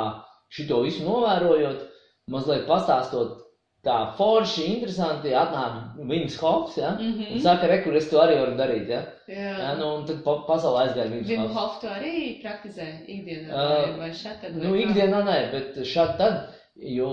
šito 0.52 0.82
visu 0.84 1.04
novērojot, 1.08 1.86
mazliet 2.28 2.66
pastāstot 2.68 3.38
tā 3.84 4.12
forši, 4.18 4.66
interesanti, 4.74 5.30
atnāk 5.32 5.96
Vims 6.08 6.36
Hofs, 6.42 6.76
ja, 6.76 6.90
Mhm. 7.00 7.32
un 7.34 7.40
saka, 7.40 7.66
re, 7.66 7.82
kur 7.82 7.94
es 7.96 8.10
to 8.10 8.18
arī 8.20 8.36
varu 8.38 8.56
darīt, 8.58 8.88
ja, 8.88 9.06
Jā. 9.26 9.58
ja 9.58 9.74
nu, 9.78 9.86
un 9.96 10.04
tad 10.06 10.22
pa, 10.22 10.34
pasaulē 10.46 10.82
aizgāja 10.88 11.10
Vims 11.10 11.26
Vim 11.28 11.40
Hofs. 11.40 11.54
Hof 11.54 11.80
to 11.80 11.88
arī 11.88 12.42
praktizē 12.42 13.06
ikdienā, 13.08 13.48
Uh, 13.48 13.70
vai, 13.88 13.98
vai 13.98 14.10
šeit 14.12 14.40
tad? 14.42 14.56
Nu, 14.56 14.74
ikdienā 14.76 15.22
nē, 15.24 15.50
bet 15.52 15.76
šādi 15.76 16.18
tad, 16.18 16.54
jo 16.76 17.08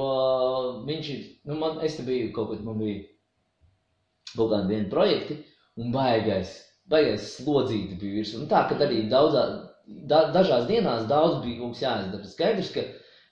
viņš 0.86 1.10
ir, 1.10 1.24
nu, 1.46 1.56
man, 1.56 1.80
es 1.82 1.96
te 1.96 2.04
biju 2.04 2.34
kaut 2.36 2.50
kad, 2.52 2.66
man 2.66 2.78
bija 2.80 3.04
kaut 4.36 4.52
kādi 4.52 4.68
vieni 4.68 4.90
projekti, 4.92 5.38
un 5.78 5.92
baigais, 5.94 6.52
baigais 6.90 7.30
slodzīti 7.38 7.98
bija 8.00 8.18
virs, 8.20 8.34
un 8.36 8.48
tā, 8.52 8.66
ka 8.68 8.76
arī 8.76 9.06
daudzā, 9.10 9.46
da, 9.88 10.32
dažās 10.36 10.68
dienās 10.68 11.08
daudz 11.08 11.40
bija 11.46 11.62
kas 11.70 11.82
jāizdara. 11.82 12.28
Skaidrs, 12.28 12.74
ka, 12.76 12.82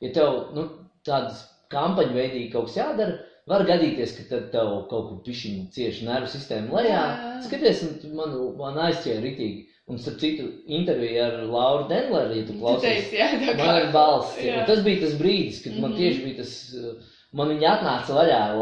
ja 0.01 0.13
tev, 0.15 0.53
nu, 0.55 0.69
tādas 1.05 1.43
kampaņu 1.73 2.13
veidīgi 2.13 2.51
kaut 2.51 2.67
kas 2.69 2.77
jādara, 2.77 3.17
var 3.47 3.61
gadīties, 3.67 4.15
ka 4.17 4.23
tad 4.29 4.51
tev 4.51 4.71
kaut 4.89 5.07
kur 5.09 5.19
pišķiņi 5.25 5.69
cieši 5.75 6.05
nervu 6.07 6.27
sistēma 6.31 6.73
lejā. 6.79 7.01
Jā. 7.05 7.41
Skaties, 7.45 7.83
man, 8.17 8.33
man 8.57 8.79
aizķēra 8.87 9.21
ritīgi. 9.21 9.65
Un, 9.87 9.99
starp 10.01 10.17
citu, 10.17 10.47
intervija 10.65 11.27
ar 11.27 11.43
Lauru 11.45 11.83
Denleru, 11.91 12.33
ja 12.33 12.45
tu 12.47 12.53
klausies. 12.57 13.11
jā, 13.13 13.27
Man 13.59 13.77
ir 13.83 13.91
balss. 13.93 14.31
Jā. 14.41 14.63
Tas 14.65 14.81
bija 14.81 15.03
tas 15.03 15.13
brīdis, 15.19 15.61
kad 15.63 15.77
man 15.77 15.91
Mhm. 15.91 15.99
tieši 15.99 16.23
bija 16.23 16.37
tas, 16.37 16.53
uh, 16.73 16.95
man 17.37 17.49
viņa 17.53 17.67
atnāca 17.75 18.15
vaļā 18.17 18.39
ar 18.49 18.55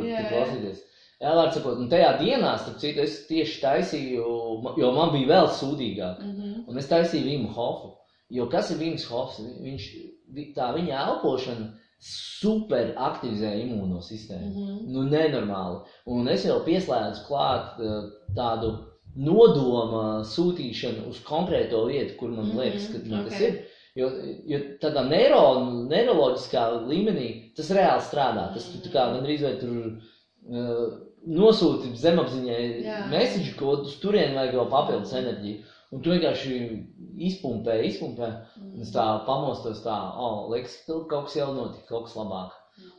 tik 0.00 0.08
jā. 0.08 0.30
klausīties. 0.32 0.80
Jā, 1.20 1.34
var 1.36 1.52
sakot, 1.52 1.76
un 1.78 1.90
tajā 1.90 2.18
dienā, 2.18 2.54
starp 2.58 2.78
citu, 2.80 3.00
es 3.04 3.26
tieši 3.28 3.60
taisīju, 3.60 4.24
jo 4.80 4.92
man 4.96 5.12
bija 5.12 5.28
vēl 5.34 5.48
sūdīgāk, 5.52 6.18
Mhm. 6.24 6.64
un 6.68 6.78
es 6.78 6.88
taisīju 6.88 7.24
Vimu 7.24 7.48
Hofu. 7.52 7.92
Jo 8.30 8.46
kas 8.48 8.70
ir 8.70 8.78
Vims 8.78 9.04
Hofs? 9.04 9.38
Viņš, 9.40 9.84
vi- 10.32 10.54
tā 10.56 10.72
viņa 10.74 10.96
elpošana 11.08 11.74
super 12.04 12.90
aktivizē 13.00 13.54
imūno 13.62 14.00
sistēmu. 14.04 14.50
Mhm. 14.50 14.80
Nu, 14.92 15.04
nenormāli. 15.08 15.78
Un 16.12 16.28
es 16.28 16.44
jau 16.44 16.58
pieslēdzu 16.66 17.24
klāt 17.28 17.78
uh, 17.80 18.10
tādu 18.36 18.74
nodoma 19.16 20.02
sūtīšanu 20.26 21.06
uz 21.12 21.20
konkrēto 21.24 21.84
vietu, 21.88 22.16
kur 22.18 22.32
man 22.34 22.48
Mhm, 22.50 22.58
liekas, 22.58 22.88
ka 22.92 23.00
man 23.08 23.24
tas 23.28 23.38
ok. 23.38 23.46
ir. 23.48 23.62
Jo, 23.94 24.08
jo 24.50 24.58
tādā 24.82 25.04
neiro, 25.06 25.40
neiroloģiskā 25.86 26.64
līmenī 26.90 27.28
tas 27.56 27.68
reāli 27.70 28.02
strādā. 28.02 28.48
Tas 28.56 28.64
tu 28.72 28.80
tā 28.82 28.90
kā 28.90 29.04
gandrīz 29.14 29.44
vai 29.46 29.52
tur 29.60 29.70
uh, 30.50 30.96
nosūti 31.24 31.92
zemapziņai 31.96 32.64
message, 33.12 33.54
ko 33.56 33.78
uz 33.84 33.94
turieni 34.02 34.34
vajag 34.36 34.58
vēl 34.58 34.68
papildus 34.72 35.14
enerģiju. 35.16 35.62
Un 35.94 36.02
tu 36.02 36.10
vienkārši 36.10 36.54
izpumpē, 37.28 37.76
izpumpē, 37.86 38.28
un 38.58 38.82
es 38.82 38.90
tā 38.94 39.04
pamostos 39.28 39.82
tā, 39.84 39.94
oh, 40.18 40.48
liekas, 40.50 40.80
kaut 40.88 41.08
kas 41.28 41.36
jau 41.38 41.52
notika, 41.54 41.86
kaut 41.92 42.08
kas 42.08 42.16
labāk. 42.18 42.56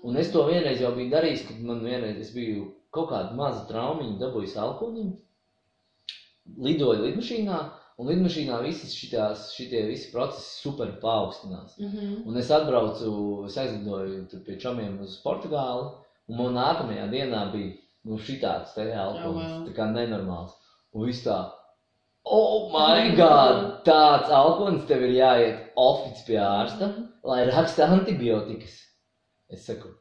Un 0.07 0.15
es 0.21 0.29
to 0.31 0.45
vienreiz 0.47 0.79
jau 0.79 0.93
biju 0.95 1.11
darījis, 1.11 1.41
kad 1.49 1.59
man 1.67 1.81
vienreiz 1.83 2.21
es 2.23 2.31
biju 2.35 2.69
kaut 2.95 3.09
kādu 3.11 3.35
mazu 3.35 3.65
traumiņu 3.67 4.15
dabūjis 4.21 4.55
alkoņiem. 4.63 5.09
Lidoju 6.67 7.01
lidmašīnā, 7.03 7.57
un 7.99 8.09
lidmašīnā 8.11 8.59
visas 8.63 8.93
šitās, 8.95 9.49
šitie 9.57 9.81
visi 9.89 10.11
procesi 10.13 10.61
super 10.61 10.93
paaugstinās. 11.01 11.75
Mhm. 11.81 12.21
Un 12.29 12.37
es 12.37 12.51
atbraucu, 12.53 13.11
es 13.49 13.57
aizlidoju 13.57 14.27
tur 14.31 14.45
pie 14.47 14.59
čomiem 14.61 14.99
uz 15.03 15.17
Portugāli, 15.25 15.89
un 16.29 16.39
man 16.39 16.55
nākamajā 16.59 17.09
dienā 17.11 17.41
bija, 17.51 17.73
nu, 18.05 18.19
šitāds 18.21 18.75
te 18.77 18.85
alkohols, 18.93 19.43
Oh, 19.43 19.59
wow. 19.59 19.67
tā 19.67 19.73
kā 19.73 19.89
nenormāls. 19.91 20.53
Un 20.93 21.07
viss 21.09 21.25
tā, 21.25 21.39
oh 22.25 22.69
my 22.73 23.13
god, 23.15 23.61
tāds 23.85 24.31
alkohols 24.33 24.85
tev 24.89 25.03
ir 25.05 25.13
jāiet 25.19 25.61
ofic 25.77 26.23
pie 26.27 26.39
ārsta, 26.41 26.89
lai 27.25 27.43
raksta 27.47 27.87
antibiotikas. 27.93 28.75
Es 29.51 29.65
saku, 29.67 29.91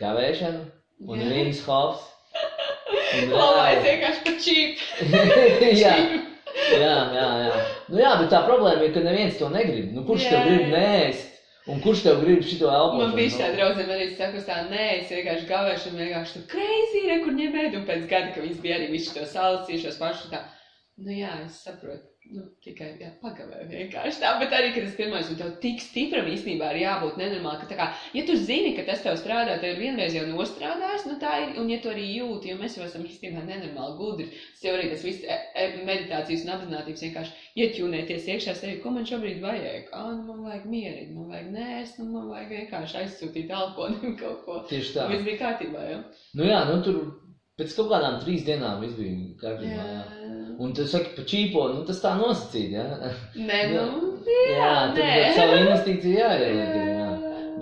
kavēšana 0.00 0.62
un 1.10 1.24
viens 1.32 1.60
hops. 1.66 2.04
Reāli- 3.12 3.82
vienkārši 3.88 4.22
pa 4.24 4.36
čīp. 4.44 4.82
jā, 5.82 5.92
jā, 6.78 6.94
jā, 7.16 7.28
jā. 7.42 7.52
Nu 7.90 8.00
jā, 8.00 8.14
bet 8.22 8.30
tā 8.32 8.40
problēma 8.46 8.86
ir, 8.86 8.94
ka 8.94 9.02
neviens 9.04 9.36
to 9.40 9.50
negrib. 9.52 9.90
Nu, 9.92 10.06
kurš 10.06 10.28
Jā, 10.28 10.36
tev 10.36 10.48
grib 10.48 10.70
nēst? 10.72 11.28
Un 11.70 11.78
kurš 11.82 12.00
tev 12.02 12.18
grib 12.18 12.40
šito 12.42 12.66
elpošanu? 12.66 13.04
Man 13.04 13.12
bija 13.14 13.48
Nu, 13.50 13.54
draudzene 13.54 13.94
arī 13.94 14.06
saka, 14.16 14.40
tā, 14.46 14.56
nē, 14.66 14.86
es 14.96 15.12
vienkārši 15.14 15.46
gavēšu 15.50 15.92
vienkārši 15.94 16.34
tur 16.38 16.46
crazy, 16.50 17.04
re, 17.06 17.20
kur 17.22 17.36
ņemēt, 17.36 17.76
un 17.78 17.84
pēc 17.86 18.08
gada, 18.10 18.32
ka 18.34 18.42
viņas 18.42 18.58
bija 18.64 18.78
arī 18.80 18.88
visu 18.90 19.14
to 19.14 19.26
salicījušos 19.30 20.00
pašu 20.00 20.32
tā. 20.32 20.42
Nu 21.00 21.12
jā, 21.16 21.30
es 21.46 21.62
saprotu. 21.64 22.12
Nu, 22.30 22.44
tikai 22.62 22.92
jā, 23.00 23.08
pagavē 23.18 23.64
vienkārši 23.66 24.20
tā, 24.22 24.28
bet 24.38 24.52
arī, 24.54 24.68
kad 24.76 24.84
es 24.86 24.92
pirmais, 24.94 25.26
un 25.32 25.36
tev 25.40 25.48
tik 25.60 25.80
stipram 25.82 26.28
īstenībā 26.30 26.68
ir 26.70 26.78
jābūt 26.84 27.16
nenormāli, 27.18 27.58
ka 27.60 27.66
tā 27.72 27.78
kā, 27.80 27.86
ja 28.14 28.22
tu 28.28 28.36
zini, 28.38 28.70
ka 28.76 28.84
tas 28.86 29.02
tev 29.02 29.16
strādā, 29.18 29.56
tev 29.60 29.74
ir 29.74 29.80
vienreiz 29.82 30.14
jau 30.14 30.22
nostrādājis, 30.28 31.08
nu 31.10 31.16
tā 31.20 31.32
ir, 31.42 31.50
un 31.60 31.72
ja 31.72 31.80
tu 31.82 31.90
arī 31.90 32.04
jūti, 32.20 32.52
jo 32.52 32.60
mēs 32.60 32.78
jau 32.78 32.86
esam 32.86 33.02
īstenībā 33.08 33.42
nenormāli 33.48 33.98
gudri, 33.98 34.28
tas 34.54 34.62
jau 34.68 34.74
arī 34.78 34.92
tas 34.92 35.02
viss 35.08 35.26
e, 35.26 35.38
e, 35.58 35.66
meditācijas 35.88 36.46
un 36.46 36.54
apzinātības 36.54 37.04
vienkārši 37.08 37.50
ieķūnēties 37.64 38.30
iekšā 38.36 38.54
sevi, 38.60 38.78
ko 38.84 38.94
man 38.94 39.08
šobrīd 39.10 39.42
vajag. 39.42 39.90
Ā, 39.90 40.04
nu 40.14 40.22
man 40.30 40.46
vajag 40.46 40.70
mierīgi, 40.76 41.10
man 41.18 41.34
vajag 41.34 41.50
nēst, 41.58 41.98
nu 41.98 42.08
man 42.14 42.30
vajag 42.36 42.54
vienkārši 42.54 43.00
aizsūtīt 43.02 43.50
alkoholim 43.58 44.14
kaut 44.22 44.46
ko. 44.46 44.62
Tieši 44.70 44.94
tā. 44.94 45.10
Viss 45.10 45.26
bija 45.26 45.42
kārtībā, 45.42 45.84
jā. 45.90 46.00
Nu 46.38 46.46
jā, 46.46 46.62
nu 46.70 46.78
tur 46.86 47.02
pēc 47.60 47.74
kaut 47.76 47.90
kādām 47.92 48.22
trīs 48.22 48.46
dienām 48.46 48.80
viss 48.82 48.96
bija 48.96 49.18
kārtībā. 49.42 49.88
Jā. 49.90 50.21
Un 50.60 50.72
tu 50.76 50.84
saki 50.86 51.14
pa 51.16 51.22
čīpo, 51.28 51.62
nu 51.74 51.84
tas 51.88 52.00
tā 52.02 52.12
nosacīt, 52.18 52.74
jā? 52.76 52.84
Nē, 53.48 53.60
nu, 53.72 53.84
Jā, 54.26 54.56
jā, 54.56 54.72
nē. 54.96 55.06
ir 55.20 55.32
savu 55.36 55.56
investīciju 55.62 56.18
jāieliek. 56.18 56.74
Jā. 56.76 56.90
Jā. 56.98 57.08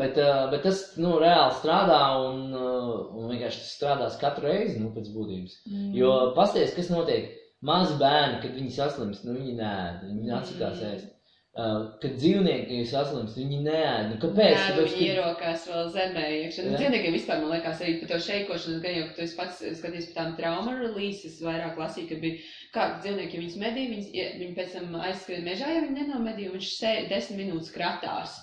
Bet, 0.00 0.16
bet 0.52 0.62
tas 0.64 0.80
nu, 1.02 1.14
reāli 1.20 1.54
strādā 1.58 2.00
un, 2.24 2.52
un 2.54 3.28
vienkārši 3.30 3.60
tas 3.62 3.72
strādās 3.76 4.18
katru 4.20 4.46
reizi 4.48 4.78
nu, 4.80 4.90
pēc 4.94 5.10
būtības. 5.14 5.56
Mm. 5.68 5.88
Jo 5.98 6.12
pasties, 6.36 6.72
kas 6.76 6.88
notiek? 6.92 7.30
Mazi 7.66 7.96
bērni, 8.00 8.38
kad 8.40 8.54
viņi 8.56 8.70
saslimst, 8.72 9.26
nu 9.28 9.34
viņi 9.36 9.56
nē, 9.58 9.72
viņi 10.06 10.30
atsakās 10.38 10.78
Mm. 10.80 10.92
ēst. 10.94 11.08
Uh, 11.10 11.19
kad 11.54 12.12
dzīvnieki 12.14 12.76
saslimst, 12.86 13.34
viņi 13.36 13.56
nē, 13.64 13.84
nu 14.10 14.18
kāpēc? 14.22 14.52
Nu, 14.54 14.74
Tāpēc, 14.76 14.92
viņi 14.94 14.98
ka- 15.00 15.14
ierokās 15.14 15.64
vēl 15.66 15.88
zemē 15.96 16.26
iekšā. 16.44 16.64
Nu, 16.66 16.76
dzīvniekiem 16.78 17.16
vispār, 17.16 17.40
man 17.42 17.50
liekas, 17.56 17.80
arī 17.82 17.94
par 18.00 18.08
to 18.12 18.18
šeikošanu, 18.26 18.82
gan 18.84 18.94
jau, 18.94 19.06
ka 19.08 19.14
tu 19.16 19.22
esi 19.26 19.36
pats 19.40 19.62
skaties 19.80 20.06
par 20.12 20.14
tām 20.20 20.36
trauma 20.38 20.76
releases, 20.78 21.40
vairāk 21.42 21.80
lasīju, 21.80 22.08
ka 22.12 22.20
bija, 22.22 22.44
kā 22.76 22.86
dzīvnieki, 23.02 23.40
viņas 23.42 23.58
medī, 23.64 23.88
viņas, 23.90 24.12
viņi 24.44 24.54
pēc 24.60 24.76
tam 24.78 24.94
aizskrien 25.00 25.42
mežā, 25.44 25.72
ja 25.74 25.82
viņi 25.82 25.98
nenomedī, 26.04 26.46
un 26.46 26.56
viņš 26.60 26.70
sēž 26.78 27.10
desmit 27.10 27.42
minūtes 27.42 27.74
kratās. 27.74 28.38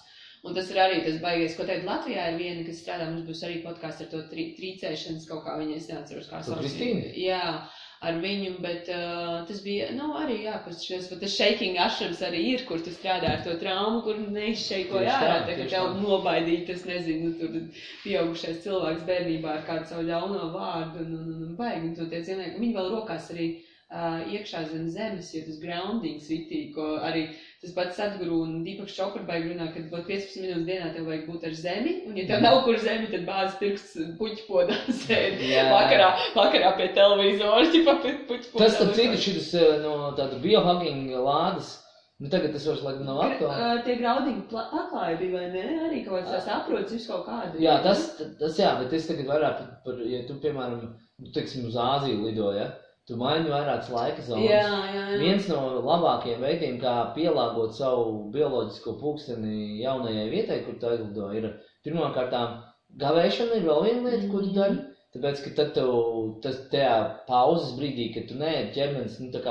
Un 0.46 0.54
tas 0.54 0.70
ir 0.70 0.78
arī 0.78 1.00
tas 1.04 1.18
baigais, 1.24 1.56
ko 1.58 1.64
teikt, 1.66 1.88
Latvijā 1.88 2.28
ir 2.32 2.38
viena, 2.38 2.62
kas 2.68 2.84
strādā, 2.84 3.08
mums 3.10 3.26
būs 3.28 3.42
arī 3.44 3.64
podkāsts 3.64 4.04
ar 4.06 4.12
to 4.12 4.20
tri, 4.30 4.52
trīcēšanas 4.60 5.26
kaut 5.28 5.44
kā, 5.48 5.56
viņa 5.60 5.76
es 5.80 5.88
neatceros, 5.90 6.28
kā 6.30 6.44
sauc. 6.46 6.60
Kristīnu? 6.62 7.10
Jā, 7.18 7.42
ar 8.06 8.18
viņu, 8.22 8.52
bet 8.62 8.90
uh, 8.94 9.40
tas 9.48 9.62
bija, 9.66 9.88
nu, 9.98 10.12
arī, 10.20 10.38
jā, 10.46 10.58
kas 10.66 10.84
šis, 10.86 11.08
bet 11.12 11.22
tas 11.24 11.34
shaking 11.34 11.80
ashrams 11.82 12.22
arī 12.26 12.44
ir, 12.54 12.64
kur 12.70 12.82
tu 12.86 12.94
strādā 12.94 13.32
ar 13.34 13.42
to 13.46 13.56
traumu, 13.62 14.04
kur 14.06 14.20
neizšeiko 14.36 15.02
ārā, 15.02 15.16
tā, 15.24 15.40
tieši 15.48 15.70
tev 15.72 15.88
tā. 15.88 16.02
nobaidīt, 16.04 16.66
tas 16.70 16.86
nezinu, 16.90 17.32
tur 17.40 17.56
pieaugušais 18.04 18.62
cilvēks 18.66 19.08
bērnībā 19.10 19.56
ar 19.56 19.66
kādu 19.70 19.90
savu 19.94 20.06
ļauno 20.12 20.52
vārdu 20.54 21.06
un, 21.06 21.16
un, 21.24 21.42
un 21.48 21.58
baigi, 21.58 21.90
un 21.90 21.98
to 21.98 22.10
tie 22.12 22.22
cilvēki, 22.30 22.62
viņi 22.62 22.78
vēl 22.78 22.94
rokās 22.94 23.32
arī 23.34 23.50
uh, 23.94 24.20
iekšā 24.28 24.64
zem 24.68 24.88
zemes, 24.92 25.30
jo 25.34 25.44
tas 25.46 25.60
grounding 25.62 26.20
city, 26.24 26.68
ko 26.76 26.98
arī 27.08 27.28
tas 27.62 27.74
pats 27.76 27.98
Sadguru 27.98 28.42
un 28.44 28.60
Dīpaks 28.66 28.96
Čokar 28.98 29.24
baigi 29.28 29.54
runā, 29.54 29.70
ka 29.74 29.86
būt 29.92 30.06
15 30.10 30.44
minūtes 30.44 30.68
dienā 30.68 30.92
tev 30.96 31.08
vajag 31.10 31.26
būt 31.32 31.48
ar 31.50 31.56
zemi, 31.62 31.96
un 32.10 32.20
ja 32.20 32.28
tev 32.30 32.44
nav 32.44 32.60
kur 32.68 32.78
zemi, 32.84 33.10
tad 33.14 33.26
bāzes 33.30 33.58
tirks 33.62 33.90
puķu 34.20 34.46
podā 34.50 34.78
sēd 35.02 35.42
Jā. 35.48 35.66
vakarā, 35.74 36.12
vakarā 36.36 36.76
pie 36.80 36.92
televizora, 36.98 37.66
ķipa 37.74 37.98
pie 38.04 38.16
puķu 38.30 38.54
podā. 38.54 38.64
Tas, 38.64 38.80
starp 38.80 38.96
citu, 39.00 39.20
šis 39.28 39.52
no 39.86 39.98
tāda 40.20 40.40
biohacking 40.44 41.14
lādes, 41.16 41.78
nu 42.20 42.32
tagad 42.34 42.54
tas 42.54 42.66
vairs 42.68 42.84
laikam 42.86 43.08
nav 43.08 43.24
aktuāli. 43.24 43.58
Uh, 43.58 43.84
tie 43.88 43.96
graudīgi 44.02 44.48
paklāji 44.52 45.20
bija, 45.22 45.34
vai 45.38 45.48
ne? 45.54 45.66
Arī 45.88 46.04
kaut 46.06 46.20
kāds 46.20 46.34
tās 46.34 46.52
aprots, 46.60 46.94
visu 46.98 47.14
kaut 47.14 47.28
kādu. 47.30 47.62
Jā, 47.64 47.80
tas, 47.86 48.10
tas 48.42 48.60
jā, 48.60 48.74
bet 48.82 48.94
es 48.98 49.08
tagad 49.10 49.30
vairāk 49.30 49.64
par, 49.86 50.02
ja 50.06 50.24
tu, 50.28 50.38
piemēram, 50.44 50.92
nu, 51.22 51.32
teiksim, 51.36 51.70
uz 51.70 51.78
Āziju 51.82 52.26
lidoji, 52.26 52.66
ja? 52.66 52.72
Tu 53.08 53.16
maini 53.20 53.50
vairākas 53.52 53.90
laika 53.94 54.22
zonas. 54.26 54.44
Jā, 54.50 54.72
jā, 54.92 55.04
jā. 55.14 55.20
Viens 55.22 55.48
no 55.50 55.60
labākajiem 55.86 56.44
veidiem, 56.44 56.78
kā 56.82 56.94
pielāgot 57.16 57.76
savu 57.78 58.28
bioloģisko 58.34 58.98
pulksteni 59.00 59.80
jaunajai 59.82 60.28
vietai, 60.34 60.60
kur 60.66 60.76
tu 60.80 60.90
aizlido, 60.92 61.30
ir 61.32 61.50
pirmkārt 61.88 62.36
gavēšana, 63.00 63.58
ir 63.60 63.66
vēl 63.68 63.82
viena 63.88 64.04
lieta, 64.10 64.28
ko 64.32 64.42
tu 64.44 64.52
Mhm. 64.52 64.56
dari. 64.60 64.80
Tāpēc, 65.16 65.40
ka 65.44 65.50
tad 65.56 65.74
tev 65.74 65.90
tas 66.44 66.58
tajā 66.72 66.96
pauzes 67.28 67.72
brīdī, 67.78 68.10
kad 68.14 68.28
tu 68.28 68.36
nē, 68.36 68.70
ķermenis 68.76 69.20
nu, 69.22 69.30
tā 69.32 69.42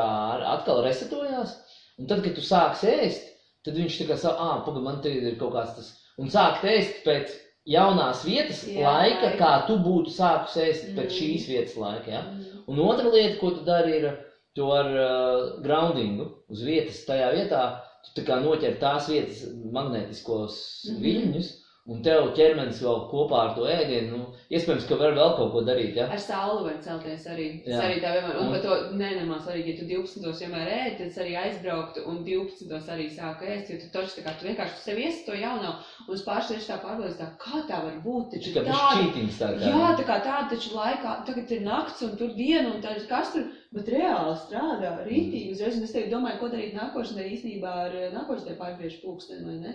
atkal 0.53 0.83
resetojās, 0.85 1.57
un 1.99 2.07
tad, 2.07 2.23
kad 2.23 2.35
tu 2.37 2.40
sāksi 2.45 2.92
ēst, 2.92 3.33
tad 3.64 3.75
viņš 3.75 3.97
tā 3.99 4.07
kā 4.07 4.16
saka, 4.21 4.37
ah, 4.38 4.61
pagaidi, 4.61 4.85
man 4.85 5.01
te 5.01 5.09
ir 5.11 5.35
kaut 5.40 5.53
kāds 5.57 5.75
tas, 5.75 5.92
un 6.19 6.29
sākt 6.29 6.62
ēst 6.69 7.03
pēc 7.07 7.33
jaunās 7.66 8.22
vietas 8.26 8.62
Jā, 8.66 8.83
laika, 8.85 9.31
laika. 9.31 9.38
kā 9.40 9.52
tu 9.66 9.76
būtu 9.83 10.12
sākus 10.14 10.57
ēst 10.62 10.92
pēc 10.96 11.11
Mhm. 11.11 11.16
šīs 11.18 11.46
vietas 11.50 11.76
laika, 11.76 12.11
ja? 12.11 12.20
Mm. 12.22 12.62
Un 12.68 12.79
otra 12.79 13.09
lieta, 13.11 13.38
ko 13.40 13.50
tu 13.50 13.64
dari, 13.66 13.96
ir 14.00 14.18
to 14.55 14.70
ar 14.72 14.87
uh, 14.87 15.62
groundingu 15.62 16.31
uz 16.48 16.62
vietas. 16.62 17.05
Tajā 17.07 17.29
vietā 17.35 17.62
tu 18.07 18.20
tā 18.20 18.24
kā 18.26 18.38
noķer 18.40 18.79
tās 18.81 19.09
vietas 19.09 19.42
magnētiskos 19.52 20.57
Mhm. 20.90 21.02
viļņus, 21.02 21.48
un 21.87 22.01
tev 22.03 22.33
ķermenis 22.35 22.81
vēl 22.83 22.96
kopā 23.11 23.40
ar 23.44 23.53
to 23.55 23.66
ēdienu. 23.70 24.16
Nu, 24.16 24.25
iespējams, 24.51 24.87
ka 24.88 24.96
var 24.99 25.12
vēl 25.14 25.33
kaut 25.38 25.53
ko 25.55 25.61
darīt. 25.66 25.94
Ja? 25.99 26.09
Ar 26.11 26.18
sauli 26.22 26.64
var 26.66 26.81
celties 26.83 27.27
arī. 27.31 27.46
Jā. 27.66 27.79
arī 27.85 28.01
tā 28.03 28.11
vienmēr, 28.16 28.40
un 28.40 28.46
Un- 28.46 28.55
par 28.55 28.62
to 28.64 28.96
nenemā 28.99 29.37
svarīgi, 29.44 29.72
ja 29.72 29.77
tu 29.79 29.87
12. 29.90 30.40
vienmēr 30.42 30.70
ēd, 30.77 30.96
tad 30.99 31.07
es 31.07 31.18
arī 31.22 31.37
aizbrauktu 31.42 32.05
un 32.11 32.25
12. 32.27 32.90
arī 32.96 33.07
sāku 33.14 33.46
ēst, 33.46 33.70
jo 33.70 33.79
tu 33.83 33.90
taču 33.94 34.18
tā 34.18 34.25
kā 34.27 34.35
tu 34.38 34.49
vienkārši 34.49 34.83
sev 34.83 34.99
iesi 34.99 35.25
to 35.27 35.33
jaunā, 35.38 35.77
un 36.09 36.22
pāris 36.27 36.51
tieši 36.51 36.70
tā 36.72 36.81
pārbaudas 36.83 37.18
tā, 37.20 37.29
kā 37.38 37.62
tā 37.70 37.83
var 37.85 38.01
būt, 38.05 38.35
taču 38.35 38.55
tāda, 38.57 38.81
čītings 38.99 39.38
tā 39.38 39.53
kā. 39.55 39.70
jā, 39.70 39.92
tā 40.01 40.05
kā 40.11 40.18
tāda 40.27 40.51
taču 40.55 40.75
laikā, 40.75 41.14
tagad 41.27 41.51
ir 41.53 41.62
nakts 41.62 42.03
un 42.03 42.16
tur 42.16 42.35
diena 42.35 42.75
un 42.75 42.83
tā 42.83 42.96
ir 42.96 43.07
kas 43.07 43.33
tur, 43.33 43.46
bet 43.72 43.87
reāli 43.94 44.35
strādā, 44.42 44.92
rītīgi 45.07 45.53
uzreiz, 45.55 45.77
un 45.79 45.85
es 45.85 45.92
tevi 45.92 46.11
domāju, 46.11 46.38
ko 46.40 46.49
darīt 46.49 46.75
nākošanai 46.75 47.31
īstenībā 47.35 47.72
ar 47.87 47.96
nākošanai 48.14 48.59
pārgriežu 48.59 49.03
pulksteni, 49.05 49.44
vai 49.46 49.59
ne? 49.62 49.75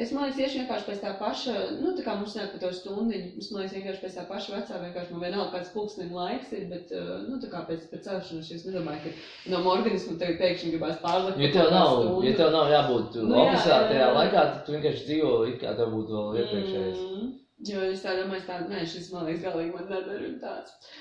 Es 0.00 0.08
man 0.08 0.24
liekas, 0.24 0.38
tieši 0.38 0.60
vienkārši 0.62 0.86
pēc 0.88 1.00
tā 1.02 1.10
paša, 1.20 1.54
nu, 1.82 1.90
tā 1.92 2.04
kā 2.06 2.14
mums 2.16 2.32
nāk 2.38 2.54
par 2.54 2.60
to 2.62 2.68
stundiņu, 2.72 3.26
es 3.42 3.50
man 3.52 3.60
liekas, 3.60 3.74
vienkārši 3.76 4.00
pēc 4.00 4.14
tā 4.16 4.22
paša 4.30 4.54
vecā, 4.54 4.78
vienkārši 4.86 5.12
man 5.12 5.24
vienalga, 5.26 5.50
kāds 5.52 5.72
pulkstenim 5.74 6.14
laiks 6.16 6.54
ir, 6.56 6.62
bet, 6.70 6.94
uh, 6.96 7.10
nu, 7.26 7.36
tā 7.42 7.50
kā 7.52 7.60
pēc, 7.68 7.84
pēc 7.90 8.06
celšanas, 8.06 8.48
es 8.56 8.64
nedomāju, 8.64 9.02
ka 9.04 9.52
no 9.52 9.60
organismu 9.74 10.16
tagad 10.22 10.40
pēkšņi 10.40 10.72
gribās 10.72 10.96
pārlikt. 11.04 11.42
Ja 11.44 11.50
tev 11.58 11.68
nav, 11.74 12.00
ja 12.24 12.32
tev 12.38 12.54
nav 12.56 12.72
jābūt 12.72 13.18
Nu, 13.20 13.36
jā, 13.36 13.42
oficiālā 13.50 13.82
jā, 13.82 13.90
tajā 13.90 14.06
jā. 14.06 14.14
laikā, 14.16 14.46
tad 14.54 14.62
tu 14.64 14.76
vienkārši 14.78 15.04
dzīvo, 15.10 15.34
it 15.50 15.58
kā 15.60 15.74
tev 15.76 15.92
būtu 15.92 16.16
vēl 16.16 16.40
iepriekšējais. 16.40 17.02
Mm, 17.10 17.28
jo 17.68 17.84
es 17.90 18.06
tā 18.06 18.14
domāju, 18.22 18.46
tā, 18.48 18.60
nē, 18.72 18.86
šis 18.94 19.10
man 19.12 19.28
liekas 19.28 19.44
galīgi 19.44 19.74
man 19.76 19.90
nedara 19.92 20.30
un 20.30 20.38
tāds. 20.40 20.94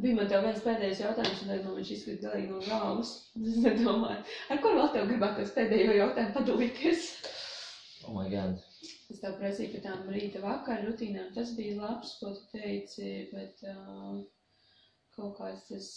Bija 0.00 0.16
man 0.16 0.32
tev 0.32 0.46
viens 0.46 0.64
pēdējais 0.64 1.02
jautājums, 1.02 1.44
un 1.44 1.52
tad 1.52 1.64
man 1.66 1.76
viņš 1.76 1.92
izkrīt 1.92 2.24
galīgi 2.24 2.48
no 2.48 2.64
galvas. 2.64 3.12
Es 3.36 3.60
nedomāju, 3.66 4.24
ar 4.48 4.64
kur 4.64 4.80
vēl 4.80 4.90
tev 4.96 5.12
gribētos 5.12 5.52
pēdējo 5.58 5.98
jautājumu 5.98 6.36
padalīties? 6.38 7.10
Oh 8.06 8.14
my 8.14 8.28
god. 8.32 8.56
Es 9.12 9.20
tev 9.20 9.36
prasīju 9.40 9.74
par 9.74 9.82
tām 9.84 10.08
rīta 10.14 10.40
vakar 10.42 10.82
rutīnām. 10.86 11.30
Tas 11.36 11.52
bija 11.58 11.76
labs, 11.80 12.16
ko 12.20 12.32
tu 12.36 12.58
teici, 12.58 13.12
bet 13.34 13.60
uh, 13.68 14.20
kaut 15.16 15.36
kāds 15.40 15.66
tas. 15.68 15.88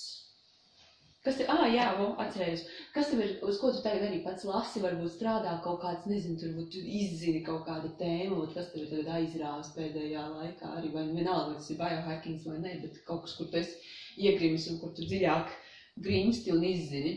Kas 1.24 1.38
ir? 1.40 1.48
Ah, 1.48 1.64
jā, 1.72 1.86
atcerējos. 2.20 2.66
Kas 2.96 3.12
tev 3.12 3.22
ir, 3.24 3.38
uz 3.48 3.60
ko 3.62 3.70
tu 3.72 3.80
tagad 3.86 4.10
arī 4.10 4.18
pats 4.26 4.44
lasi, 4.44 4.82
varbūt 4.84 5.14
strādā 5.14 5.54
kaut 5.64 5.80
kāds, 5.86 6.10
nezinu, 6.12 6.36
tur 6.42 6.52
varbūt 6.52 6.74
tu 6.74 6.82
izzini 7.00 7.44
kaut 7.46 7.64
kādu 7.70 7.94
tēmu, 8.02 8.42
varbūt 8.42 8.58
kas 8.58 8.74
tev 8.74 8.90
tagad 8.90 9.12
aizrāvis 9.22 9.72
pēdējā 9.78 10.24
laikā 10.34 10.72
arī, 10.82 10.92
vai 10.92 11.06
nu 11.08 11.16
vienalga, 11.22 11.54
vai 11.54 11.62
tas 11.62 11.70
ir 11.72 11.80
biohackings 11.80 12.50
vai 12.50 12.58
ne, 12.66 12.74
bet 12.82 13.00
kaut 13.08 13.24
kas, 13.24 13.38
kur 13.40 13.48
tu 13.54 13.62
esi 13.62 13.80
iegrimis 14.28 14.68
un 14.74 14.82
kur 14.82 14.92
tu 14.98 15.08
dziļāk 15.08 15.56
grimsti 16.04 16.52
un 16.58 16.68
izzini? 16.68 17.16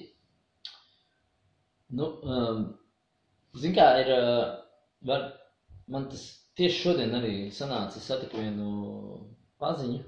Nu, 1.99 2.12
um, 2.22 2.62
zin 3.59 3.74
kā, 3.74 3.89
ir, 4.05 4.14
uh, 4.14 4.55
var, 5.05 5.33
man 5.93 6.09
tas 6.11 6.25
tieši 6.57 6.83
šodien 6.83 7.15
arī 7.19 7.35
sanāca, 7.53 8.01
es 8.01 8.09
satiku 8.09 8.41
vienu 8.41 8.71
paziņu, 9.63 10.03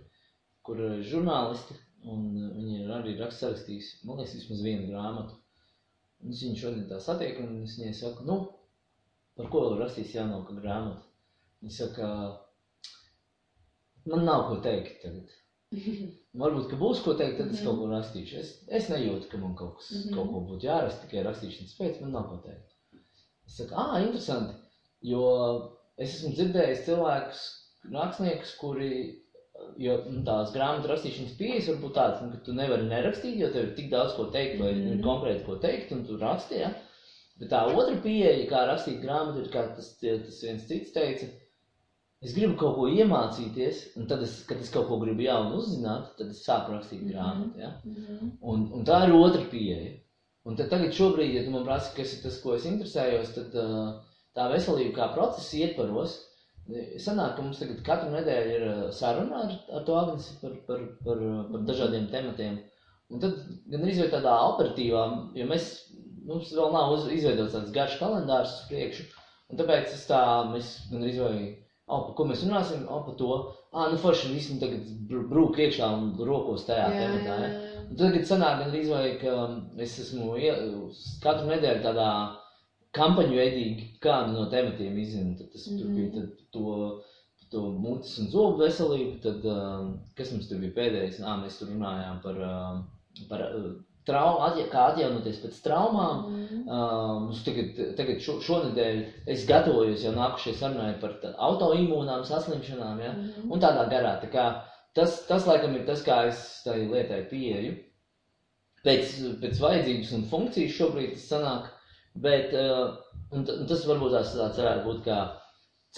kur 0.67 0.81
uh, 0.85 1.01
žurnālisti, 1.11 1.77
un 2.09 2.29
uh, 2.33 2.53
viņi 2.57 2.81
ir 2.85 2.95
arī 2.95 3.17
raksts 3.19 3.45
sarakstījis, 3.45 3.91
man 4.09 4.21
liekas, 4.21 4.37
vismaz 4.41 4.65
vienu 4.65 4.89
grāmatu. 4.91 5.39
Un 6.25 6.35
es 6.35 6.43
viņu 6.43 6.59
šodien 6.59 6.87
tā 6.91 6.99
satieku, 7.03 7.45
un 7.47 7.63
es 7.63 7.77
viņai 7.79 7.95
saku, 7.95 8.25
nu, 8.27 8.39
par 9.39 9.51
ko 9.53 9.67
rakstīs 9.79 10.15
jaunāka 10.17 10.57
grāmata? 10.59 11.05
Viņa 11.63 11.75
saka, 11.75 12.09
man 14.09 14.25
nav 14.27 14.49
ko 14.49 14.59
teikt 14.65 15.03
tagad. 15.05 15.37
Varbūt, 16.41 16.69
ka 16.71 16.79
būs 16.81 17.03
ko 17.05 17.15
teikt, 17.19 17.39
tad 17.41 17.53
es 17.53 17.63
kaut 17.65 17.79
ko 17.81 17.91
rakstīšu. 17.91 18.41
Es, 18.41 18.53
es 18.81 18.89
nejūtu, 18.93 19.29
ka 19.31 19.41
man 19.43 19.55
kaut, 19.59 19.79
kas, 19.79 19.91
-hmm. 19.95 20.15
kaut 20.17 20.33
ko 20.33 20.43
būtu 20.49 20.69
jāraksta 20.69 21.05
tikai 21.05 21.25
rakstīšanas 21.27 21.77
pēc, 21.79 22.01
man 22.03 22.15
nav 22.17 22.29
ko 22.31 22.41
teikt. 22.47 22.75
Es 23.49 23.59
saku, 23.61 23.77
ah, 23.81 23.99
interesanti, 24.01 24.57
jo 25.05 25.25
es 25.99 26.19
esmu 26.19 26.35
dzirdējis 26.35 26.85
cilvēkus, 26.87 27.47
rakstniekus, 27.93 28.53
kuri, 28.61 28.91
jo 29.83 29.97
nu, 30.11 30.23
tās 30.27 30.53
grāmatu 30.55 30.91
rakstīšanas 30.91 31.39
pieejas 31.39 31.71
var 31.73 31.81
būt 31.83 31.97
tādas, 31.99 32.23
nu, 32.23 32.31
ka 32.35 32.45
tu 32.47 32.55
nevari 32.57 32.87
nerakstīt, 32.91 33.39
jo 33.41 33.51
tev 33.55 33.69
ir 33.69 33.75
tik 33.79 33.91
daudz 33.95 34.15
ko 34.19 34.29
teikt 34.35 34.61
vai 34.63 34.73
mm 34.75 34.85
-hmm. 34.85 35.03
konkrēti 35.07 35.45
ko 35.47 35.59
teikt, 35.65 35.93
un 35.97 36.07
tu 36.07 36.19
raksti, 36.21 36.63
ja? 36.63 36.73
Bet 37.39 37.53
tā 37.53 37.61
otra 37.71 37.99
pieeja, 38.03 38.49
kā 38.51 38.65
rakstīt 38.67 39.03
grāmatu, 39.03 39.45
ir, 39.45 39.53
kā 39.53 39.69
tas, 39.75 39.93
tas 40.01 40.43
viens 40.43 40.67
cits 40.67 40.95
teica, 40.95 41.29
es 42.23 42.35
gribu 42.35 42.57
kaut 42.59 42.75
ko 42.77 42.89
iemācīties, 42.91 43.85
un 43.97 44.09
tad, 44.11 44.23
es, 44.27 44.41
kad 44.47 44.59
es 44.59 44.71
kaut 44.75 44.89
ko 44.89 44.99
gribu 44.99 45.23
jaunu 45.23 45.61
uzzināt, 45.61 46.17
tad 46.19 46.35
es 46.35 46.43
sāku 46.47 46.75
rakstīt 46.75 47.03
-hmm. 47.03 47.13
grāmatu. 47.13 47.59
Ja? 47.59 47.71
Mm 47.85 47.95
-hmm. 47.95 48.31
un, 48.41 48.69
un 48.73 48.85
tā 48.85 49.07
ir 49.07 49.15
otra 49.15 49.43
pieeja. 49.51 49.97
Un 50.45 50.57
tad 50.57 50.71
tagad 50.71 50.93
šobrīd, 50.93 51.35
ja 51.35 51.45
tu 51.45 51.51
man 51.51 51.65
prasi, 51.65 51.97
kas 51.97 52.13
ir 52.15 52.23
tas, 52.23 52.41
ko 52.41 52.55
es 52.55 52.65
interesējos, 52.65 53.35
tad 53.35 53.55
uh, 53.55 54.01
tā 54.39 54.49
veselība 54.53 54.95
kā 54.97 55.11
process 55.17 55.53
ietvaros, 55.59 56.17
sanāk, 57.03 57.37
ka 57.37 57.45
mums 57.45 57.61
tagad 57.61 57.85
katru 57.85 58.11
nedēļu 58.13 58.57
ir 58.57 58.67
saruna 58.97 59.45
ar, 59.45 59.55
ar 59.79 59.87
to 59.87 59.95
Agnesi 59.99 60.35
par, 60.43 60.57
par, 60.69 60.83
par, 61.05 61.23
par 61.53 61.63
dažādiem 61.69 62.11
tematiem. 62.13 62.59
Un 63.09 63.23
tad 63.23 63.39
gan 63.73 63.87
arī 63.87 64.09
tādā 64.13 64.35
operatīvā, 64.51 65.05
jo 65.39 65.47
mēs, 65.49 65.71
mums 66.29 66.51
vēl 66.53 66.75
nav 66.75 66.93
izveidots 67.15 67.55
tāds 67.57 67.73
garš 67.73 67.97
kalendārs 68.03 68.53
uz 68.53 68.67
priekšu, 68.69 69.07
un 69.49 69.63
tāpēc 69.63 69.95
es 69.97 70.05
tā, 70.11 70.21
mēs 70.53 70.75
gan 70.91 71.07
arī 71.07 71.15
vai 71.23 71.39
oh, 71.89 72.03
par 72.05 72.15
ko 72.19 72.27
mēs 72.29 72.45
runāsim, 72.45 72.85
oh, 72.93 73.01
par 73.07 73.17
to, 73.21 73.31
ah, 73.73 73.89
nu 73.89 74.01
forši 74.01 74.35
visi 74.35 74.59
tagad 74.61 74.91
brūk 75.09 75.57
iekšā 75.65 75.89
un 75.97 76.11
rokos 76.29 76.67
tajā 76.69 76.91
jā, 76.93 77.07
tematā, 77.07 77.39
ja? 77.45 77.55
Un 77.89 77.97
tagad 78.03 78.29
sanāk 78.29 78.61
gan 78.61 78.75
arī 78.75 78.83
vai, 78.91 79.05
ka 79.23 79.39
es 79.81 79.97
esmu 80.05 80.37
katru 81.25 81.49
nedēļu 81.49 81.85
tādā 81.87 82.11
kampaņu 82.97 83.37
veidīgi 83.37 83.89
kādu 84.05 84.35
no 84.37 84.47
tematiem 84.53 84.97
izzinu, 85.03 85.37
tad 85.39 85.53
tas 85.53 85.67
mm 85.69 85.81
tur 85.81 85.95
bija 85.97 86.13
tad 86.15 86.31
to, 86.57 86.77
to 87.53 87.65
mutes 87.81 88.15
un 88.23 88.31
zobu 88.33 88.63
veselību, 88.63 89.19
tad, 89.25 89.45
kas 90.17 90.33
mums 90.35 90.49
tur 90.49 90.63
bija 90.65 90.77
pēdējais, 90.79 91.21
ā, 91.25 91.37
mēs 91.43 91.61
tur 91.61 91.73
runājām 91.73 92.23
par, 92.25 92.41
par 93.31 93.45
trauma, 94.09 94.49
atja, 94.49 94.67
kā 94.73 94.85
atjaunoties 94.93 95.41
pēc 95.43 95.61
traumām. 95.65 96.23
Mm. 96.33 96.63
Uh, 96.69 97.43
tagad, 97.47 97.83
tagad 97.99 98.23
šo, 98.25 98.39
šonadēļ 98.45 99.03
es 99.35 99.45
gatavojos 99.49 100.05
jau 100.07 100.15
nākušajai 100.17 100.61
sarunai 100.63 100.95
par 101.03 101.19
autoimūnām 101.49 102.25
saslimšanām, 102.29 103.03
ja? 103.05 103.13
mm. 103.17 103.51
un 103.53 103.65
tādā 103.65 103.85
garā. 103.93 104.17
Tā 104.23 104.31
kā, 104.33 104.47
tas, 104.99 105.21
tas, 105.29 105.47
laikam, 105.49 105.77
ir 105.77 105.85
tas, 105.89 106.05
kā 106.07 106.23
es 106.31 106.43
tai 106.65 106.81
lietai 106.87 107.25
pieeju. 107.31 107.77
Pēc, 108.87 109.17
pēc 109.43 109.59
vajadzības 109.61 110.15
un 110.17 110.29
funkcijas 110.31 110.77
šobrīd 110.79 111.17
tas 111.17 111.27
sanāk, 111.33 111.73
bet 112.25 112.55
uh, 112.57 112.97
un, 113.33 113.45
un 113.45 113.67
tas 113.71 113.87
varbūt 113.89 114.17
tās 114.17 114.35
tāds 114.35 114.61
varētu 114.63 114.85
būt 114.89 115.05
kā 115.07 115.21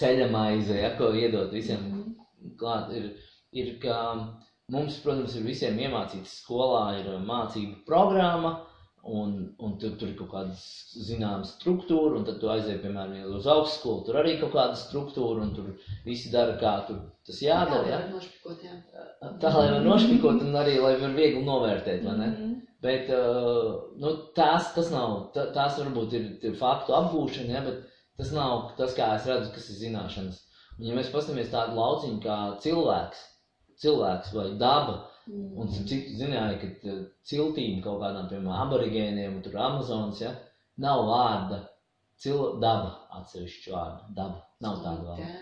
ceļa 0.01 0.29
maize, 0.31 0.77
ja, 0.77 0.93
ko 0.97 1.11
iedot 1.17 1.51
visiem 1.53 1.83
mm. 1.89 2.55
klāt, 2.59 2.93
ir, 2.97 3.11
ir 3.51 3.75
kā 3.83 3.99
Mums, 4.71 5.01
protams, 5.03 5.33
ir 5.35 5.43
visiem 5.43 5.79
iemācīts 5.83 6.37
skolā, 6.45 6.83
ir 7.01 7.07
mācību 7.27 7.81
programma, 7.87 8.53
un, 9.03 9.33
un 9.59 9.73
tur, 9.81 9.97
tur 9.99 10.11
ir 10.11 10.15
kaut 10.19 10.29
kāda 10.31 10.53
zināma 11.07 11.47
struktūra, 11.49 12.19
un 12.19 12.27
tad 12.27 12.37
tu 12.39 12.51
aizej, 12.53 12.77
piemēram, 12.83 13.33
uz 13.35 13.49
augstskolu, 13.51 14.05
tur 14.07 14.21
arī 14.21 14.37
kaut 14.39 14.53
kāda 14.55 14.77
struktūra, 14.79 15.43
un 15.43 15.51
tur 15.57 15.73
visi 16.05 16.31
dara, 16.31 16.55
kā 16.61 16.75
tur 16.87 17.01
tas 17.27 17.41
jādara. 17.43 17.83
Jā, 17.89 17.97
ja? 17.97 18.11
nošpikot, 18.13 18.63
jā. 18.63 18.77
Tā, 19.43 19.51
lai 19.57 19.67
var 19.73 19.83
nošpikot, 19.89 20.45
un 20.47 20.59
arī, 20.61 20.77
lai 20.85 20.93
var 21.03 21.17
viegli 21.19 21.43
novērtēt, 21.49 22.05
vai 22.07 22.15
ne? 22.21 22.29
Mm 22.29 22.37
-hmm. 22.37 22.50
Bet 22.81 23.11
uh, 23.13 23.93
nu, 24.01 24.11
tās, 24.37 24.71
tas 24.73 24.89
nav, 24.89 25.11
tā, 25.35 25.45
tās 25.53 25.77
varbūt 25.77 26.15
ir, 26.17 26.23
ir 26.49 26.55
faktu 26.57 26.95
apgūšana, 26.97 27.53
ja, 27.53 27.61
bet 27.67 27.83
tas 28.17 28.31
nav 28.33 28.71
tas, 28.79 28.95
kā 28.97 29.11
es 29.19 29.27
redzu, 29.29 29.51
kas 29.53 29.69
ir 29.69 29.77
zināšanas. 29.83 30.39
Un, 30.79 30.87
ja 30.87 30.97
mēs 30.97 31.11
paskatāmies 31.13 31.51
tādu 31.53 31.77
lauciņu 31.77 32.17
kā 32.23 32.37
cilvēks, 32.63 33.21
cilvēks 33.85 34.33
vai 34.37 34.47
daba. 34.61 34.97
Mm. 35.29 35.51
Un 35.61 35.69
citu 35.69 36.17
zināja, 36.17 36.57
ka 36.57 36.71
eh, 36.89 37.03
ciltīm 37.29 37.83
kaut 37.85 38.01
kādām, 38.01 38.25
piemēram, 38.31 38.57
aborigēniem, 38.65 39.37
tur 39.45 39.59
Amazonas, 39.61 40.23
ja, 40.23 40.33
nav 40.81 41.05
vārda 41.05 41.61
cil, 42.21 42.57
daba 42.63 42.95
atsevišķu 43.21 43.75
vārdu. 43.75 44.13
Daba. 44.17 44.41
Nav 44.65 44.81
tāda 44.81 45.11
vārda. 45.11 45.33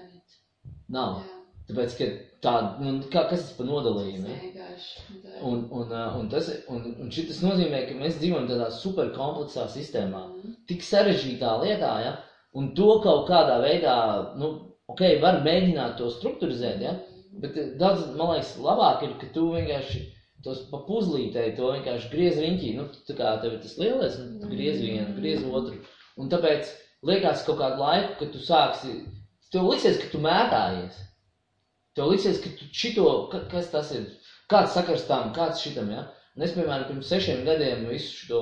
Nav. 0.92 1.22
Jā. 1.24 1.39
Tāpēc, 1.70 1.96
ka 2.00 2.06
tā, 2.42 2.54
nu, 2.82 2.96
kā, 3.14 3.28
kas 3.30 3.44
tas 3.44 3.58
par 3.58 3.68
nodalījumu? 3.70 4.32
Ja? 4.32 4.70
Un, 5.46 5.68
un, 5.70 5.92
eh, 5.94 6.16
un, 6.18 6.30
tas, 6.32 6.50
un, 6.74 6.88
un 7.04 7.12
šitas 7.14 7.44
nozīmē, 7.46 7.84
ka 7.86 7.98
mēs 8.00 8.18
dzīvojam 8.18 8.48
tādā 8.50 8.72
superkompleksā 8.74 9.68
sistēmā, 9.70 10.24
mm. 10.32 10.56
tik 10.72 10.82
sarežģītā 10.88 11.52
lietā, 11.62 11.92
ja? 12.06 12.16
un 12.58 12.72
to 12.78 12.96
kaut 13.04 13.28
kādā 13.30 13.60
veidā, 13.62 13.96
nu, 14.42 14.50
ok, 14.90 15.04
var 15.22 15.44
mēģināt 15.46 16.00
to 16.00 16.10
strukturizēt, 16.16 16.82
ja? 16.88 16.96
Bet 17.44 17.60
eh, 17.62 17.76
daudz, 17.82 18.08
man 18.18 18.34
liekas, 18.34 18.56
labāk 18.66 19.06
ir, 19.06 19.14
ka 19.22 19.30
tu 19.36 19.52
vienkārši 19.54 20.08
tos 20.44 20.64
pa 20.72 20.80
puzlītēji 20.88 21.56
to 21.58 21.70
vienkārši 21.76 22.12
griez 22.14 22.40
riņķī. 22.40 22.74
Nu, 22.78 22.88
tā 23.08 23.16
kā 23.18 23.36
tev 23.44 23.58
ir 23.58 23.62
tas 23.64 23.78
lielais, 23.82 24.18
un 24.24 24.38
tu 24.42 24.50
griez 24.52 24.80
vienu, 24.82 25.14
griez 25.20 25.44
otru. 25.46 25.78
Un 26.20 26.32
tāpēc 26.32 26.72
liekas 27.06 27.46
kaut 27.48 27.60
kādu 27.62 27.84
laiku, 27.84 28.16
kad 28.22 28.34
tu 28.34 28.42
sāksi, 28.44 28.96
tev 29.54 29.70
liksies, 29.70 30.00
ka 30.02 30.10
tu 30.14 30.24
mētājies. 30.24 31.04
Tev 31.98 32.12
liksies, 32.12 32.40
ka 32.44 32.52
tu 32.58 32.68
šito, 32.76 33.06
kas 33.52 33.72
tas 33.74 33.92
ir, 33.96 34.10
kāds 34.52 34.76
sakars 34.78 35.08
tam, 35.10 35.32
kāds 35.36 35.64
šitam, 35.64 35.90
ja? 35.94 36.06
Un 36.38 36.46
es, 36.46 36.54
piemēram, 36.56 36.88
pirms 36.90 37.10
sešiem 37.12 37.42
gadiem 37.48 37.88
visu 37.90 38.12
šito 38.22 38.42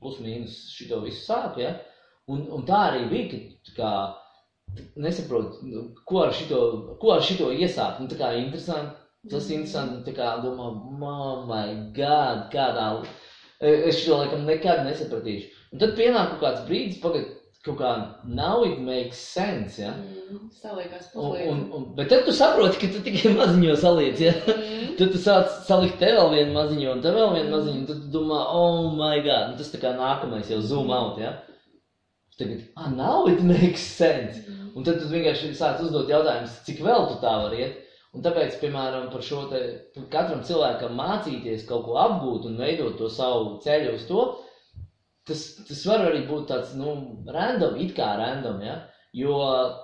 plus 0.00 0.20
mīnus 0.22 0.54
šito 0.72 1.00
visu 1.04 1.24
sāku, 1.26 1.64
ja? 1.64 1.74
Un, 2.30 2.46
un 2.56 2.62
tā 2.68 2.86
arī 2.88 3.02
bija, 3.10 3.26
ka, 3.30 3.74
kā, 3.76 3.90
nesaprotu, 4.96 5.66
nu, 5.68 5.82
ko 6.08 6.22
ar 6.24 6.32
šito, 6.34 6.60
ko 7.02 7.12
ar 7.16 7.24
šito 7.24 7.50
iesākt. 7.52 8.00
Nu, 8.00 8.08
tā 8.10 8.18
kā 8.20 8.30
interesanti, 8.38 8.96
tas 9.30 9.48
ir 9.50 9.58
interesanti, 9.58 10.02
tā 10.08 10.16
kā 10.16 10.30
domā, 10.44 10.70
oh 11.10 11.44
my 11.50 11.76
god, 11.96 12.46
kādā, 12.54 12.88
es 13.60 14.00
šito 14.00 14.20
laikam 14.22 14.46
nekad 14.48 14.84
nesapratīšu. 14.88 15.52
Un 15.74 15.82
tad 15.82 15.96
pienāk 15.98 16.32
kaut 16.32 16.42
kāds 16.46 16.64
brīdis, 16.68 17.00
pagad, 17.02 17.28
kaut 17.64 17.78
kā 17.78 17.90
now 18.28 18.64
it 18.66 18.80
makes 18.84 19.18
sense, 19.18 19.78
ja? 19.80 19.94
Mm, 19.96 20.50
saliekās 20.60 21.08
un, 21.14 21.36
un, 21.48 21.62
un, 21.72 21.86
bet 21.96 22.10
tad 22.12 22.26
tu 22.26 22.34
saproti, 22.36 22.80
ka 22.82 22.90
tu 22.92 23.00
tikai 23.06 23.32
maziņo 23.38 23.76
saliec, 23.80 24.20
ja? 24.20 24.34
Mm. 24.44 24.92
tad 24.98 25.14
tu 25.14 25.22
sāc 25.22 25.56
salikt 25.68 25.96
te 26.02 26.12
vēl 26.12 26.32
vienu 26.34 26.52
maziņo 26.58 26.92
un 26.92 27.02
te 27.04 27.14
vēl 27.14 27.32
vienu 27.38 27.48
mm. 27.48 27.54
maziņu, 27.56 27.80
un 27.80 27.88
tad 27.88 28.02
tu 28.04 28.12
domā, 28.18 28.42
oh 28.60 28.90
my 28.98 29.16
god, 29.24 29.52
nu, 29.52 29.58
tas 29.60 29.72
tā 29.72 29.80
kā 29.80 29.94
nākamais 29.96 30.52
jau 30.52 30.60
zoom 30.64 30.92
out, 30.92 31.20
ja? 31.22 31.38
Tagad, 32.36 32.66
ah, 32.76 32.90
now 32.90 33.28
it 33.30 33.40
makes 33.46 33.80
sense. 33.80 34.42
Mm. 34.42 34.72
Un 34.74 34.84
tad 34.86 34.98
tu 34.98 35.08
vienkārši 35.08 35.52
sāc 35.54 35.80
uzdot 35.84 36.08
jautājumus, 36.10 36.56
cik 36.66 36.80
vēl 36.82 37.08
tu 37.12 37.20
tā 37.22 37.34
vari 37.44 37.62
iet. 37.62 37.80
Un 38.14 38.22
tāpēc, 38.22 38.56
piemēram, 38.60 39.08
par 39.10 39.22
šo 39.26 39.44
te, 39.50 39.60
katram 40.10 40.42
cilvēkam 40.46 40.94
mācīties 40.98 41.64
kaut 41.66 41.86
ko 41.86 41.96
apgūt 41.98 42.46
un 42.50 42.58
veidot 42.58 42.98
to 42.98 43.08
savu 43.10 43.56
ceļu 43.64 43.94
uz 43.96 44.04
to, 44.10 44.26
tas, 45.28 45.44
tas 45.68 45.84
var 45.90 46.08
arī 46.08 46.24
būt 46.28 46.48
tāds, 46.50 46.74
nu, 46.78 46.96
random, 47.28 47.78
it 47.80 47.94
kā 47.96 48.14
random, 48.20 48.60
ja? 48.64 48.80
Jo 49.14 49.36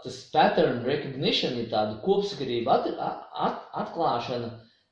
tas 0.02 0.16
pattern 0.32 0.82
recognition 0.82 1.54
ir 1.54 1.68
tāda 1.70 2.00
kopsakarība 2.02 2.80
at, 2.80 2.88
at, 3.46 3.60
atklāšana 3.84 4.48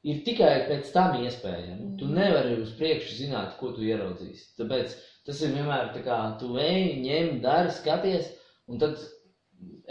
ir 0.06 0.20
tikai 0.26 0.52
pēc 0.68 0.92
tam 0.94 1.16
iespējama. 1.18 1.74
Mm. 1.74 1.94
Tu 1.98 2.06
nevari 2.12 2.54
uz 2.62 2.70
priekšu 2.78 3.16
zināt, 3.18 3.56
ko 3.58 3.72
tu 3.74 3.82
ieraudzīsi. 3.82 4.52
Tāpēc 4.60 4.94
Tas 5.28 5.42
ir 5.44 5.50
vienmēr 5.52 5.90
tā 5.92 6.00
kā 6.06 6.14
tu 6.40 6.54
ej, 6.56 6.94
ņem, 7.04 7.34
dari, 7.44 7.68
skaties, 7.76 8.30
un 8.72 8.78
tad 8.80 9.02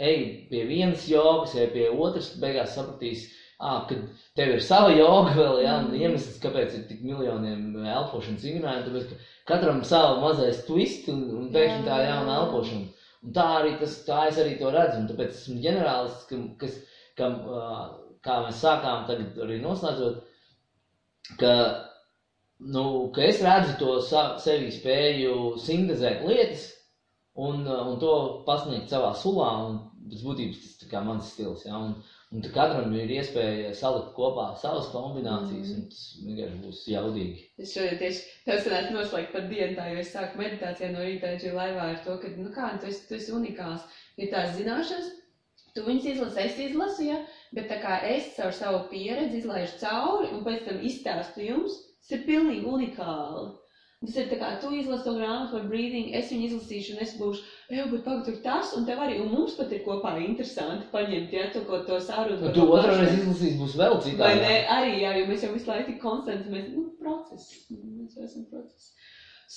ej 0.02 0.24
pie 0.50 0.64
vienas 0.66 1.04
jogas, 1.06 1.52
ej 1.54 1.68
pie 1.76 1.84
otras, 1.94 2.32
beigās 2.42 2.72
sapratīs, 2.74 3.28
ah, 3.58 3.86
ka 3.88 3.96
tev 4.38 4.54
ir 4.54 4.62
sava 4.62 4.92
joga 4.94 5.34
vēl, 5.34 5.62
jā, 5.64 5.74
un 5.82 5.88
mm. 5.90 5.98
iemesls, 6.02 6.38
kāpēc 6.42 6.76
ir 6.78 6.84
tik 6.90 7.02
miljoniem 7.06 7.74
elpošanas 7.82 8.46
vingrinājumu, 8.46 8.86
tāpēc, 8.86 9.10
ka 9.10 9.52
katram 9.52 9.82
sava 9.86 10.18
mazais 10.22 10.62
twist 10.68 11.10
un, 11.12 11.24
un 11.40 11.50
pēkšņi 11.54 11.86
tā 11.88 11.98
jauna 12.04 12.38
elpošana. 12.44 12.94
Un 13.26 13.34
tā 13.34 13.44
arī 13.56 13.74
tas, 13.80 13.96
tā 14.06 14.20
es 14.30 14.38
arī 14.38 14.54
to 14.60 14.70
redzu, 14.70 15.00
un 15.00 15.10
tāpēc 15.10 15.34
esmu 15.34 15.58
ģenerālists, 15.64 16.26
kam, 16.30 16.44
kas, 16.60 16.78
kam, 17.18 17.38
kā 18.24 18.40
mēs 18.44 18.62
sākām 18.62 19.06
tagad 19.08 19.40
arī 19.42 19.58
noslēdzot, 19.64 20.20
ka, 21.40 21.54
nu, 22.76 22.84
ka 23.14 23.26
es 23.26 23.42
redzu 23.42 23.74
to 23.80 23.96
sevi 24.06 24.70
spēju 24.74 25.56
sintezēt 25.64 26.22
lietas 26.28 26.68
un, 27.38 27.66
un 27.66 27.98
to 28.02 28.14
pasniegt 28.46 28.94
savā 28.94 29.10
sulā, 29.18 29.50
un 29.66 29.82
pēc 30.08 30.22
būtības 30.26 30.62
tas 30.62 30.78
tā 30.84 30.92
kā 30.92 31.02
mans 31.04 31.26
stils, 31.34 31.66
ja, 31.66 31.74
un, 31.74 31.98
un 32.34 32.44
katram 32.54 32.92
ir 32.96 33.12
iespēja 33.18 33.70
salikt 33.76 34.10
kopā 34.16 34.48
savas 34.62 34.90
kombinācijas, 34.92 35.70
mm. 35.70 35.76
un 35.76 35.86
tas 35.92 36.02
vienkārši 36.24 36.58
būs 36.64 36.82
jaudīgi. 36.92 37.46
Es 37.64 37.72
šodien 37.76 38.00
tieši 38.02 38.34
tev 38.48 38.60
sanācu 38.64 38.96
noslēgt 38.96 39.32
par 39.36 39.46
dienu 39.52 39.78
tā, 39.78 39.86
jo 39.92 40.02
es 40.02 40.12
sāku 40.12 40.42
meditācijā 40.42 40.90
no 40.92 41.06
rīta 41.06 41.32
šī 41.40 41.54
laivā 41.56 41.86
ar 41.94 42.02
to, 42.04 42.18
ka, 42.22 42.32
nu 42.36 42.52
kā, 42.56 42.74
tu 42.82 42.90
esi, 42.90 43.06
tu 43.08 43.16
esi 43.16 43.32
unikāls, 43.38 43.86
ir 44.20 44.32
tās 44.34 44.52
zināšanas, 44.58 45.08
tu 45.76 45.86
viņas 45.86 46.10
izlasi, 46.12 46.44
es 46.44 46.60
izlasu, 46.68 47.06
ja, 47.08 47.22
bet 47.56 47.70
tā 47.72 47.80
kā 47.84 48.00
es 48.10 48.32
caur 48.36 48.52
savu 48.56 48.82
pieredzi 48.92 49.40
izlaižu 49.40 49.80
cauri 49.84 50.32
un 50.34 50.44
pēc 50.44 50.68
tam 50.68 50.84
izstāstu 50.90 51.46
jums, 51.48 51.80
tas 52.02 52.18
ir 52.18 52.28
pilnīgi 52.28 52.68
unikāli. 52.68 53.48
Tas 53.98 54.16
ir 54.20 54.28
tā 54.30 54.36
kā 54.38 54.48
tu 54.62 54.68
izlasi 54.78 55.02
to 55.04 55.12
grāmatu 55.16 55.56
par 55.56 55.64
breathing, 55.70 56.12
es 56.14 56.28
viņu 56.30 56.44
izlasīšu, 56.48 56.92
un 56.94 57.00
es 57.02 57.14
būšu, 57.18 57.40
ej, 57.72 57.80
bet 57.90 58.04
pagaidi, 58.04 58.26
tur 58.28 58.36
tas, 58.44 58.70
un 58.78 58.84
tev 58.86 59.00
arī, 59.02 59.16
un 59.24 59.32
mums 59.32 59.56
pat 59.58 59.72
ir 59.74 59.80
kopā 59.86 60.12
interesanti 60.22 60.86
paņemt, 60.92 61.34
ja, 61.34 61.48
to, 61.54 61.64
ko 61.66 61.80
to 61.88 61.98
sarunu. 62.06 62.46
Un 62.46 62.54
tu 62.54 62.66
otru 62.76 62.94
reizi 62.94 63.16
izlasīs, 63.24 63.56
būs 63.58 63.74
vēl 63.80 63.98
citādi. 64.04 64.20
Vai 64.22 64.30
ne, 64.38 64.54
arī, 64.76 64.92
jā, 65.02 65.16
jo 65.18 65.26
mēs 65.32 65.42
jau 65.48 65.50
visu 65.56 65.72
laiku 65.72 65.88
tik 65.90 65.98
konstanti, 66.04 66.54
mēs, 66.54 66.70
nu, 66.76 66.84
process, 67.02 67.66
mēs 67.74 68.14
jau 68.14 68.28
esam 68.28 68.46
process. 68.52 68.94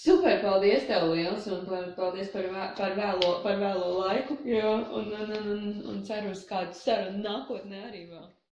Super, 0.02 0.42
paldies 0.42 0.90
tev 0.90 1.06
liels, 1.12 1.46
un 1.54 1.62
par, 1.70 1.88
paldies 2.02 2.34
par, 2.34 2.50
vē, 2.50 2.68
par, 2.82 2.98
vēlo, 2.98 3.32
par 3.46 3.62
vēlo 3.62 3.94
laiku, 4.00 4.42
jo, 4.50 4.76
un, 5.04 5.14
un, 5.22 5.34
un, 5.38 5.50
un, 5.54 5.74
un 5.94 6.06
ceru 6.10 6.34
uz 6.34 6.48
kādu 6.50 6.82
sarunu 6.82 7.22
nākotnē 7.28 7.86
arī 7.92 8.08
vēl. 8.10 8.30